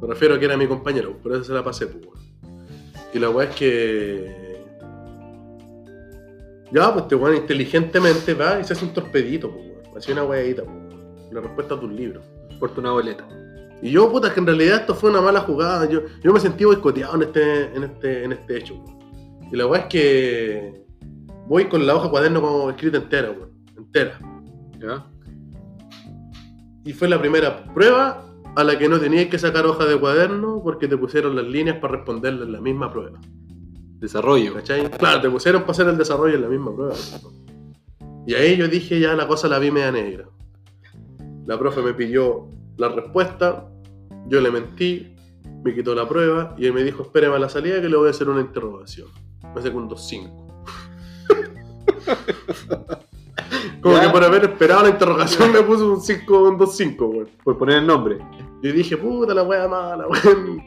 Me 0.00 0.06
refiero 0.06 0.34
a 0.34 0.38
que 0.38 0.44
era 0.44 0.56
mi 0.56 0.66
compañero, 0.66 1.16
por 1.18 1.32
eso 1.32 1.44
se 1.44 1.52
la 1.52 1.64
pasé, 1.64 1.86
pues. 1.86 2.20
Y 3.12 3.18
la 3.18 3.30
weá 3.30 3.48
es 3.48 3.56
que. 3.56 4.48
Ya, 6.70 6.92
pues 6.92 7.04
este 7.04 7.14
weón 7.14 7.36
inteligentemente 7.36 8.34
va 8.34 8.60
y 8.60 8.64
se 8.64 8.74
hace 8.74 8.84
un 8.84 8.92
torpedito, 8.92 9.50
pues. 9.50 9.96
Hacía 9.96 10.14
una 10.14 10.24
weadita, 10.24 10.62
pues. 10.62 11.32
La 11.32 11.40
respuesta 11.40 11.74
a 11.74 11.80
tus 11.80 11.90
libros. 11.90 12.24
Porta 12.60 12.80
una 12.80 12.92
boleta. 12.92 13.26
Y 13.82 13.90
yo, 13.90 14.10
puta, 14.10 14.28
es 14.28 14.34
que 14.34 14.40
en 14.40 14.46
realidad 14.46 14.80
esto 14.80 14.94
fue 14.94 15.10
una 15.10 15.20
mala 15.20 15.40
jugada. 15.40 15.86
Yo, 15.88 16.02
yo 16.22 16.32
me 16.32 16.40
sentí 16.40 16.64
boicoteado 16.64 17.16
en 17.16 17.22
este, 17.22 17.64
en 17.74 17.84
este, 17.84 18.24
en 18.24 18.32
este 18.32 18.58
hecho. 18.58 18.74
weón. 18.74 18.97
Y 19.50 19.56
la 19.56 19.66
weá 19.66 19.82
es 19.82 19.86
que 19.86 20.84
voy 21.46 21.66
con 21.66 21.86
la 21.86 21.96
hoja 21.96 22.10
cuaderno 22.10 22.40
como 22.40 22.70
escrita 22.70 22.98
entera, 22.98 23.30
weón. 23.30 23.50
Entera. 23.76 24.18
¿Ya? 24.78 25.06
Y 26.84 26.92
fue 26.92 27.08
la 27.08 27.18
primera 27.18 27.64
prueba 27.74 28.24
a 28.56 28.64
la 28.64 28.78
que 28.78 28.88
no 28.88 28.98
tenías 28.98 29.26
que 29.26 29.38
sacar 29.38 29.66
hoja 29.66 29.84
de 29.84 29.98
cuaderno 29.98 30.60
porque 30.62 30.88
te 30.88 30.96
pusieron 30.96 31.36
las 31.36 31.46
líneas 31.46 31.78
para 31.78 31.96
responderle 31.96 32.44
en 32.44 32.52
la 32.52 32.60
misma 32.60 32.92
prueba. 32.92 33.20
Desarrollo. 34.00 34.54
¿Cachai? 34.54 34.90
Claro, 34.90 35.20
te 35.20 35.30
pusieron 35.30 35.62
para 35.62 35.72
hacer 35.72 35.88
el 35.88 35.98
desarrollo 35.98 36.36
en 36.36 36.42
la 36.42 36.48
misma 36.48 36.74
prueba. 36.74 36.94
Y 38.26 38.34
ahí 38.34 38.56
yo 38.56 38.68
dije, 38.68 39.00
ya 39.00 39.14
la 39.14 39.26
cosa 39.26 39.48
la 39.48 39.58
vi 39.58 39.70
media 39.70 39.90
negra. 39.90 40.28
La 41.46 41.58
profe 41.58 41.82
me 41.82 41.94
pidió 41.94 42.48
la 42.76 42.88
respuesta, 42.90 43.68
yo 44.26 44.40
le 44.40 44.50
mentí, 44.50 45.14
me 45.64 45.74
quitó 45.74 45.94
la 45.94 46.08
prueba 46.08 46.54
y 46.58 46.66
él 46.66 46.72
me 46.72 46.84
dijo, 46.84 47.02
espéreme 47.02 47.36
a 47.36 47.38
la 47.38 47.48
salida 47.48 47.80
que 47.80 47.88
le 47.88 47.96
voy 47.96 48.08
a 48.08 48.10
hacer 48.10 48.28
una 48.28 48.40
interrogación. 48.40 49.08
Me 49.54 49.62
sacó 49.62 49.78
un 49.78 49.88
2-5. 49.88 50.30
Como 53.82 53.94
Ya. 53.96 54.02
que 54.02 54.08
por 54.10 54.24
haber 54.24 54.44
esperado 54.44 54.82
la 54.82 54.88
interrogación 54.90 55.52
me 55.52 55.62
puso 55.62 55.92
un 55.92 56.00
5, 56.00 56.42
un 56.48 56.58
2-5, 56.58 56.98
weón. 57.08 57.28
Por 57.44 57.56
poner 57.58 57.78
el 57.78 57.86
nombre. 57.86 58.18
Yo 58.62 58.72
dije, 58.72 58.96
puta 58.96 59.32
la 59.34 59.42
wea 59.44 59.68
mala, 59.68 60.06
weón. 60.08 60.62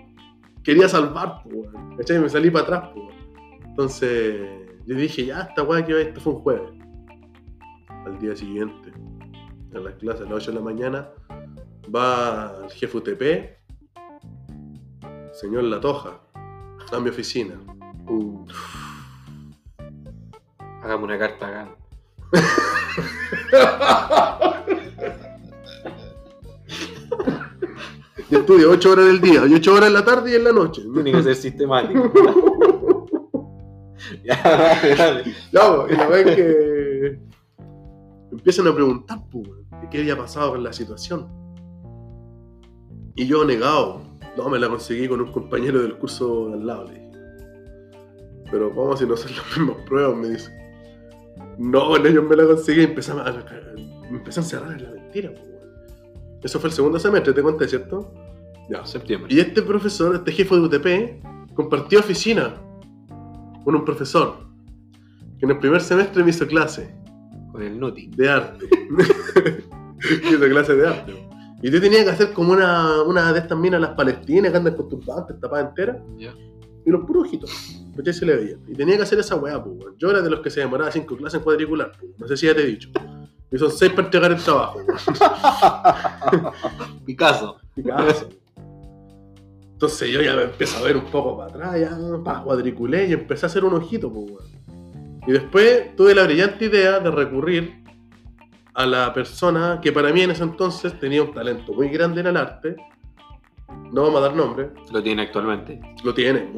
Quería 0.63 0.87
salvar, 0.87 1.41
pues, 1.43 1.55
weón. 1.73 1.97
¿Cachai? 1.97 2.19
Me 2.19 2.29
salí 2.29 2.49
para 2.49 2.63
atrás, 2.63 2.89
weón. 2.95 3.11
Entonces, 3.65 4.41
yo 4.85 4.95
dije, 4.95 5.25
ya, 5.25 5.41
esta 5.41 5.63
weá 5.63 5.85
que 5.85 6.01
esto 6.01 6.19
fue 6.21 6.33
un 6.33 6.39
jueves. 6.41 6.71
Al 8.05 8.17
día 8.19 8.35
siguiente, 8.35 8.91
a 9.75 9.79
las 9.79 9.93
clases 9.95 10.21
a 10.21 10.25
las 10.25 10.33
8 10.33 10.51
de 10.51 10.57
la 10.57 10.63
mañana, 10.63 11.09
va 11.93 12.53
el 12.63 12.71
jefe 12.71 12.97
UTP, 12.97 13.21
señor 15.33 15.63
Latoja, 15.65 16.19
a 16.91 16.99
mi 16.99 17.09
oficina. 17.09 17.55
Uh. 18.07 18.45
Hagamos 20.83 21.03
una 21.03 21.19
carta 21.19 21.47
acá. 21.47 21.75
Yo 28.29 28.39
estudio 28.39 28.71
8 28.71 28.91
horas 28.91 29.05
del 29.07 29.19
día, 29.19 29.45
y 29.45 29.53
8 29.53 29.73
horas 29.73 29.87
en 29.87 29.93
la 29.93 30.05
tarde 30.05 30.31
y 30.31 30.35
en 30.35 30.43
la 30.45 30.53
noche. 30.53 30.81
Tiene 30.93 31.11
que 31.11 31.23
ser 31.23 31.35
sistemático. 31.35 32.13
ya, 34.23 34.41
dale, 34.41 34.95
dale. 34.95 35.23
Po, 35.51 35.87
y 35.89 35.95
la 35.95 36.07
vez 36.07 36.35
que 36.35 37.19
empiezan 38.31 38.67
a 38.67 38.73
preguntar, 38.73 39.19
pues, 39.29 39.49
qué 39.91 39.99
había 39.99 40.17
pasado 40.17 40.51
con 40.51 40.63
la 40.63 40.71
situación. 40.71 41.27
Y 43.15 43.27
yo 43.27 43.43
negado, 43.43 44.01
no, 44.37 44.49
me 44.49 44.57
la 44.57 44.69
conseguí 44.69 45.07
con 45.07 45.19
un 45.19 45.31
compañero 45.31 45.81
del 45.81 45.97
curso 45.97 46.47
de 46.47 46.53
al 46.53 46.65
lado, 46.65 46.85
le 46.85 46.93
dije. 46.93 47.10
Pero 48.51 48.73
¿cómo 48.75 48.95
si 48.97 49.05
no 49.05 49.15
son 49.15 49.31
las 49.35 49.57
mismas 49.57 49.77
pruebas? 49.87 50.17
Me 50.17 50.29
dice. 50.29 50.51
No, 51.57 51.89
bueno, 51.89 52.09
yo 52.09 52.23
me 52.23 52.35
la 52.35 52.45
conseguí 52.45 52.81
y 52.81 52.83
empecé 52.85 53.11
a, 53.11 53.33
empecé 54.09 54.39
a 54.39 54.43
encerrar 54.43 54.73
en 54.73 54.83
la 54.83 54.91
mentira, 54.91 55.31
pues. 55.31 55.45
Eso 56.43 56.59
fue 56.59 56.69
el 56.69 56.75
segundo 56.75 56.99
semestre, 56.99 57.33
te 57.33 57.41
conté, 57.41 57.67
¿cierto? 57.67 58.13
Ya. 58.69 58.85
Septiembre. 58.85 59.33
Y 59.33 59.39
este 59.39 59.61
profesor, 59.61 60.15
este 60.15 60.31
jefe 60.31 60.55
de 60.55 60.61
UTP, 60.61 61.53
compartió 61.55 61.99
oficina 61.99 62.55
con 63.63 63.75
un 63.75 63.85
profesor 63.85 64.37
que 65.37 65.45
en 65.45 65.51
el 65.51 65.59
primer 65.59 65.81
semestre 65.81 66.23
me 66.23 66.29
hizo 66.29 66.47
clase 66.47 66.95
Con 67.51 67.61
el 67.61 67.79
Noti. 67.79 68.07
de 68.07 68.29
arte. 68.29 68.65
me 68.89 69.03
hizo 70.29 70.49
clase 70.49 70.75
de 70.75 70.87
arte. 70.87 71.27
Y 71.61 71.69
yo 71.69 71.79
tenía 71.79 72.03
que 72.03 72.09
hacer 72.09 72.33
como 72.33 72.53
una, 72.53 73.03
una 73.03 73.31
de 73.33 73.39
estas 73.39 73.57
minas, 73.57 73.79
las 73.79 73.91
palestinas, 73.91 74.51
que 74.51 74.57
andan 74.57 74.75
con 74.75 74.89
turbantes 74.89 75.39
tapadas 75.39 75.69
enteras, 75.69 75.97
Ya. 76.17 76.33
Y 76.85 76.89
los 76.89 77.05
puros 77.05 77.27
ojitos. 77.27 77.81
¿Cachai? 77.95 78.13
Se 78.13 78.25
le 78.25 78.35
veía. 78.35 78.57
Y 78.67 78.73
tenía 78.73 78.97
que 78.97 79.03
hacer 79.03 79.19
esa 79.19 79.35
weá, 79.35 79.63
pues, 79.63 79.75
weón. 79.77 79.95
Yo 79.97 80.09
era 80.09 80.21
de 80.21 80.29
los 80.29 80.39
que 80.39 80.49
se 80.49 80.61
demoraba 80.61 80.91
cinco 80.91 81.15
clases 81.17 81.39
en 81.39 81.43
cuadricular, 81.43 81.91
pues. 81.99 82.11
No 82.17 82.27
sé 82.27 82.37
si 82.37 82.45
ya 82.47 82.55
te 82.55 82.61
he 82.61 82.67
dicho. 82.67 82.89
Y 83.51 83.57
son 83.57 83.71
seis 83.71 83.91
para 83.91 84.05
entregar 84.07 84.31
el 84.31 84.41
trabajo. 84.41 84.79
Picasso. 87.05 87.57
Picasso. 87.75 88.29
Entonces 89.73 90.09
yo 90.09 90.21
ya 90.21 90.35
me 90.35 90.43
empecé 90.43 90.77
a 90.77 90.83
ver 90.83 90.95
un 90.95 91.05
poco 91.05 91.37
para 91.37 91.49
atrás, 91.49 91.79
ya 91.79 92.23
pa, 92.23 92.43
cuadriculé 92.43 93.07
y 93.07 93.13
empecé 93.13 93.45
a 93.45 93.49
hacer 93.49 93.65
un 93.65 93.73
ojito, 93.73 94.11
pues, 94.11 94.31
weón. 94.31 94.61
Y 95.27 95.31
después 95.33 95.95
tuve 95.95 96.15
la 96.15 96.23
brillante 96.23 96.65
idea 96.65 96.99
de 96.99 97.11
recurrir 97.11 97.81
a 98.73 98.85
la 98.85 99.13
persona 99.13 99.79
que 99.81 99.91
para 99.91 100.11
mí 100.11 100.21
en 100.21 100.31
ese 100.31 100.43
entonces 100.43 100.97
tenía 100.99 101.23
un 101.23 101.33
talento 101.33 101.73
muy 101.73 101.89
grande 101.89 102.21
en 102.21 102.27
el 102.27 102.37
arte. 102.37 102.75
No 103.91 104.03
vamos 104.03 104.19
a 104.19 104.21
dar 104.21 104.35
nombre, 104.35 104.69
Lo 104.91 105.03
tiene 105.03 105.23
actualmente. 105.23 105.79
lo 106.03 106.13
tiene. 106.13 106.51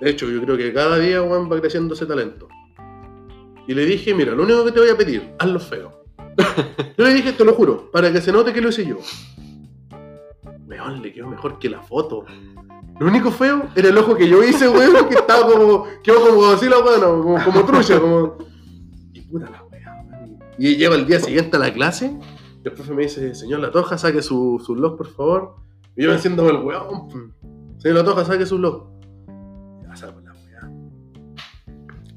De 0.00 0.10
hecho, 0.10 0.28
yo 0.28 0.40
creo 0.42 0.56
que 0.56 0.72
cada 0.72 0.98
día 0.98 1.22
weón, 1.22 1.50
va 1.50 1.60
creciendo 1.60 1.94
ese 1.94 2.06
talento. 2.06 2.48
Y 3.66 3.74
le 3.74 3.84
dije, 3.84 4.14
mira, 4.14 4.32
lo 4.32 4.44
único 4.44 4.64
que 4.64 4.72
te 4.72 4.80
voy 4.80 4.90
a 4.90 4.96
pedir, 4.96 5.34
hazlo 5.38 5.58
feo. 5.58 6.04
yo 6.96 7.04
le 7.04 7.14
dije, 7.14 7.32
te 7.32 7.44
lo 7.44 7.54
juro, 7.54 7.90
para 7.90 8.12
que 8.12 8.20
se 8.20 8.30
note 8.30 8.52
que 8.52 8.60
lo 8.60 8.68
hice 8.68 8.86
yo. 8.86 8.98
Weón, 10.66 11.02
le 11.02 11.12
quedó 11.12 11.26
mejor 11.28 11.58
que 11.58 11.68
la 11.68 11.82
foto. 11.82 12.24
Lo 13.00 13.06
único 13.06 13.30
feo 13.30 13.68
era 13.74 13.88
el 13.88 13.98
ojo 13.98 14.14
que 14.16 14.28
yo 14.28 14.42
hice, 14.44 14.68
weón, 14.68 15.08
que 15.08 15.16
estaba 15.16 15.50
como, 15.50 15.86
quedó 16.02 16.28
como 16.28 16.46
así 16.46 16.68
la 16.68 16.78
weón, 16.78 17.22
como, 17.22 17.44
como 17.44 17.64
trucha, 17.64 18.00
como... 18.00 18.38
Y 19.12 19.20
puta 19.22 19.50
la 19.50 19.62
weón. 19.64 20.38
Y 20.58 20.76
lleva 20.76 20.94
el 20.94 21.06
día 21.06 21.18
siguiente 21.20 21.56
a 21.56 21.60
la 21.60 21.72
clase, 21.72 22.16
y 22.64 22.68
el 22.68 22.72
profe 22.74 22.92
me 22.92 23.02
dice, 23.02 23.34
señor 23.34 23.60
Latoja, 23.60 23.98
saque 23.98 24.22
su, 24.22 24.62
su 24.64 24.74
blog, 24.74 24.96
por 24.96 25.08
favor. 25.08 25.65
Y 25.96 26.02
yo 26.02 26.10
me 26.10 26.18
siento 26.18 26.48
el 26.50 26.56
weón, 26.56 27.08
pum. 27.08 27.32
señor 27.78 27.98
Latoja, 27.98 28.24
saque 28.24 28.44
su 28.44 28.58
blog. 28.58 28.88
Ya 29.82 29.96
saco 29.96 30.20
la 30.20 30.32
weá. 30.32 30.70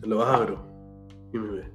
Lo 0.02 0.22
abro. 0.22 0.66
Y 1.34 1.38
me 1.38 1.52
ve. 1.52 1.72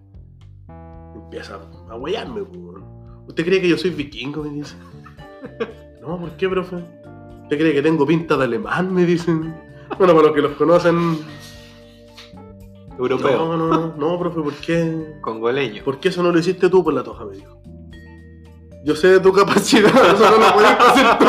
Empieza 1.15 1.59
a 1.89 1.97
huellarme, 1.97 2.43
weón. 2.43 2.85
¿Usted 3.27 3.45
cree 3.45 3.61
que 3.61 3.69
yo 3.69 3.79
soy 3.79 3.91
vikingo? 3.91 4.43
Me 4.43 4.51
dice. 4.51 4.77
No, 6.05 6.21
¿por 6.21 6.33
qué, 6.33 6.47
profe? 6.51 6.77
¿Usted 6.77 7.59
cree 7.59 7.73
que 7.73 7.81
tengo 7.81 8.05
pinta 8.05 8.37
de 8.37 8.45
alemán? 8.45 8.93
Me 8.93 9.07
dicen. 9.07 9.55
Bueno, 9.99 10.13
para 10.13 10.27
los 10.27 10.33
que 10.33 10.43
los 10.43 10.53
conocen. 10.53 11.17
Europeo. 12.99 13.39
No, 13.39 13.57
no, 13.57 13.69
no, 13.69 13.97
no, 13.97 14.19
profe, 14.19 14.43
¿por 14.43 14.53
qué? 14.53 15.17
Congoleño. 15.23 15.83
¿Por 15.83 15.99
qué 16.01 16.11
eso 16.11 16.23
no 16.23 16.31
lo 16.31 16.39
hiciste 16.39 16.69
tú 16.69 16.85
por 16.85 16.93
la 16.93 17.03
toja? 17.03 17.25
Me 17.25 17.37
dijo. 17.37 17.59
Yo 18.85 18.95
sé 18.95 19.09
de 19.09 19.21
tu 19.21 19.33
capacidad, 19.33 19.91
eso 20.15 20.31
no 20.31 20.39
lo 20.39 20.55
puedes 20.55 20.71
hacer 20.79 21.19
tú. 21.19 21.27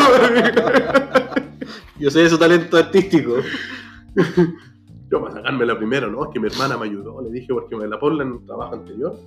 Yo 2.00 2.12
sé 2.12 2.20
de 2.24 2.30
su 2.30 2.38
talento 2.38 2.76
artístico. 2.78 3.36
Yo 5.10 5.22
para 5.22 5.36
sacarme 5.36 5.66
la 5.66 5.78
primera, 5.78 6.08
¿no? 6.08 6.26
Es 6.26 6.30
que 6.34 6.40
mi 6.40 6.48
hermana 6.48 6.78
me 6.78 6.86
ayudó, 6.86 7.22
le 7.22 7.30
dije, 7.32 7.54
porque 7.54 7.76
me 7.76 7.88
la 7.88 7.98
ponla 8.00 8.24
en 8.24 8.34
un 8.34 8.46
trabajo 8.46 8.76
anterior. 8.76 9.18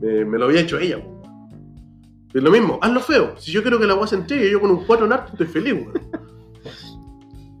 Me, 0.00 0.24
me 0.24 0.38
lo 0.38 0.44
había 0.46 0.60
hecho 0.60 0.78
ella, 0.78 1.02
po. 1.02 1.22
Es 2.34 2.42
lo 2.42 2.50
mismo, 2.50 2.78
hazlo 2.82 3.00
feo. 3.00 3.34
Si 3.38 3.50
yo 3.50 3.62
quiero 3.62 3.78
que 3.80 3.86
la 3.86 3.94
agua 3.94 4.06
se 4.06 4.16
entregue, 4.16 4.50
yo 4.50 4.60
con 4.60 4.70
un 4.70 4.84
4 4.84 5.06
en 5.06 5.12
arte 5.12 5.30
estoy 5.32 5.46
feliz, 5.46 5.72
weón. 5.72 5.92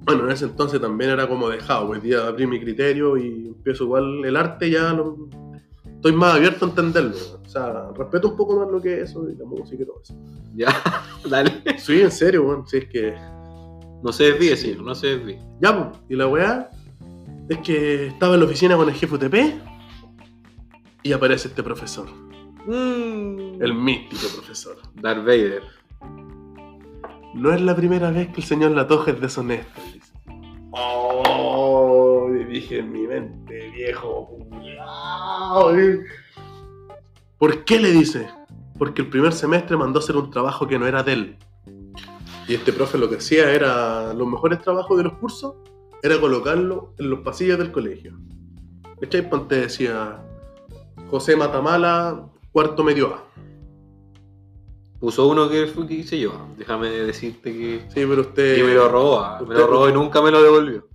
Bueno, 0.04 0.24
en 0.24 0.30
ese 0.30 0.44
entonces 0.46 0.80
también 0.80 1.10
era 1.10 1.28
como 1.28 1.48
dejado, 1.48 1.88
pues 1.88 2.02
día 2.02 2.26
abrí 2.26 2.46
mi 2.46 2.60
criterio 2.60 3.16
y 3.16 3.48
empiezo 3.48 3.84
igual 3.84 4.24
el 4.24 4.36
arte 4.36 4.70
ya 4.70 4.92
lo- 4.92 5.28
estoy 6.00 6.12
más 6.12 6.34
abierto 6.34 6.64
a 6.64 6.68
entenderlo. 6.70 7.14
O 7.44 7.48
sea, 7.48 7.90
respeto 7.94 8.30
un 8.30 8.36
poco 8.36 8.58
más 8.58 8.70
lo 8.70 8.80
que 8.80 9.02
es 9.02 9.10
eso 9.10 9.28
y 9.28 9.36
la 9.36 9.44
música 9.44 9.82
y 9.82 9.86
todo 9.86 10.00
eso. 10.02 10.14
Ya, 10.54 10.74
dale. 11.28 11.62
Sí, 11.78 12.00
en 12.00 12.10
serio, 12.10 12.44
weón. 12.46 12.66
Si 12.66 12.78
es 12.78 12.88
que. 12.88 13.14
No 14.02 14.10
se 14.10 14.32
desvíe, 14.32 14.56
señor, 14.56 14.82
no 14.82 14.94
se 14.94 15.18
desvíe. 15.18 15.38
Ya, 15.60 15.76
pues. 15.76 16.00
Y 16.08 16.16
la 16.16 16.26
weá 16.26 16.70
es 17.50 17.58
que 17.58 18.06
estaba 18.06 18.34
en 18.34 18.40
la 18.40 18.46
oficina 18.46 18.76
con 18.76 18.88
el 18.88 18.94
jefe 18.94 19.14
UTP 19.14 19.34
y 21.02 21.12
aparece 21.12 21.48
este 21.48 21.62
profesor. 21.62 22.08
El 22.66 23.74
místico 23.74 24.26
profesor. 24.36 24.76
Darth 24.94 25.24
Vader. 25.26 25.62
No 27.34 27.52
es 27.52 27.60
la 27.60 27.76
primera 27.76 28.10
vez 28.10 28.28
que 28.28 28.40
el 28.40 28.46
señor 28.46 28.70
Latoja 28.70 29.10
es 29.10 29.20
deshonesto. 29.20 29.80
dice. 29.92 30.12
Oh, 30.72 31.99
y 32.36 32.44
dije 32.44 32.78
en 32.78 32.92
mi 32.92 33.06
mente, 33.06 33.70
viejo. 33.70 34.36
eh. 35.76 36.00
¿Por 37.38 37.64
qué 37.64 37.78
le 37.80 37.90
dice? 37.90 38.28
Porque 38.78 39.02
el 39.02 39.08
primer 39.08 39.32
semestre 39.32 39.76
mandó 39.76 39.98
a 39.98 40.02
hacer 40.02 40.16
un 40.16 40.30
trabajo 40.30 40.66
que 40.66 40.78
no 40.78 40.86
era 40.86 41.02
de 41.02 41.12
él. 41.12 41.36
Y 42.48 42.54
este 42.54 42.72
profe 42.72 42.98
lo 42.98 43.08
que 43.08 43.16
hacía 43.16 43.50
era, 43.52 44.12
los 44.12 44.26
mejores 44.28 44.60
trabajos 44.60 44.96
de 44.96 45.04
los 45.04 45.12
cursos, 45.14 45.54
era 46.02 46.18
colocarlo 46.20 46.94
en 46.98 47.10
los 47.10 47.20
pasillos 47.20 47.58
del 47.58 47.70
colegio. 47.72 48.18
¿Cachai? 49.00 49.28
Ponte 49.28 49.56
decía, 49.56 50.22
José 51.10 51.36
Matamala, 51.36 52.28
cuarto 52.52 52.82
medio 52.84 53.14
A. 53.14 53.24
Puso 54.98 55.28
uno 55.28 55.48
que 55.48 55.66
fue 55.66 55.86
que 55.86 55.94
hice 55.94 56.20
yo. 56.20 56.32
Déjame 56.58 56.90
decirte 56.90 57.52
que, 57.52 57.80
Sí, 57.88 58.04
pero 58.06 58.20
usted... 58.20 58.56
que 58.56 58.64
me 58.64 58.74
lo 58.74 58.88
robó. 58.88 59.24
Me 59.46 59.54
lo 59.54 59.66
robó 59.66 59.88
y 59.88 59.92
nunca 59.94 60.20
me 60.20 60.30
lo 60.30 60.42
devolvió. 60.42 60.89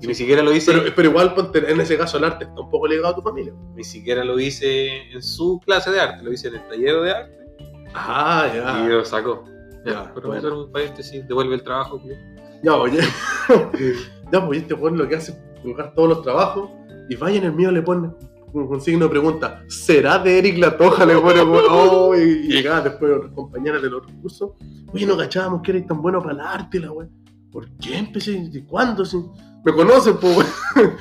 Y 0.00 0.06
ni 0.06 0.14
siquiera 0.14 0.42
lo 0.42 0.52
hice. 0.54 0.72
Pero, 0.72 0.92
pero 0.94 1.08
igual, 1.10 1.34
en 1.54 1.80
ese 1.80 1.96
caso, 1.96 2.18
el 2.18 2.24
arte 2.24 2.44
está 2.44 2.60
un 2.60 2.70
poco 2.70 2.86
ligado 2.86 3.08
a 3.08 3.14
tu 3.14 3.22
familia. 3.22 3.52
Ni 3.74 3.84
siquiera 3.84 4.24
lo 4.24 4.38
hice 4.38 5.10
en 5.12 5.22
su 5.22 5.60
clase 5.64 5.90
de 5.90 6.00
arte, 6.00 6.22
lo 6.22 6.32
hice 6.32 6.48
en 6.48 6.54
el 6.56 6.68
taller 6.68 7.00
de 7.00 7.10
arte 7.12 7.36
Ah, 7.94 8.48
y 8.52 8.56
ya. 8.56 8.88
lo 8.88 9.04
sacó. 9.04 9.44
Ya, 9.84 9.92
Ya, 9.92 10.12
pero 10.14 10.28
bueno. 10.28 10.46
era 10.46 10.56
un 10.56 10.70
paréntesis, 10.72 11.26
devuelve 11.26 11.54
el 11.54 11.62
trabajo. 11.62 12.00
pues. 12.02 12.18
Ya, 12.62 12.74
oye. 12.74 12.98
ya, 14.32 14.46
pues 14.46 14.60
este 14.60 14.74
weón 14.74 14.98
lo 14.98 15.08
que 15.08 15.16
hace 15.16 15.32
es 15.32 15.60
colocar 15.62 15.94
todos 15.94 16.08
los 16.08 16.22
trabajos 16.22 16.70
y 17.08 17.16
vaya 17.16 17.38
en 17.38 17.44
el 17.44 17.52
mío 17.52 17.70
le 17.70 17.82
pone 17.82 18.10
con 18.52 18.80
signo 18.80 19.04
de 19.04 19.10
pregunta, 19.10 19.62
¿será 19.68 20.18
de 20.18 20.38
Eric 20.38 20.56
Latoja? 20.58 21.04
Le 21.04 21.16
pone. 21.18 21.40
Oh, 21.68 22.14
y 22.14 22.48
llegaba 22.48 22.80
después 22.80 23.12
otras 23.16 23.32
compañeras 23.32 23.82
del 23.82 23.94
otro 23.94 24.10
curso. 24.22 24.56
Oye, 24.92 25.04
no 25.04 25.16
cachábamos 25.16 25.60
que 25.62 25.72
eres 25.72 25.86
tan 25.86 26.00
bueno 26.00 26.20
para 26.22 26.34
el 26.34 26.40
arte, 26.40 26.80
la 26.80 26.90
weón. 26.90 27.10
¿Por 27.52 27.68
qué 27.78 27.98
empecé? 27.98 28.48
¿De 28.48 28.64
cuándo? 28.64 29.04
Si 29.04 29.18
me 29.66 29.72
conocen, 29.72 30.16
pues, 30.18 30.36
weón. 30.76 30.96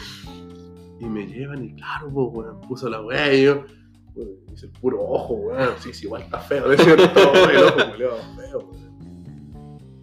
Y 1.00 1.06
me 1.06 1.28
llevan 1.28 1.64
y 1.64 1.76
claro, 1.76 2.10
pues, 2.12 2.28
weón, 2.34 2.62
puso 2.62 2.90
la 2.90 3.00
weá 3.00 3.32
yo. 3.34 3.64
weón, 4.16 4.30
Dice 4.50 4.66
el 4.66 4.72
puro 4.72 5.02
ojo, 5.02 5.36
weón. 5.36 5.70
Sí, 5.80 5.94
sí, 5.94 6.06
igual 6.06 6.24
está 6.24 6.40
feo, 6.40 6.72
es 6.72 6.82
cierto, 6.82 7.04
el 7.50 7.64
ojo, 7.64 7.92
culiao, 7.92 8.18
feo, 8.36 8.60
weón. 8.60 8.86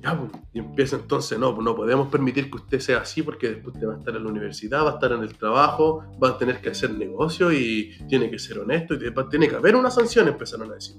Ya, 0.01 0.19
pues, 0.19 0.31
y 0.53 0.59
empieza 0.61 0.97
entonces, 0.97 1.39
no, 1.39 1.55
pues 1.55 1.65
no 1.65 1.75
podemos 1.75 2.09
permitir 2.09 2.51
que 2.51 2.57
usted 2.57 2.81
sea 2.81 2.99
así 2.99 3.23
porque 3.23 3.49
después 3.49 3.79
te 3.79 3.87
va 3.87 3.95
a 3.95 3.99
estar 3.99 4.15
en 4.15 4.25
la 4.25 4.31
universidad, 4.31 4.85
va 4.85 4.91
a 4.91 4.95
estar 4.95 5.13
en 5.13 5.23
el 5.23 5.37
trabajo, 5.37 6.05
va 6.23 6.31
a 6.31 6.39
tener 6.39 6.61
que 6.61 6.71
hacer 6.71 6.93
negocio 6.93 7.53
y 7.53 7.97
tiene 8.09 8.31
que 8.31 8.39
ser 8.39 8.59
honesto 8.59 8.95
y 8.95 8.99
después 8.99 9.29
tiene 9.29 9.49
que 9.49 9.57
haber 9.57 9.77
una 9.77 9.91
sanción, 9.91 10.27
empezaron 10.29 10.71
a 10.71 10.75
decir. 10.75 10.97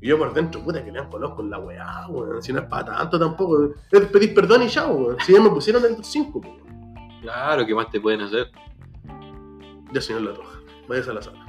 Y 0.00 0.08
yo 0.08 0.18
por 0.18 0.34
dentro, 0.34 0.62
puta, 0.62 0.84
que 0.84 0.92
le 0.92 0.98
han 0.98 1.08
conozco 1.08 1.42
en 1.42 1.50
la 1.50 1.58
weá, 1.58 2.06
weón, 2.08 2.42
si 2.42 2.52
no 2.52 2.60
es 2.60 2.66
para 2.66 2.84
tanto 2.84 3.18
tampoco, 3.18 3.74
es 3.90 4.00
pedir 4.06 4.34
perdón 4.34 4.62
y 4.62 4.68
ya, 4.68 4.86
weón, 4.86 5.16
si 5.20 5.32
ya 5.32 5.40
me 5.40 5.48
pusieron 5.48 5.82
el 5.84 6.02
5, 6.02 6.40
pues, 6.40 6.54
weón. 6.54 6.65
Claro, 7.22 7.66
¿qué 7.66 7.74
más 7.74 7.90
te 7.90 8.00
pueden 8.00 8.20
hacer? 8.22 8.50
Ya, 9.92 10.00
señor 10.00 10.22
Latoja, 10.22 10.58
vayas 10.88 11.08
a 11.08 11.12
la 11.14 11.22
sala. 11.22 11.44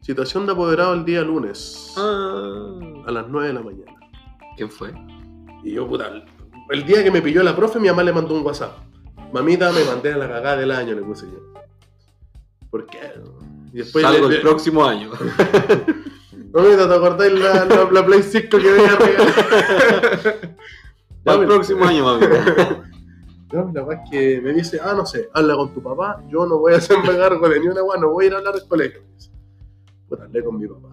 Situación 0.00 0.46
de 0.46 0.52
apoderado 0.52 0.94
el 0.94 1.04
día 1.04 1.22
lunes, 1.22 1.94
Ah, 1.96 2.78
a 3.06 3.10
las 3.10 3.28
9 3.28 3.48
de 3.48 3.54
la 3.54 3.60
mañana. 3.62 3.92
¿Quién 4.56 4.70
fue? 4.70 4.92
Y 5.62 5.72
yo, 5.74 5.86
puta, 5.86 6.08
el- 6.70 6.84
día 6.84 7.04
que 7.04 7.10
me 7.10 7.22
pilló 7.22 7.42
la 7.42 7.54
profe, 7.54 7.78
mi 7.78 7.88
mamá 7.88 8.02
le 8.02 8.12
mandó 8.12 8.34
un 8.34 8.44
WhatsApp. 8.44 8.76
Mamita, 9.32 9.70
me 9.72 9.84
mandé 9.84 10.12
a 10.12 10.18
la 10.18 10.28
cagada 10.28 10.56
del 10.56 10.70
año, 10.72 10.94
le 10.94 11.02
puse 11.02 11.26
yo. 11.26 11.38
¿Por 12.70 12.86
qué? 12.86 12.98
Y 13.72 13.78
después 13.78 14.02
Salgo 14.04 14.28
le- 14.28 14.36
el 14.36 14.42
le- 14.42 14.48
próximo 14.48 14.84
año. 14.84 15.10
Mamita, 16.52 16.88
¿te 16.88 16.94
acordáis 16.94 17.32
la, 17.32 17.64
la, 17.64 17.88
la 17.90 18.04
Play 18.06 18.22
5 18.22 18.58
que 18.58 18.70
venía 18.72 18.92
arriba? 18.92 19.24
Para 21.24 21.38
el 21.42 21.46
próximo 21.46 21.84
año, 21.84 22.04
mami. 22.04 22.26
No, 23.52 23.70
la 23.72 23.84
verdad 23.84 24.02
es 24.04 24.10
que 24.10 24.40
me 24.40 24.54
dice, 24.54 24.80
ah, 24.82 24.94
no 24.96 25.04
sé, 25.04 25.28
habla 25.34 25.54
con 25.54 25.74
tu 25.74 25.82
papá, 25.82 26.22
yo 26.28 26.46
no 26.46 26.58
voy 26.58 26.72
a 26.72 26.78
hacerme 26.78 27.14
cargo 27.16 27.46
de 27.48 27.60
ni 27.60 27.66
una 27.68 27.82
weá, 27.82 28.00
no 28.00 28.10
voy 28.10 28.24
a 28.24 28.28
ir 28.28 28.34
a 28.34 28.38
hablar 28.38 28.54
del 28.54 28.66
colegio. 28.66 29.02
Puta, 30.08 30.24
hablé 30.24 30.42
con 30.42 30.58
mi 30.58 30.66
papá. 30.66 30.88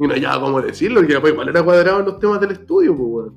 Y 0.00 0.06
no 0.06 0.14
hallaba 0.14 0.46
cómo 0.46 0.62
decirlo, 0.62 1.00
porque 1.00 1.14
papá 1.14 1.28
igual 1.28 1.48
era 1.50 1.62
cuadrado 1.62 2.00
en 2.00 2.06
los 2.06 2.18
temas 2.18 2.40
del 2.40 2.52
estudio, 2.52 2.96
pues. 2.96 3.32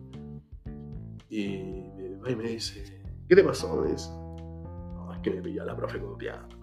Y 1.30 1.58
mi 1.98 2.16
papá 2.22 2.36
me 2.38 2.50
dice, 2.50 3.04
¿qué 3.28 3.36
te 3.36 3.44
pasó? 3.44 3.76
Me 3.82 3.92
dice, 3.92 4.10
no, 4.10 5.14
es 5.14 5.20
que 5.20 5.32
me 5.32 5.42
pilló 5.42 5.66
la 5.66 5.76
profe 5.76 6.00
copiando. 6.00 6.56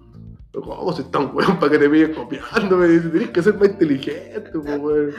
¿Cómo 0.53 0.93
soy 0.93 1.05
tan 1.07 1.35
weón 1.35 1.59
para 1.59 1.73
que 1.73 1.79
te 1.79 1.91
pilles 1.91 2.17
copiando? 2.17 2.77
Me 2.79 2.87
dice, 2.89 3.09
tenés 3.09 3.31
que 3.31 3.43
ser 3.43 3.55
más 3.59 3.69
inteligente, 3.69 4.51
pues, 4.53 4.81
weón. 4.81 5.11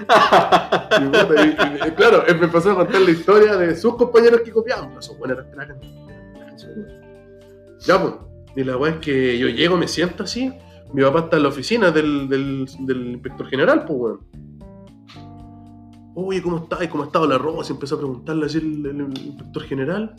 Y, 1.86 1.91
claro, 1.91 2.26
él 2.26 2.39
me 2.39 2.45
empezó 2.45 2.72
a 2.72 2.76
contar 2.76 3.01
la 3.01 3.11
historia 3.11 3.55
de 3.55 3.76
sus 3.76 3.95
compañeros 3.95 4.41
que 4.41 4.51
copiaban. 4.51 4.88
Pero 4.88 4.99
esos 4.99 5.18
buenos 5.20 5.38
Ya, 7.82 8.01
pues. 8.01 8.13
Y 8.55 8.63
la 8.63 8.78
weá 8.78 8.93
es 8.93 8.97
que 8.99 9.38
yo 9.38 9.47
llego, 9.49 9.78
me 9.78 9.88
siento 9.88 10.23
así. 10.23 10.51
Mi 10.93 11.01
papá 11.01 11.21
está 11.21 11.38
en 11.38 11.43
la 11.43 11.49
oficina 11.49 11.91
del, 11.91 12.30
del, 12.30 12.67
del 12.80 13.07
inspector 13.07 13.47
general, 13.47 13.86
pues, 13.86 13.99
weón. 13.99 14.19
Oye, 16.15 16.41
¿cómo 16.41 16.57
está? 16.59 16.82
¿Y 16.84 16.88
cómo 16.88 17.03
ha 17.03 17.07
estado 17.07 17.28
la 17.28 17.38
ropa? 17.38 17.63
Se 17.63 17.73
empezó 17.73 17.95
a 17.95 17.97
preguntarle 17.97 18.45
así 18.45 18.59
el, 18.59 18.86
el 18.86 19.01
inspector 19.01 19.63
general. 19.63 20.15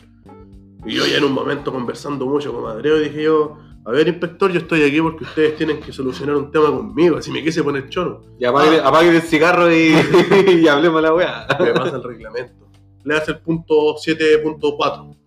Y 0.85 0.93
yo 0.93 1.05
ya 1.07 1.17
en 1.17 1.23
un 1.23 1.33
momento 1.33 1.71
conversando 1.73 2.27
mucho 2.27 2.53
con 2.53 2.63
Madreo 2.63 2.99
dije 2.99 3.23
yo, 3.23 3.57
a 3.87 3.91
ver, 3.91 4.07
inspector, 4.07 4.51
yo 4.51 4.59
estoy 4.59 4.83
aquí 4.83 5.01
porque 5.01 5.23
ustedes 5.23 5.55
tienen 5.55 5.79
que 5.79 5.93
solucionar 5.93 6.35
un 6.35 6.51
tema 6.51 6.67
conmigo. 6.67 7.17
Así 7.17 7.31
me 7.31 7.41
quise 7.41 7.63
poner 7.63 7.87
choro. 7.87 8.21
Y 8.37 8.43
apague, 8.43 8.81
apague 8.81 9.09
el 9.15 9.21
cigarro 9.21 9.73
y, 9.73 9.95
y 10.61 10.67
hablemos 10.67 11.01
la 11.01 11.13
weá. 11.13 11.47
me 11.57 11.71
pasa 11.71 11.95
el 11.95 12.03
reglamento. 12.03 12.67
Le 13.05 13.15
hace 13.15 13.31
el 13.31 13.39
punto 13.39 13.95
7.4. 13.95 15.17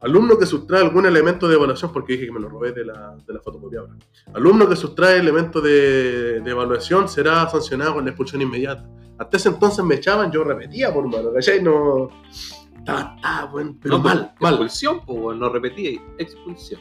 Alumno 0.00 0.38
que 0.38 0.46
sustrae 0.46 0.80
algún 0.80 1.04
elemento 1.04 1.46
de 1.46 1.56
evaluación, 1.56 1.92
porque 1.92 2.14
dije 2.14 2.26
que 2.26 2.32
me 2.32 2.40
lo 2.40 2.48
robé 2.48 2.72
de 2.72 2.84
la, 2.86 3.16
de 3.26 3.34
la 3.34 3.40
fotocopiadora. 3.40 3.94
Alumno 4.32 4.68
que 4.68 4.76
sustrae 4.76 5.18
elementos 5.18 5.62
de, 5.62 6.40
de 6.40 6.50
evaluación 6.50 7.08
será 7.08 7.48
sancionado 7.48 7.94
con 7.94 8.04
la 8.04 8.10
expulsión 8.10 8.40
inmediata. 8.40 8.88
Hasta 9.18 9.36
ese 9.36 9.50
entonces 9.50 9.84
me 9.84 9.96
echaban, 9.96 10.32
yo 10.32 10.42
repetía 10.42 10.92
por 10.92 11.06
mano, 11.06 11.32
¿cachai? 11.34 11.62
No. 11.62 12.08
Estaba, 12.78 13.14
estaba, 13.16 13.44
bueno, 13.50 13.76
pero 13.82 13.98
No, 13.98 14.02
mal, 14.02 14.32
mal. 14.40 14.54
Expulsión, 14.54 15.04
pues, 15.04 15.36
no 15.36 15.50
repetí, 15.50 16.00
expulsión. 16.16 16.80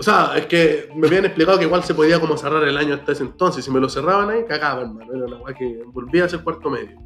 O 0.00 0.02
sea, 0.02 0.36
es 0.36 0.46
que 0.46 0.88
me 0.96 1.06
habían 1.06 1.26
explicado 1.26 1.58
que 1.58 1.66
igual 1.66 1.84
se 1.84 1.94
podía 1.94 2.18
como 2.18 2.36
cerrar 2.36 2.64
el 2.64 2.76
año 2.76 2.94
hasta 2.94 3.12
ese 3.12 3.22
entonces. 3.22 3.64
Si 3.64 3.70
me 3.70 3.78
lo 3.78 3.88
cerraban 3.88 4.30
ahí, 4.30 4.44
cagaba, 4.44 4.82
hermano. 4.82 5.14
Era 5.14 5.36
una 5.36 5.54
que 5.54 5.84
volvía 5.86 6.24
a 6.24 6.28
ser 6.28 6.42
cuarto 6.42 6.68
medio. 6.68 6.98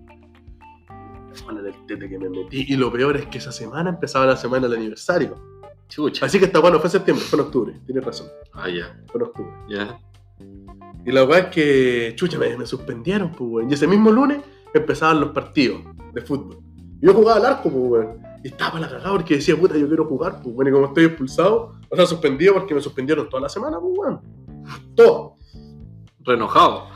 Bueno, 1.44 1.60
que 1.86 2.18
me 2.18 2.28
metí. 2.28 2.66
Y 2.68 2.76
lo 2.76 2.92
peor 2.92 3.16
es 3.16 3.26
que 3.26 3.38
esa 3.38 3.52
semana 3.52 3.90
empezaba 3.90 4.26
la 4.26 4.36
semana 4.36 4.68
del 4.68 4.78
aniversario. 4.78 5.34
Chucha. 5.88 6.26
Así 6.26 6.38
que 6.38 6.46
está 6.46 6.58
bueno, 6.58 6.80
fue 6.80 6.90
septiembre, 6.90 7.24
fue 7.24 7.38
en 7.38 7.44
octubre. 7.46 7.80
Tienes 7.86 8.04
razón, 8.04 8.26
Ah, 8.52 8.68
ya, 8.68 8.98
fue 9.10 9.20
en 9.20 9.26
octubre. 9.28 9.52
ya. 9.68 10.00
Y 11.04 11.12
la 11.12 11.22
weá 11.24 11.38
es 11.38 11.46
que, 11.46 12.12
chucha, 12.16 12.36
me, 12.38 12.56
me 12.56 12.66
suspendieron, 12.66 13.30
pues, 13.30 13.48
weón. 13.50 13.70
Y 13.70 13.74
ese 13.74 13.86
mismo 13.86 14.10
lunes 14.10 14.40
empezaban 14.74 15.20
los 15.20 15.30
partidos 15.30 15.82
de 16.12 16.20
fútbol. 16.22 16.58
Yo 17.00 17.14
jugaba 17.14 17.36
al 17.38 17.46
arco, 17.46 17.70
pues, 17.70 17.84
weón. 17.84 18.18
Y 18.42 18.48
estaba 18.48 18.72
para 18.72 18.86
la 18.86 18.90
cagada 18.92 19.12
porque 19.12 19.36
decía, 19.36 19.56
puta, 19.56 19.76
yo 19.76 19.86
quiero 19.86 20.04
jugar, 20.06 20.40
pues, 20.42 20.56
weón. 20.56 20.68
Y 20.68 20.72
como 20.72 20.86
estoy 20.86 21.04
expulsado, 21.04 21.74
o 21.88 21.94
sea, 21.96 22.06
suspendido 22.06 22.54
porque 22.54 22.74
me 22.74 22.80
suspendieron 22.80 23.28
toda 23.28 23.42
la 23.42 23.48
semana, 23.48 23.78
pues, 23.78 23.92
weón. 23.96 24.20
Todo. 24.96 25.36
Renojado. 26.24 26.88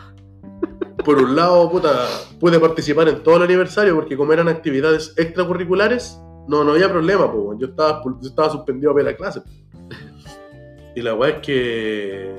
Por 1.04 1.18
un 1.18 1.36
lado, 1.36 1.70
puta, 1.70 2.06
pude 2.38 2.58
participar 2.58 3.08
en 3.08 3.22
todo 3.22 3.36
el 3.36 3.42
aniversario 3.42 3.94
porque 3.94 4.16
como 4.16 4.32
eran 4.32 4.48
actividades 4.48 5.14
extracurriculares, 5.16 6.18
no, 6.48 6.64
no 6.64 6.72
había 6.72 6.90
problema, 6.90 7.30
pues. 7.30 7.58
Yo 7.60 7.68
estaba, 7.68 8.02
yo 8.04 8.28
estaba 8.28 8.50
suspendido 8.50 8.90
a 8.90 8.94
ver 8.94 9.04
la 9.04 9.16
clase. 9.16 9.42
Y 10.96 11.02
la 11.02 11.14
weá 11.14 11.30
es 11.30 11.38
que. 11.38 12.34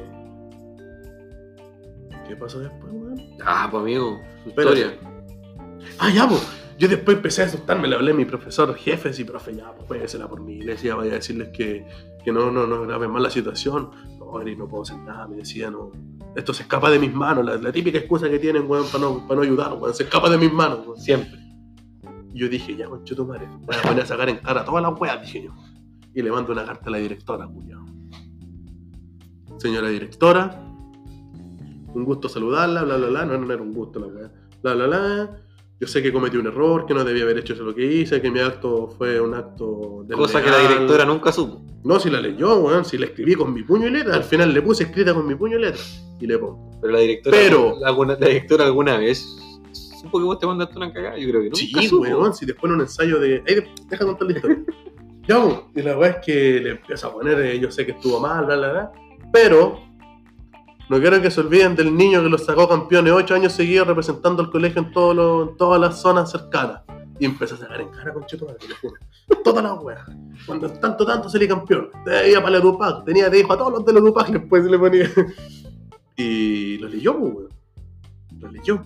¿Qué 2.27 2.35
pasó 2.35 2.59
después, 2.59 2.91
weón? 2.91 3.21
Ah, 3.43 3.67
pues 3.71 3.81
amigo, 3.81 4.19
su 4.43 4.49
Espérate. 4.49 4.79
historia. 4.79 4.99
Ah, 5.99 6.09
ya, 6.09 6.27
pues. 6.27 6.45
Yo 6.77 6.87
después 6.87 7.17
empecé 7.17 7.43
a 7.43 7.45
asustarme, 7.45 7.87
le 7.87 7.95
hablé 7.95 8.11
a 8.11 8.15
mi 8.15 8.25
profesor, 8.25 8.73
jefe, 8.75 9.13
sí, 9.13 9.23
profe, 9.23 9.55
ya, 9.55 9.71
pues 9.71 9.87
péguesela 9.87 10.27
por 10.27 10.41
mi 10.41 10.53
iglesia, 10.53 10.95
vaya 10.95 11.11
a 11.11 11.15
decirles 11.15 11.49
que, 11.49 11.85
que 12.25 12.31
no, 12.31 12.49
no, 12.49 12.65
no 12.65 12.81
graben 12.81 13.11
más 13.11 13.21
la 13.21 13.29
situación. 13.29 13.91
No, 14.17 14.41
Eri, 14.41 14.55
no 14.55 14.67
puedo 14.67 14.81
hacer 14.83 14.97
nada, 14.97 15.27
me 15.27 15.37
decía, 15.37 15.69
no. 15.69 15.91
Esto 16.35 16.53
se 16.53 16.63
escapa 16.63 16.89
de 16.89 16.99
mis 16.99 17.13
manos, 17.13 17.45
la, 17.45 17.57
la 17.57 17.71
típica 17.71 17.97
excusa 17.97 18.29
que 18.29 18.39
tienen, 18.39 18.69
weón, 18.69 18.85
para 18.87 19.03
no, 19.03 19.27
para 19.27 19.35
no 19.35 19.41
ayudar, 19.41 19.73
weón, 19.73 19.93
se 19.93 20.03
escapa 20.03 20.29
de 20.29 20.37
mis 20.37 20.51
manos, 20.51 20.79
weón. 20.85 20.99
Siempre. 20.99 21.39
Y 22.33 22.39
yo 22.39 22.49
dije, 22.49 22.75
ya, 22.75 22.87
concho 22.87 23.15
tu 23.15 23.25
madre, 23.25 23.47
voy 23.61 23.75
a 23.75 23.81
poner 23.81 24.03
a 24.03 24.05
sacar 24.05 24.29
en 24.29 24.37
cara 24.37 24.63
todas 24.63 24.81
las 24.81 24.99
weas, 24.99 25.21
dije 25.21 25.43
yo. 25.43 25.51
Y 26.13 26.21
le 26.21 26.31
mando 26.31 26.51
una 26.51 26.65
carta 26.65 26.85
a 26.87 26.91
la 26.91 26.97
directora, 26.97 27.47
cuñado. 27.47 27.85
Señora 29.57 29.89
directora, 29.89 30.49
un 31.93 32.05
gusto 32.05 32.29
saludarla, 32.29 32.83
bla, 32.83 32.97
bla, 32.97 33.07
bla. 33.07 33.25
No, 33.25 33.37
no 33.37 33.53
era 33.53 33.61
un 33.61 33.73
gusto 33.73 33.99
la 33.99 34.07
wea. 34.07 34.31
Bla, 34.63 34.73
bla, 34.73 34.87
bla. 34.87 35.41
Yo 35.81 35.87
sé 35.87 36.03
que 36.03 36.13
cometí 36.13 36.37
un 36.37 36.45
error, 36.45 36.85
que 36.85 36.93
no 36.93 37.03
debía 37.03 37.23
haber 37.23 37.39
hecho 37.39 37.53
eso 37.53 37.63
lo 37.63 37.73
que 37.73 37.83
hice, 37.83 38.21
que 38.21 38.29
mi 38.29 38.39
acto 38.39 38.87
fue 38.99 39.19
un 39.19 39.33
acto 39.33 40.03
de 40.05 40.15
Cosa 40.15 40.39
que 40.43 40.51
la 40.51 40.59
directora 40.59 41.05
nunca 41.05 41.31
supo. 41.31 41.63
No, 41.83 41.99
si 41.99 42.11
la 42.11 42.21
leyó, 42.21 42.55
weón, 42.59 42.85
si 42.85 42.99
la 42.99 43.07
escribí 43.07 43.33
con 43.33 43.51
mi 43.51 43.63
puño 43.63 43.87
y 43.87 43.89
letra. 43.89 44.13
Al 44.13 44.23
final 44.23 44.53
le 44.53 44.61
puse 44.61 44.83
escrita 44.83 45.11
con 45.15 45.27
mi 45.27 45.33
puño 45.33 45.57
y 45.57 45.61
letra. 45.63 45.81
Y 46.19 46.27
le 46.27 46.37
pongo. 46.37 46.77
Pero 46.79 46.93
la 46.93 46.99
directora, 46.99 47.35
Pero- 47.35 47.83
alguna, 47.83 48.15
la 48.19 48.27
directora 48.27 48.65
alguna 48.65 48.97
vez 48.97 49.25
supo 49.99 50.19
que 50.19 50.25
vos 50.25 50.37
te 50.37 50.45
mandaste 50.45 50.77
una 50.77 50.93
cagada. 50.93 51.17
Yo 51.17 51.27
creo 51.29 51.41
que 51.41 51.49
nunca 51.49 51.81
Sí, 51.81 51.87
supo. 51.87 52.03
weón, 52.03 52.33
si 52.35 52.45
después 52.45 52.69
en 52.69 52.75
un 52.75 52.81
ensayo 52.81 53.19
de. 53.19 53.43
Ahí, 53.47 53.63
deja 53.89 54.05
contar 54.05 54.27
la 54.27 54.33
historia. 54.35 54.59
ya, 55.27 55.61
y 55.75 55.81
la 55.81 55.97
weá 55.97 56.09
es 56.11 56.17
que 56.23 56.59
le 56.59 56.69
empieza 56.71 57.07
a 57.07 57.11
poner, 57.13 57.39
eh, 57.39 57.59
yo 57.59 57.71
sé 57.71 57.87
que 57.87 57.93
estuvo 57.93 58.19
mal, 58.19 58.45
bla, 58.45 58.55
bla, 58.57 58.71
bla. 58.71 58.91
Pero. 59.33 59.79
No 60.91 60.99
quiero 60.99 61.21
que 61.21 61.31
se 61.31 61.39
olviden 61.39 61.73
del 61.73 61.95
niño 61.95 62.21
que 62.21 62.27
los 62.27 62.43
sacó 62.43 62.67
campeones 62.67 63.13
ocho 63.13 63.33
años 63.33 63.53
seguidos 63.53 63.87
representando 63.87 64.43
al 64.43 64.51
colegio 64.51 64.81
en, 64.81 64.91
los- 65.15 65.55
todas 65.55 65.79
las 65.79 66.01
zonas 66.01 66.29
cercanas. 66.29 66.81
Y 67.17 67.23
empezó 67.25 67.55
a 67.55 67.59
sacar 67.59 67.79
en 67.79 67.87
cara 67.89 68.11
con 68.13 68.25
Cheto, 68.25 68.45
te 68.47 68.67
lo 68.67 68.75
juro. 68.75 68.95
Todas 69.41 69.63
las 69.63 69.81
weas. 69.81 70.01
Cuando 70.45 70.69
tanto, 70.69 71.05
tanto 71.05 71.29
salí 71.29 71.47
campeón. 71.47 71.91
Te 72.03 72.29
iba 72.31 72.41
para 72.41 72.57
la 72.57 72.59
Dupac. 72.59 73.05
Tenía 73.05 73.29
de 73.29 73.39
hijo 73.39 73.53
a 73.53 73.57
todos 73.57 73.71
los 73.71 73.85
de 73.85 73.93
la 73.93 73.99
Dupac. 74.01 74.27
Después 74.31 74.65
le 74.65 74.77
ponía. 74.77 75.09
Y 76.17 76.77
lo 76.79 76.89
leyó, 76.89 77.17
pues, 77.17 77.33
weón. 77.35 77.49
Lo 78.39 78.51
leyó. 78.51 78.83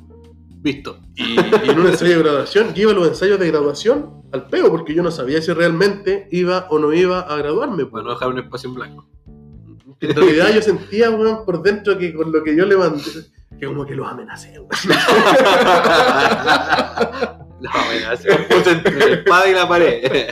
Visto. 0.61 0.99
Y, 1.15 1.33
y 1.39 1.69
en 1.69 1.79
un 1.79 1.87
ensayo 1.87 2.17
de 2.17 2.23
graduación, 2.23 2.73
yo 2.75 2.83
iba 2.83 2.91
a 2.91 2.95
los 2.95 3.07
ensayos 3.07 3.39
de 3.39 3.47
graduación 3.47 4.21
al 4.31 4.47
peo, 4.47 4.69
porque 4.69 4.93
yo 4.93 5.01
no 5.01 5.09
sabía 5.11 5.41
si 5.41 5.51
realmente 5.53 6.27
iba 6.31 6.67
o 6.69 6.77
no 6.77 6.93
iba 6.93 7.21
a 7.21 7.35
graduarme. 7.37 7.85
pues. 7.85 7.91
Para 7.91 8.03
no 8.03 8.09
dejar 8.11 8.27
un 8.29 8.39
espacio 8.39 8.69
en 8.69 8.75
blanco. 8.75 9.07
En 10.01 10.15
realidad 10.15 10.53
yo 10.53 10.61
sentía, 10.61 11.09
weón, 11.11 11.45
por 11.45 11.61
dentro 11.61 11.97
que 11.97 12.13
con 12.13 12.31
lo 12.31 12.43
que 12.43 12.55
yo 12.55 12.65
le 12.65 12.75
mandé, 12.75 13.01
que 13.59 13.65
como 13.65 13.85
que 13.85 13.95
los 13.95 14.07
amenacé, 14.07 14.59
weón. 14.59 14.69
La 17.61 17.71
buena, 17.87 18.15
se 18.17 18.29
me 18.29 18.37
puso 18.43 18.71
entre 18.71 18.97
la 18.97 19.05
espada 19.15 19.49
y 19.49 19.53
la 19.53 19.67
pared. 19.67 20.27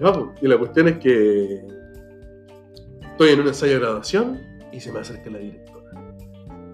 Ya, 0.00 0.12
pues, 0.12 0.26
Y 0.42 0.48
la 0.48 0.58
cuestión 0.58 0.88
es 0.88 0.98
que 0.98 1.64
estoy 3.02 3.30
en 3.30 3.40
un 3.40 3.48
ensayo 3.48 3.74
de 3.74 3.78
graduación 3.80 4.40
y 4.72 4.80
se 4.80 4.92
me 4.92 5.00
acerca 5.00 5.30
la 5.30 5.38
directora. 5.38 5.90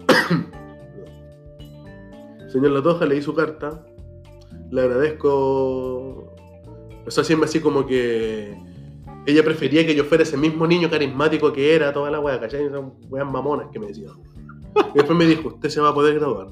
Señor 2.47 2.71
Latoja, 2.71 3.05
leí 3.05 3.21
su 3.21 3.33
carta. 3.33 3.85
Le 4.71 4.81
agradezco. 4.81 6.33
Empezó 6.89 7.21
a 7.21 7.23
decirme 7.23 7.45
así 7.45 7.59
como 7.59 7.85
que 7.85 8.57
ella 9.25 9.43
prefería 9.43 9.85
que 9.85 9.95
yo 9.95 10.03
fuera 10.03 10.23
ese 10.23 10.37
mismo 10.37 10.67
niño 10.67 10.89
carismático 10.89 11.51
que 11.51 11.75
era 11.75 11.91
toda 11.91 12.11
la 12.11 12.19
wea, 12.19 12.39
¿cachai? 12.39 12.65
Esas 12.65 12.81
weas 13.09 13.29
mamonas 13.29 13.67
que 13.71 13.79
me 13.79 13.87
decían. 13.87 14.13
Y 14.93 14.97
después 14.97 15.17
me 15.17 15.25
dijo, 15.25 15.49
usted 15.49 15.69
se 15.69 15.81
va 15.81 15.89
a 15.89 15.93
poder 15.93 16.15
graduar, 16.15 16.47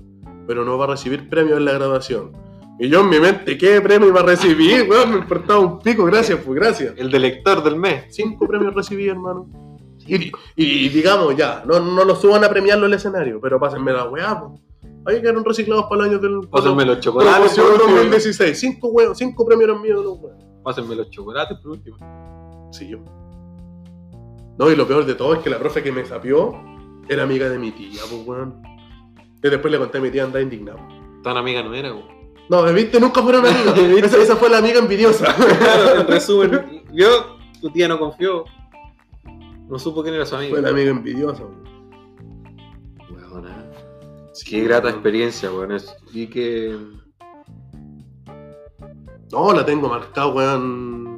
pero 0.47 0.65
no 0.65 0.77
va 0.77 0.85
a 0.85 0.89
recibir 0.89 1.29
premio 1.29 1.57
en 1.57 1.65
la 1.65 1.73
graduación. 1.73 2.31
Y 2.79 2.89
yo 2.89 3.01
en 3.01 3.09
mi 3.09 3.19
mente, 3.19 3.57
¿qué 3.57 3.79
premio 3.81 4.07
iba 4.07 4.21
a 4.21 4.23
recibir? 4.23 4.83
Weón, 4.89 5.11
me 5.11 5.17
importaba 5.17 5.59
un 5.59 5.79
pico, 5.79 6.05
gracias, 6.05 6.39
pues 6.43 6.59
gracias. 6.59 6.95
El 6.97 7.11
de 7.11 7.19
lector 7.19 7.63
del 7.63 7.75
mes. 7.75 8.05
Cinco 8.09 8.47
premios 8.47 8.73
recibí, 8.73 9.07
hermano. 9.07 9.47
Y, 10.05 10.31
y 10.55 10.89
digamos, 10.89 11.35
ya, 11.37 11.63
no, 11.65 11.79
no 11.79 12.03
lo 12.03 12.15
suban 12.15 12.43
a 12.43 12.49
premiarlo 12.49 12.85
en 12.85 12.91
el 12.91 12.97
escenario, 12.97 13.39
pero 13.39 13.59
pásenme 13.59 13.93
la 13.93 14.05
weá, 14.05 14.39
pues. 14.39 14.59
Ahí 15.05 15.21
quedaron 15.21 15.43
reciclados 15.43 15.85
para 15.89 16.05
el 16.05 16.11
año 16.11 16.19
del. 16.19 16.47
Pásenme 16.49 16.85
los 16.85 16.99
chocolates. 16.99 17.53
Promoción 17.53 17.65
por 17.65 17.73
último. 17.73 17.97
2016. 17.97 18.59
Cinco, 18.59 18.87
weón, 18.89 19.15
cinco 19.15 19.45
premios 19.45 19.69
eran 19.69 19.81
míos 19.81 20.03
los 20.03 20.17
weones. 20.19 20.45
Pásenme 20.63 20.95
los 20.95 21.09
chocolates 21.09 21.57
por 21.59 21.71
último. 21.71 21.97
Sí, 22.73 22.87
yo. 22.89 22.97
No, 24.57 24.69
y 24.69 24.75
lo 24.75 24.87
peor 24.87 25.05
de 25.05 25.15
todo 25.15 25.33
es 25.35 25.39
que 25.39 25.49
la 25.49 25.59
profe 25.59 25.81
que 25.81 25.91
me 25.91 26.05
sapió 26.05 26.53
era 27.07 27.23
amiga 27.23 27.49
de 27.49 27.57
mi 27.59 27.71
tía, 27.71 28.01
pues, 28.09 28.25
weón. 28.27 28.61
Y 29.43 29.49
después 29.49 29.71
le 29.71 29.77
conté 29.77 29.97
a 29.99 30.01
mi 30.01 30.09
tía, 30.09 30.23
andaba 30.23 30.41
indignado. 30.41 30.79
Tan 31.23 31.37
amiga 31.37 31.61
no 31.63 31.73
era, 31.73 31.91
güey. 31.91 32.05
No, 32.49 32.63
¿viste? 32.73 32.99
Nunca 32.99 33.21
fueron. 33.21 33.43
¿Viste? 33.75 33.99
esa, 34.05 34.17
esa 34.17 34.35
fue 34.35 34.49
la 34.49 34.57
amiga 34.57 34.79
envidiosa. 34.79 35.33
Claro, 35.59 36.01
en 36.01 36.07
resumen, 36.15 36.83
yo, 36.91 37.37
tu 37.61 37.69
tía 37.69 37.87
no 37.87 37.99
confió. 37.99 38.45
No 39.69 39.79
supo 39.79 40.03
quién 40.03 40.15
era 40.15 40.25
su 40.25 40.35
amigo. 40.35 40.51
fue 40.51 40.61
la 40.61 40.69
amiga 40.69 40.91
envidiosa, 40.91 41.43
weón. 41.43 41.63
Sí, 44.33 44.49
Qué 44.49 44.63
grata 44.63 44.85
weón. 44.87 44.95
experiencia, 44.95 45.51
weón. 45.51 45.77
Y 46.11 46.27
que. 46.27 46.77
No, 49.31 49.53
la 49.53 49.65
tengo 49.65 49.89
marcada, 49.89 50.27
weón. 50.27 51.12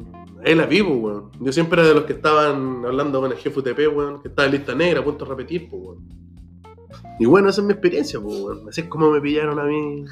Ahí 0.46 0.54
la 0.54 0.68
vivo, 0.68 0.94
weón. 0.94 1.32
Yo 1.40 1.52
siempre 1.52 1.82
era 1.82 1.90
de 1.90 1.96
los 1.96 2.04
que 2.04 2.14
estaban 2.14 2.86
hablando 2.86 3.20
con 3.20 3.32
el 3.32 3.38
jefe 3.38 3.60
UTP, 3.60 3.80
weón, 3.96 4.22
que 4.22 4.28
estaba 4.28 4.46
en 4.46 4.52
lista 4.52 4.76
negra, 4.76 5.00
a 5.00 5.04
punto 5.04 5.26
de 5.26 5.32
repetir, 5.32 5.68
pues, 5.68 5.82
weón. 5.82 6.08
Y 7.20 7.26
bueno, 7.26 7.50
esa 7.50 7.62
es 7.62 7.68
mi 7.68 7.74
experiencia, 7.74 8.20
pues, 8.22 8.40
weón. 8.40 8.70
Así 8.70 8.82
es 8.82 8.88
como 8.88 9.10
me 9.10 9.20
pillaron 9.20 9.58
a 9.58 9.64
mí 9.64 10.06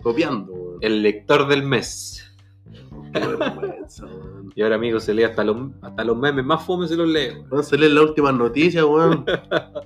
copiando, 0.00 0.52
weón. 0.52 0.78
El 0.82 1.02
lector 1.02 1.48
del 1.48 1.64
mes. 1.64 2.32
Qué 3.12 3.18
vergüenza, 3.18 4.06
weón. 4.06 4.52
Y 4.54 4.62
ahora, 4.62 4.76
amigo, 4.76 5.00
se 5.00 5.14
lee 5.14 5.24
hasta 5.24 5.42
los, 5.42 5.56
hasta 5.82 6.04
los 6.04 6.16
memes 6.16 6.44
más 6.44 6.64
fome 6.64 6.86
se 6.86 6.94
los 6.94 7.08
lee, 7.08 7.30
weón. 7.30 7.48
Vamos 7.50 7.72
a 7.72 7.76
leer 7.76 7.90
las 7.90 8.04
últimas 8.04 8.34
noticias, 8.34 8.84
weón. 8.84 9.24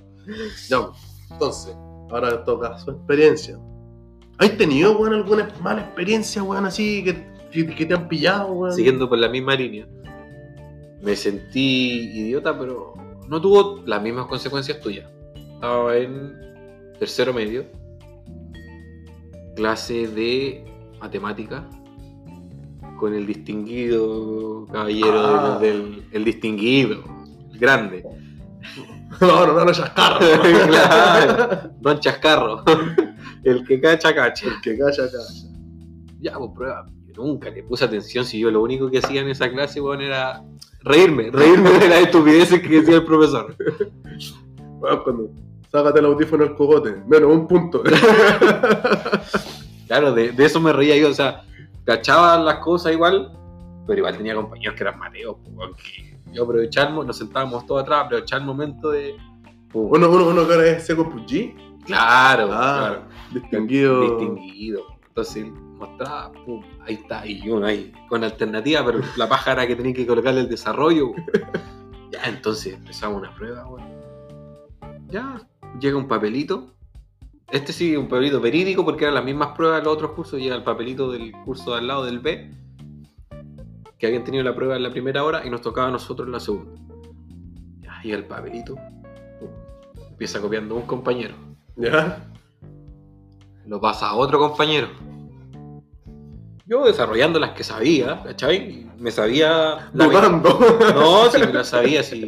ya. 0.69 0.89
Entonces, 1.31 1.75
ahora 2.11 2.43
toca 2.43 2.77
su 2.77 2.91
experiencia. 2.91 3.57
¿Has 4.37 4.55
tenido, 4.57 4.95
weón, 4.95 5.15
alguna 5.15 5.49
mala 5.59 5.81
experiencia, 5.81 6.43
weón, 6.43 6.67
así 6.67 7.03
que, 7.03 7.36
que 7.51 7.85
te 7.85 7.93
han 7.93 8.07
pillado, 8.07 8.51
weón? 8.51 8.73
Siguiendo 8.75 9.07
por 9.09 9.17
la 9.17 9.29
misma 9.29 9.55
línea. 9.55 9.87
Me 11.01 11.15
sentí 11.15 12.11
idiota, 12.13 12.57
pero 12.57 12.93
no 13.27 13.39
tuvo 13.41 13.81
las 13.85 14.01
mismas 14.01 14.25
consecuencias 14.27 14.79
tuyas. 14.79 15.09
Estaba 15.55 15.95
en 15.97 16.33
tercero 16.99 17.33
medio. 17.33 17.65
Clase 19.55 20.07
de 20.07 20.65
matemática. 20.99 21.67
Con 22.99 23.13
el 23.13 23.27
distinguido 23.27 24.65
caballero 24.71 25.19
Ah. 25.19 25.59
del, 25.61 25.81
del- 25.95 26.03
El 26.13 26.23
distinguido. 26.25 27.03
El 27.53 27.59
grande. 27.59 28.03
No, 29.21 29.45
no, 29.47 29.53
no, 29.53 29.65
no, 29.65 29.71
chascarro. 29.71 30.19
Claro. 30.67 31.71
Don 31.79 31.99
Chascarro. 31.99 32.63
El 33.43 33.65
que 33.65 33.79
cacha, 33.79 34.13
cacha. 34.13 34.47
El 34.47 34.61
que 34.61 34.77
calla, 34.77 35.03
calla. 35.09 35.49
Ya, 36.19 36.33
pues 36.37 36.51
prueba. 36.55 36.85
Nunca 37.17 37.49
le 37.49 37.63
puse 37.63 37.83
atención 37.85 38.23
si 38.25 38.39
yo 38.39 38.49
lo 38.51 38.61
único 38.61 38.89
que 38.91 38.99
hacía 38.99 39.21
en 39.21 39.29
esa 39.29 39.49
clase, 39.49 39.81
weón, 39.81 40.01
era 40.01 40.43
reírme, 40.83 41.31
reírme 41.31 41.71
de 41.71 41.89
las 41.89 42.01
estupideces 42.03 42.61
que 42.61 42.69
decía 42.69 42.95
el 42.97 43.03
profesor. 43.05 43.55
Weón, 44.79 45.03
cuando 45.03 45.29
sácate 45.71 45.99
el 45.99 46.05
audífono 46.05 46.43
al 46.43 46.55
cogote, 46.55 46.95
menos 47.07 47.31
un 47.31 47.47
punto. 47.47 47.81
Claro, 49.87 50.11
de, 50.13 50.31
de 50.33 50.45
eso 50.45 50.59
me 50.59 50.73
reía 50.73 50.97
yo, 50.97 51.09
o 51.09 51.13
sea, 51.13 51.43
cachaba 51.85 52.37
las 52.39 52.59
cosas 52.59 52.91
igual, 52.91 53.31
pero 53.87 53.99
igual 53.99 54.17
tenía 54.17 54.35
compañeros 54.35 54.75
que 54.75 54.83
eran 54.83 54.99
mateos, 54.99 55.37
pues, 55.43 55.55
weón, 55.55 55.73
que 55.75 56.17
yo 56.33 56.45
mo- 56.91 57.03
nos 57.05 57.17
sentábamos 57.17 57.65
todos 57.65 57.83
atrás, 57.83 58.05
aprovechaba 58.05 58.41
el 58.41 58.45
momento 58.47 58.89
de. 58.91 59.15
pum. 59.71 59.87
uno, 59.89 60.09
uno, 60.09 60.27
uno 60.27 60.45
que 60.45 60.53
ahora 60.53 60.67
es 60.71 60.85
seco 60.85 61.09
Puji, 61.09 61.55
claro, 61.85 62.49
Ah, 62.51 62.77
claro. 62.89 63.01
distinguido. 63.33 64.01
Distinguido. 64.01 64.81
Entonces 65.07 65.45
mostraba, 65.77 66.31
pum, 66.31 66.63
ahí 66.85 66.95
está, 66.95 67.25
y 67.25 67.49
uno 67.49 67.65
ahí, 67.65 67.93
con 68.09 68.23
alternativa, 68.23 68.85
pero 68.85 68.99
la 69.15 69.29
paja 69.29 69.53
era 69.53 69.67
que 69.67 69.75
tenía 69.75 69.93
que 69.93 70.05
colocarle 70.05 70.41
el 70.41 70.49
desarrollo. 70.49 71.11
Ya, 72.09 72.23
entonces 72.23 72.73
empezamos 72.73 73.19
una 73.19 73.35
prueba, 73.35 73.67
weón. 73.67 73.85
Ya, 75.09 75.45
llega 75.77 75.97
un 75.97 76.07
papelito. 76.07 76.73
Este 77.51 77.73
sí, 77.73 77.97
un 77.97 78.07
papelito 78.07 78.39
verídico 78.39 78.85
porque 78.85 79.03
eran 79.03 79.15
las 79.15 79.25
mismas 79.25 79.49
pruebas 79.57 79.79
de 79.79 79.85
los 79.85 79.93
otros 79.93 80.11
cursos. 80.11 80.39
Llega 80.39 80.55
el 80.55 80.63
papelito 80.63 81.11
del 81.11 81.33
curso 81.43 81.71
de 81.71 81.79
al 81.79 81.87
lado 81.87 82.05
del 82.05 82.19
B, 82.19 82.49
que 83.97 84.07
habían 84.07 84.23
tenido 84.23 84.41
la 84.43 84.55
prueba 84.55 84.77
en 84.77 84.83
la 84.83 84.91
primera 84.91 85.25
hora 85.25 85.45
y 85.45 85.49
nos 85.49 85.61
tocaba 85.61 85.89
a 85.89 85.91
nosotros 85.91 86.27
en 86.27 86.31
la 86.31 86.39
segunda. 86.39 86.79
Ya, 87.81 88.01
llega 88.01 88.17
el 88.17 88.25
papelito. 88.25 88.75
pum, 89.39 89.49
empieza 90.09 90.39
copiando 90.39 90.75
un 90.75 90.83
compañero. 90.83 91.35
¿Ya? 91.75 92.25
lo 93.67 93.81
pasa 93.81 94.09
a 94.09 94.15
otro 94.15 94.39
compañero. 94.39 94.87
Yo 96.67 96.85
desarrollando 96.85 97.39
las 97.39 97.51
que 97.51 97.63
sabía, 97.63 98.21
¿cachai? 98.23 98.89
Me 98.97 99.09
sabía... 99.11 99.89
la 99.93 100.07
mitad. 100.07 100.21
Dudando. 100.21 100.59
No, 100.93 101.25
si 101.31 101.39
me 101.39 101.53
las 101.53 101.67
sabía, 101.69 102.03
si 102.03 102.27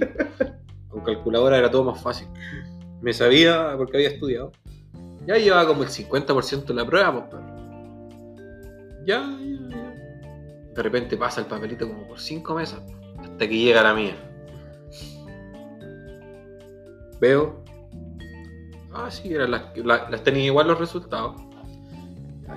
con 0.88 1.02
calculadora 1.04 1.58
era 1.58 1.70
todo 1.70 1.84
más 1.84 2.02
fácil. 2.02 2.28
Me 3.02 3.12
sabía 3.14 3.74
porque 3.78 3.98
había 3.98 4.10
estudiado. 4.10 4.52
Ya 5.28 5.36
llevaba 5.38 5.68
como 5.68 5.84
el 5.84 5.90
50% 5.90 6.66
de 6.66 6.74
la 6.74 6.86
prueba, 6.86 7.30
pues. 7.30 7.42
Ya, 9.06 9.22
ya, 9.40 9.76
ya. 9.76 10.74
De 10.74 10.84
repente 10.84 11.18
pasa 11.18 11.42
el 11.42 11.48
papelito 11.48 11.88
como 11.88 12.08
por 12.08 12.20
5 12.20 12.56
mesas, 12.56 12.80
hasta 13.22 13.38
que 13.48 13.58
llega 13.58 13.84
la 13.84 13.94
mía. 13.94 14.16
Veo. 17.20 17.62
Ah, 18.94 19.12
sí, 19.12 19.34
eran 19.34 19.52
las, 19.52 19.64
que- 19.74 19.84
la- 19.84 20.10
las 20.10 20.24
tenía 20.24 20.46
igual 20.46 20.68
los 20.68 20.80
resultados. 20.80 21.42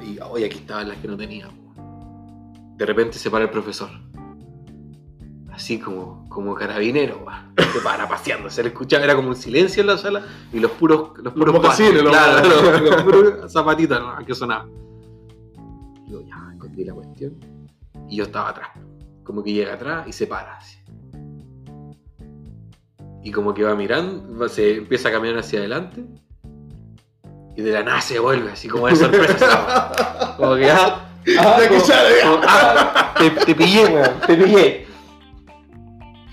Y 0.06 0.18
hoy 0.20 0.44
aquí 0.44 0.58
estaban 0.58 0.88
las 0.88 0.96
que 0.98 1.08
no 1.08 1.16
tenía. 1.16 1.48
De 2.82 2.86
repente 2.86 3.16
se 3.16 3.30
para 3.30 3.44
el 3.44 3.50
profesor. 3.50 3.90
Así 5.52 5.78
como, 5.78 6.28
como 6.28 6.52
carabinero, 6.56 7.24
va. 7.24 7.48
Se 7.72 7.78
para 7.78 8.08
paseando. 8.08 8.50
Se 8.50 8.60
le 8.60 8.70
escuchaba, 8.70 9.04
era 9.04 9.14
como 9.14 9.28
un 9.28 9.36
silencio 9.36 9.82
en 9.82 9.86
la 9.86 9.96
sala 9.96 10.26
y 10.52 10.58
los 10.58 10.72
puros, 10.72 11.12
los 11.22 11.32
puros 11.32 11.54
mocasines, 11.54 12.02
los 12.02 12.10
claro, 12.10 12.48
los, 12.48 12.80
los 12.90 13.02
puros 13.04 13.52
zapatitos 13.52 14.00
¿no? 14.00 14.26
que 14.26 14.34
sonaban. 14.34 14.68
Yo 16.08 16.22
ya 16.22 16.34
escondí 16.54 16.84
la 16.84 16.94
cuestión. 16.94 17.38
Y 18.08 18.16
yo 18.16 18.24
estaba 18.24 18.48
atrás. 18.48 18.70
Como 19.22 19.44
que 19.44 19.52
llega 19.52 19.74
atrás 19.74 20.08
y 20.08 20.12
se 20.12 20.26
para. 20.26 20.56
así. 20.56 20.78
Y 23.22 23.30
como 23.30 23.54
que 23.54 23.62
va 23.62 23.76
mirando, 23.76 24.48
se 24.48 24.78
empieza 24.78 25.08
a 25.08 25.12
caminar 25.12 25.38
hacia 25.38 25.60
adelante. 25.60 26.04
Y 27.56 27.62
de 27.62 27.70
la 27.70 27.84
nada 27.84 28.00
se 28.00 28.18
vuelve, 28.18 28.50
así 28.50 28.66
como 28.66 28.88
de 28.88 28.96
sorpresa. 28.96 30.34
como 30.36 30.56
que 30.56 30.68
ah, 30.68 31.11
ah, 31.38 31.58
como- 31.68 31.80
como, 31.80 32.40
ah, 32.48 33.14
te, 33.18 33.30
te 33.30 33.54
pillé, 33.54 33.84
weón, 33.86 34.20
te 34.26 34.36
pillé. 34.36 34.86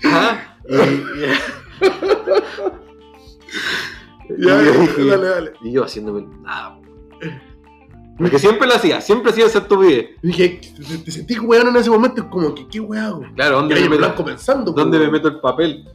Ah, 0.04 0.38
y, 0.68 0.74
y- 0.74 1.34
Ya, 4.38 4.62
y 4.62 4.64
yo 4.64 4.72
dije- 4.72 5.04
dale, 5.06 5.28
dale. 5.28 5.52
y 5.62 5.72
yo 5.72 5.84
haciéndome 5.84 6.24
nada. 6.42 6.76
po. 6.76 6.80
Porque 8.18 8.38
siempre 8.38 8.68
lo 8.68 8.74
hacía, 8.74 9.00
siempre 9.00 9.30
hacía 9.32 9.46
esa 9.46 9.58
estupidez. 9.60 10.10
Dije, 10.22 10.60
te, 10.76 10.98
te 10.98 11.10
sentí 11.10 11.38
weón 11.38 11.68
en 11.68 11.76
ese 11.76 11.90
momento, 11.90 12.20
es 12.22 12.28
como 12.28 12.54
que, 12.54 12.68
¿qué 12.68 12.78
hago? 12.78 13.22
Claro, 13.34 13.56
¿dónde, 13.56 13.74
me 13.76 13.88
meto. 13.88 14.14
¿dónde 14.72 14.98
me 14.98 15.04
weón. 15.04 15.12
meto 15.12 15.28
el 15.28 15.40
papel? 15.40 15.88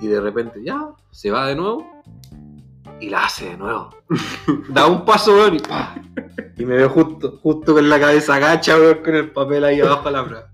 Y 0.00 0.06
de 0.06 0.20
repente, 0.20 0.60
ya, 0.64 0.88
se 1.10 1.30
va 1.30 1.46
de 1.48 1.56
nuevo. 1.56 1.84
Y 3.04 3.10
la 3.10 3.24
hace 3.24 3.50
de 3.50 3.58
nuevo. 3.58 3.90
da 4.70 4.86
un 4.86 5.04
paso, 5.04 5.34
weón, 5.34 5.56
y 5.56 5.58
¡pah! 5.58 5.94
Y 6.56 6.64
me 6.64 6.76
veo 6.76 6.88
justo, 6.88 7.38
justo 7.42 7.74
con 7.74 7.86
la 7.90 8.00
cabeza 8.00 8.36
agacha, 8.36 8.78
weón, 8.78 9.02
con 9.04 9.14
el 9.14 9.30
papel 9.30 9.62
ahí 9.62 9.80
abajo 9.82 10.08
a 10.08 10.10
la 10.10 10.24
prueba. 10.24 10.50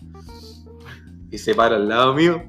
Y 1.31 1.39
se 1.39 1.55
para 1.55 1.77
al 1.77 1.89
lado 1.89 2.13
mío. 2.13 2.43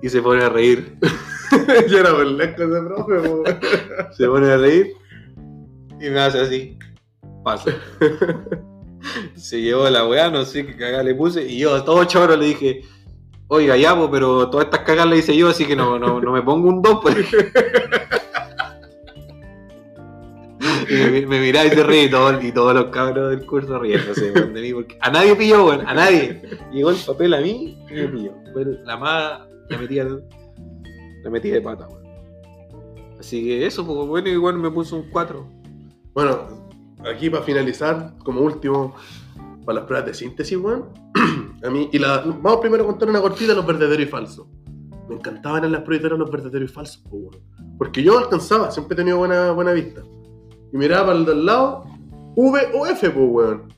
Y 0.00 0.08
se 0.08 0.22
pone 0.22 0.44
a 0.44 0.48
reír. 0.48 0.96
Yo 1.90 1.98
era 1.98 2.12
burlesco 2.12 2.62
ese 2.62 2.82
profe, 2.82 3.28
po, 3.28 3.34
weón. 3.42 3.58
Se 4.16 4.28
pone 4.28 4.48
a 4.48 4.56
reír. 4.58 4.92
Y 6.00 6.08
me 6.08 6.20
hace 6.20 6.40
así. 6.42 6.78
Paso. 7.42 7.72
Se 9.34 9.60
llevó 9.60 9.90
la 9.90 10.06
weá, 10.06 10.30
no 10.30 10.44
sé 10.44 10.64
qué 10.64 10.76
cagada 10.76 11.02
le 11.02 11.16
puse. 11.16 11.44
Y 11.44 11.58
yo, 11.58 11.82
todo 11.82 12.04
choro, 12.04 12.36
le 12.36 12.46
dije. 12.46 12.82
Oiga, 13.48 13.76
ya, 13.76 13.96
po, 13.96 14.08
pero 14.08 14.48
todas 14.50 14.66
estas 14.66 14.82
cagas 14.82 15.06
las 15.06 15.18
hice 15.18 15.36
yo, 15.36 15.48
así 15.48 15.66
que 15.66 15.74
no, 15.74 15.98
no, 15.98 16.20
no 16.20 16.30
me 16.30 16.42
pongo 16.42 16.68
un 16.68 16.80
2. 16.80 16.98
Pues. 17.02 17.16
Me, 20.90 21.26
me 21.26 21.40
miraba 21.40 21.66
y 21.66 21.70
se 21.70 21.82
ríe 21.84 22.08
todo- 22.08 22.40
y 22.42 22.52
todos 22.52 22.74
los 22.74 22.86
cabros 22.86 23.30
del 23.30 23.46
curso 23.46 23.78
riéndose 23.78 24.32
de 24.32 24.60
mí. 24.62 24.72
Porque 24.72 24.96
a 25.00 25.10
nadie 25.10 25.36
pilló, 25.36 25.66
weón, 25.66 25.86
a 25.86 25.94
nadie. 25.94 26.42
Llegó 26.72 26.90
el 26.90 26.96
papel 27.06 27.34
a 27.34 27.40
mí 27.40 27.78
y 27.88 27.92
me 27.94 28.08
pilló. 28.08 28.32
Fue 28.52 28.64
la 28.84 28.96
más. 28.96 29.40
La 29.68 29.78
metí, 29.78 29.98
al- 29.98 30.24
la 31.22 31.30
metí 31.30 31.50
de 31.50 31.60
pata, 31.60 31.86
weón. 31.88 32.00
Así 33.18 33.44
que 33.44 33.66
eso, 33.66 33.86
pues 33.86 34.08
bueno, 34.08 34.28
igual 34.28 34.58
me 34.58 34.70
puso 34.70 34.96
un 34.96 35.10
4. 35.10 35.46
Bueno, 36.14 36.68
aquí 37.04 37.28
para 37.30 37.42
finalizar, 37.44 38.14
como 38.24 38.40
último, 38.40 38.94
para 39.64 39.80
las 39.80 39.86
pruebas 39.86 40.06
de 40.06 40.14
síntesis, 40.14 40.56
weón. 40.58 40.86
A 41.62 41.68
mí, 41.68 41.90
y 41.92 41.98
la, 41.98 42.22
vamos 42.24 42.60
primero 42.62 42.84
a 42.84 42.86
contar 42.86 43.10
una 43.10 43.20
cortita 43.20 43.48
de 43.52 43.56
los 43.56 43.66
verdaderos 43.66 44.06
y 44.06 44.08
falsos. 44.08 44.46
Me 45.10 45.16
encantaban 45.16 45.62
en 45.66 45.72
las 45.72 45.82
pruebas 45.82 46.10
los 46.12 46.30
verdaderos 46.30 46.70
y 46.70 46.72
falsos, 46.72 47.02
weón. 47.10 47.36
Porque 47.76 48.02
yo 48.02 48.18
alcanzaba, 48.18 48.70
siempre 48.70 48.94
he 48.94 48.96
tenido 48.96 49.18
buena, 49.18 49.50
buena 49.52 49.72
vista. 49.72 50.02
Y 50.72 50.76
miraba 50.76 51.06
para 51.06 51.18
el 51.18 51.24
del 51.24 51.46
lado, 51.46 51.84
V 52.36 52.60
o 52.74 52.86
F, 52.86 53.10
pues, 53.10 53.26
weón. 53.28 53.74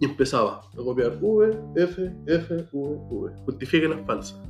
Y 0.00 0.04
empezaba 0.04 0.60
a 0.72 0.76
copiar 0.76 1.18
V, 1.20 1.56
F, 1.76 2.12
F, 2.26 2.54
V, 2.72 2.98
V. 3.10 3.32
Justifique 3.44 3.88
las 3.88 4.04
falsas. 4.06 4.40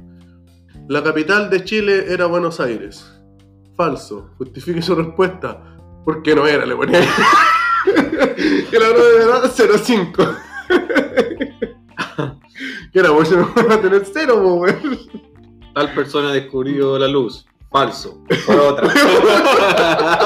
La 0.89 1.03
capital 1.03 1.49
de 1.51 1.65
Chile 1.65 2.05
era 2.09 2.27
Buenos 2.27 2.61
Aires. 2.61 3.11
Falso. 3.77 4.31
Justifique 4.39 4.83
su 4.83 4.95
respuesta. 4.95 5.79
¿Por 6.05 6.23
qué 6.23 6.35
no 6.35 6.47
era? 6.47 6.67
Le 6.67 6.77
ponía 6.77 7.01
que 8.71 8.79
la 8.79 8.89
verdad 8.89 9.51
05. 9.51 10.27
que 12.93 12.99
era 12.99 13.11
bueno, 13.11 13.53
no 13.57 13.69
va 13.69 13.75
a 13.75 13.81
tener 13.81 14.05
cero, 14.05 14.43
po, 14.43 14.55
weón. 14.57 14.99
Tal 15.75 15.93
persona 15.95 16.33
descubrió 16.33 16.99
la 16.99 17.09
luz. 17.09 17.47
Falso. 17.71 18.23
Por 18.47 18.57
otra. 18.57 18.89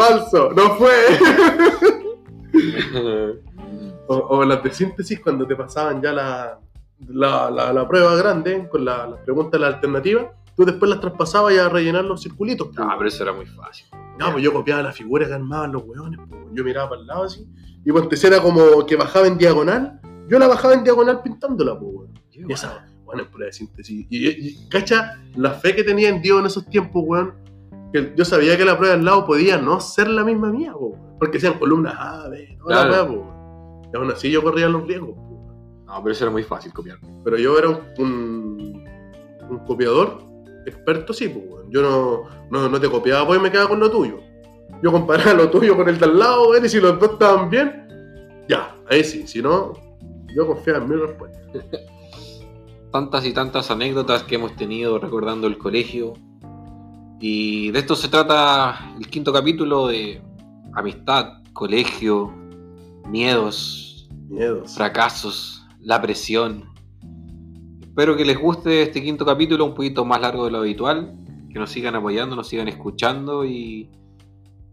Falso. 0.00 0.50
No 0.52 0.74
fue. 0.76 0.90
O, 4.12 4.16
o 4.16 4.44
las 4.44 4.60
de 4.64 4.72
síntesis 4.72 5.20
cuando 5.20 5.46
te 5.46 5.54
pasaban 5.54 6.02
ya 6.02 6.12
la, 6.12 6.58
la, 7.08 7.48
la, 7.48 7.72
la 7.72 7.86
prueba 7.86 8.16
grande 8.16 8.68
con 8.68 8.84
la- 8.84 9.06
las 9.06 9.20
preguntas, 9.20 9.60
las 9.60 9.74
alternativas, 9.74 10.26
tú 10.56 10.64
después 10.64 10.90
las 10.90 11.00
traspasabas 11.00 11.54
y 11.54 11.58
a 11.58 11.68
rellenar 11.68 12.04
los 12.04 12.20
circulitos. 12.20 12.70
ah, 12.78 12.96
pero 12.98 13.06
eso 13.08 13.22
era 13.22 13.32
muy 13.32 13.46
fácil. 13.46 13.86
No, 14.18 14.32
pues 14.32 14.42
yo 14.42 14.52
copiaba 14.52 14.82
las 14.82 14.96
figuras 14.96 15.28
que 15.28 15.34
armaban 15.34 15.70
los 15.70 15.84
hueones, 15.84 16.18
pues, 16.28 16.40
yo 16.52 16.64
miraba 16.64 16.88
para 16.88 17.02
el 17.02 17.06
lado 17.06 17.22
así, 17.22 17.46
y 17.84 17.92
pues 17.92 18.20
si 18.20 18.26
era 18.26 18.42
como 18.42 18.84
que 18.84 18.96
bajaba 18.96 19.28
en 19.28 19.38
diagonal, 19.38 20.00
yo 20.28 20.40
la 20.40 20.48
bajaba 20.48 20.74
en 20.74 20.82
diagonal 20.82 21.22
pintándola, 21.22 21.78
pues, 21.78 21.92
weón. 21.94 22.10
Y 22.32 22.52
esa, 22.52 22.84
bueno, 23.04 23.22
en 23.22 23.30
prueba 23.30 23.46
de 23.46 23.52
síntesis. 23.52 24.06
Y, 24.10 24.26
y- 24.26 24.48
y, 24.48 24.68
cacha, 24.68 25.22
la 25.36 25.52
fe 25.52 25.76
que 25.76 25.84
tenía 25.84 26.08
en 26.08 26.20
Dios 26.20 26.40
en 26.40 26.46
esos 26.46 26.66
tiempos, 26.66 27.04
weón, 27.06 27.32
que 27.92 28.12
yo 28.16 28.24
sabía 28.24 28.56
que 28.56 28.64
la 28.64 28.76
prueba 28.78 28.94
al 28.94 29.04
lado 29.04 29.24
podía 29.26 29.58
no 29.58 29.80
ser 29.80 30.08
la 30.08 30.24
misma 30.24 30.50
mía, 30.50 30.72
po, 30.72 30.96
porque 31.18 31.40
sean 31.40 31.58
columnas 31.58 31.94
A, 31.98 32.28
B, 32.28 32.56
toda 32.62 32.84
la 32.84 32.88
Claro. 32.88 33.04
weá, 33.04 33.06
po, 33.06 33.14
weón. 33.26 33.90
Y 33.92 33.96
aún 33.96 34.10
así 34.12 34.30
yo 34.30 34.42
corría 34.42 34.68
los 34.68 34.86
riesgos, 34.86 35.14
po. 35.16 35.84
No, 35.86 36.02
pero 36.02 36.12
eso 36.12 36.24
era 36.24 36.30
muy 36.32 36.42
fácil 36.44 36.72
copiar. 36.72 36.98
Pero 37.24 37.36
yo 37.36 37.58
era 37.58 37.68
un, 37.68 37.78
un, 37.98 38.84
un 39.50 39.58
copiador 39.66 40.18
experto, 40.66 41.12
sí, 41.12 41.26
weón. 41.26 41.70
Yo 41.70 41.82
no, 41.82 42.22
no, 42.50 42.68
no 42.68 42.80
te 42.80 42.88
copiaba, 42.88 43.26
pues 43.26 43.38
y 43.38 43.42
me 43.42 43.50
quedaba 43.50 43.68
con 43.70 43.80
lo 43.80 43.90
tuyo. 43.90 44.18
Yo 44.82 44.92
comparaba 44.92 45.34
lo 45.34 45.50
tuyo 45.50 45.76
con 45.76 45.88
el 45.88 45.98
de 45.98 46.04
al 46.04 46.18
lado, 46.18 46.50
weón, 46.50 46.64
y 46.64 46.68
si 46.68 46.80
los 46.80 46.98
dos 47.00 47.10
estaban 47.12 47.50
bien, 47.50 47.86
ya, 48.48 48.74
ahí 48.88 49.02
sí. 49.04 49.26
Si 49.26 49.42
no, 49.42 49.72
yo 50.34 50.46
confiaba 50.46 50.78
en 50.84 50.88
mi 50.88 50.96
respuesta. 50.96 51.38
Tantas 52.92 53.24
y 53.24 53.32
tantas 53.32 53.70
anécdotas 53.70 54.24
que 54.24 54.34
hemos 54.34 54.56
tenido 54.56 54.98
recordando 54.98 55.46
el 55.46 55.58
colegio. 55.58 56.14
Y 57.20 57.70
de 57.70 57.78
esto 57.80 57.94
se 57.94 58.08
trata 58.08 58.94
el 58.98 59.06
quinto 59.08 59.30
capítulo 59.30 59.88
de 59.88 60.22
amistad, 60.72 61.42
colegio, 61.52 62.32
miedos, 63.06 64.08
Miedos. 64.30 64.74
fracasos, 64.74 65.66
la 65.80 66.00
presión. 66.00 66.64
Espero 67.82 68.16
que 68.16 68.24
les 68.24 68.38
guste 68.38 68.82
este 68.82 69.02
quinto 69.02 69.26
capítulo, 69.26 69.66
un 69.66 69.74
poquito 69.74 70.04
más 70.06 70.20
largo 70.22 70.46
de 70.46 70.50
lo 70.50 70.58
habitual. 70.58 71.14
Que 71.52 71.58
nos 71.58 71.70
sigan 71.70 71.94
apoyando, 71.94 72.36
nos 72.36 72.48
sigan 72.48 72.68
escuchando 72.68 73.44
y, 73.44 73.90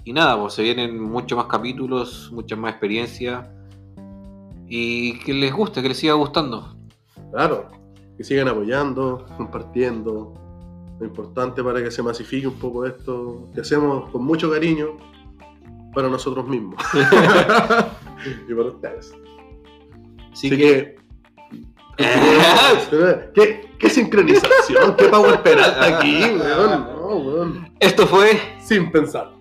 y 0.05 0.13
nada, 0.13 0.39
pues 0.39 0.53
se 0.53 0.61
vienen 0.61 1.01
muchos 1.01 1.35
más 1.35 1.47
capítulos, 1.47 2.29
muchas 2.31 2.57
más 2.57 2.71
experiencias. 2.71 3.45
Y 4.69 5.19
que 5.19 5.33
les 5.33 5.51
guste, 5.51 5.81
que 5.81 5.89
les 5.89 5.97
siga 5.97 6.13
gustando. 6.13 6.77
Claro, 7.31 7.67
que 8.15 8.23
sigan 8.23 8.47
apoyando, 8.47 9.25
compartiendo. 9.35 10.33
Lo 10.99 11.05
importante 11.05 11.63
para 11.63 11.83
que 11.83 11.91
se 11.91 12.01
masifique 12.01 12.47
un 12.47 12.55
poco 12.55 12.85
esto 12.85 13.49
que 13.53 13.61
hacemos 13.61 14.09
con 14.09 14.23
mucho 14.23 14.51
cariño 14.51 14.97
para 15.93 16.09
nosotros 16.09 16.47
mismos 16.47 16.81
y 18.47 18.53
para 18.53 18.67
ustedes. 18.69 19.13
Así, 20.31 20.47
Así 20.47 20.49
que, 20.49 20.57
que. 20.57 20.97
¿Qué, 23.33 23.69
qué 23.79 23.89
sincronización? 23.89 24.95
¿Qué 24.95 25.05
Power 25.05 25.41
Peralta 25.43 25.97
aquí, 25.97 26.19
weón? 26.19 26.87
No, 26.95 27.15
weón. 27.17 27.69
esto 27.79 28.05
fue 28.05 28.39
Sin 28.59 28.91
pensar. 28.91 29.36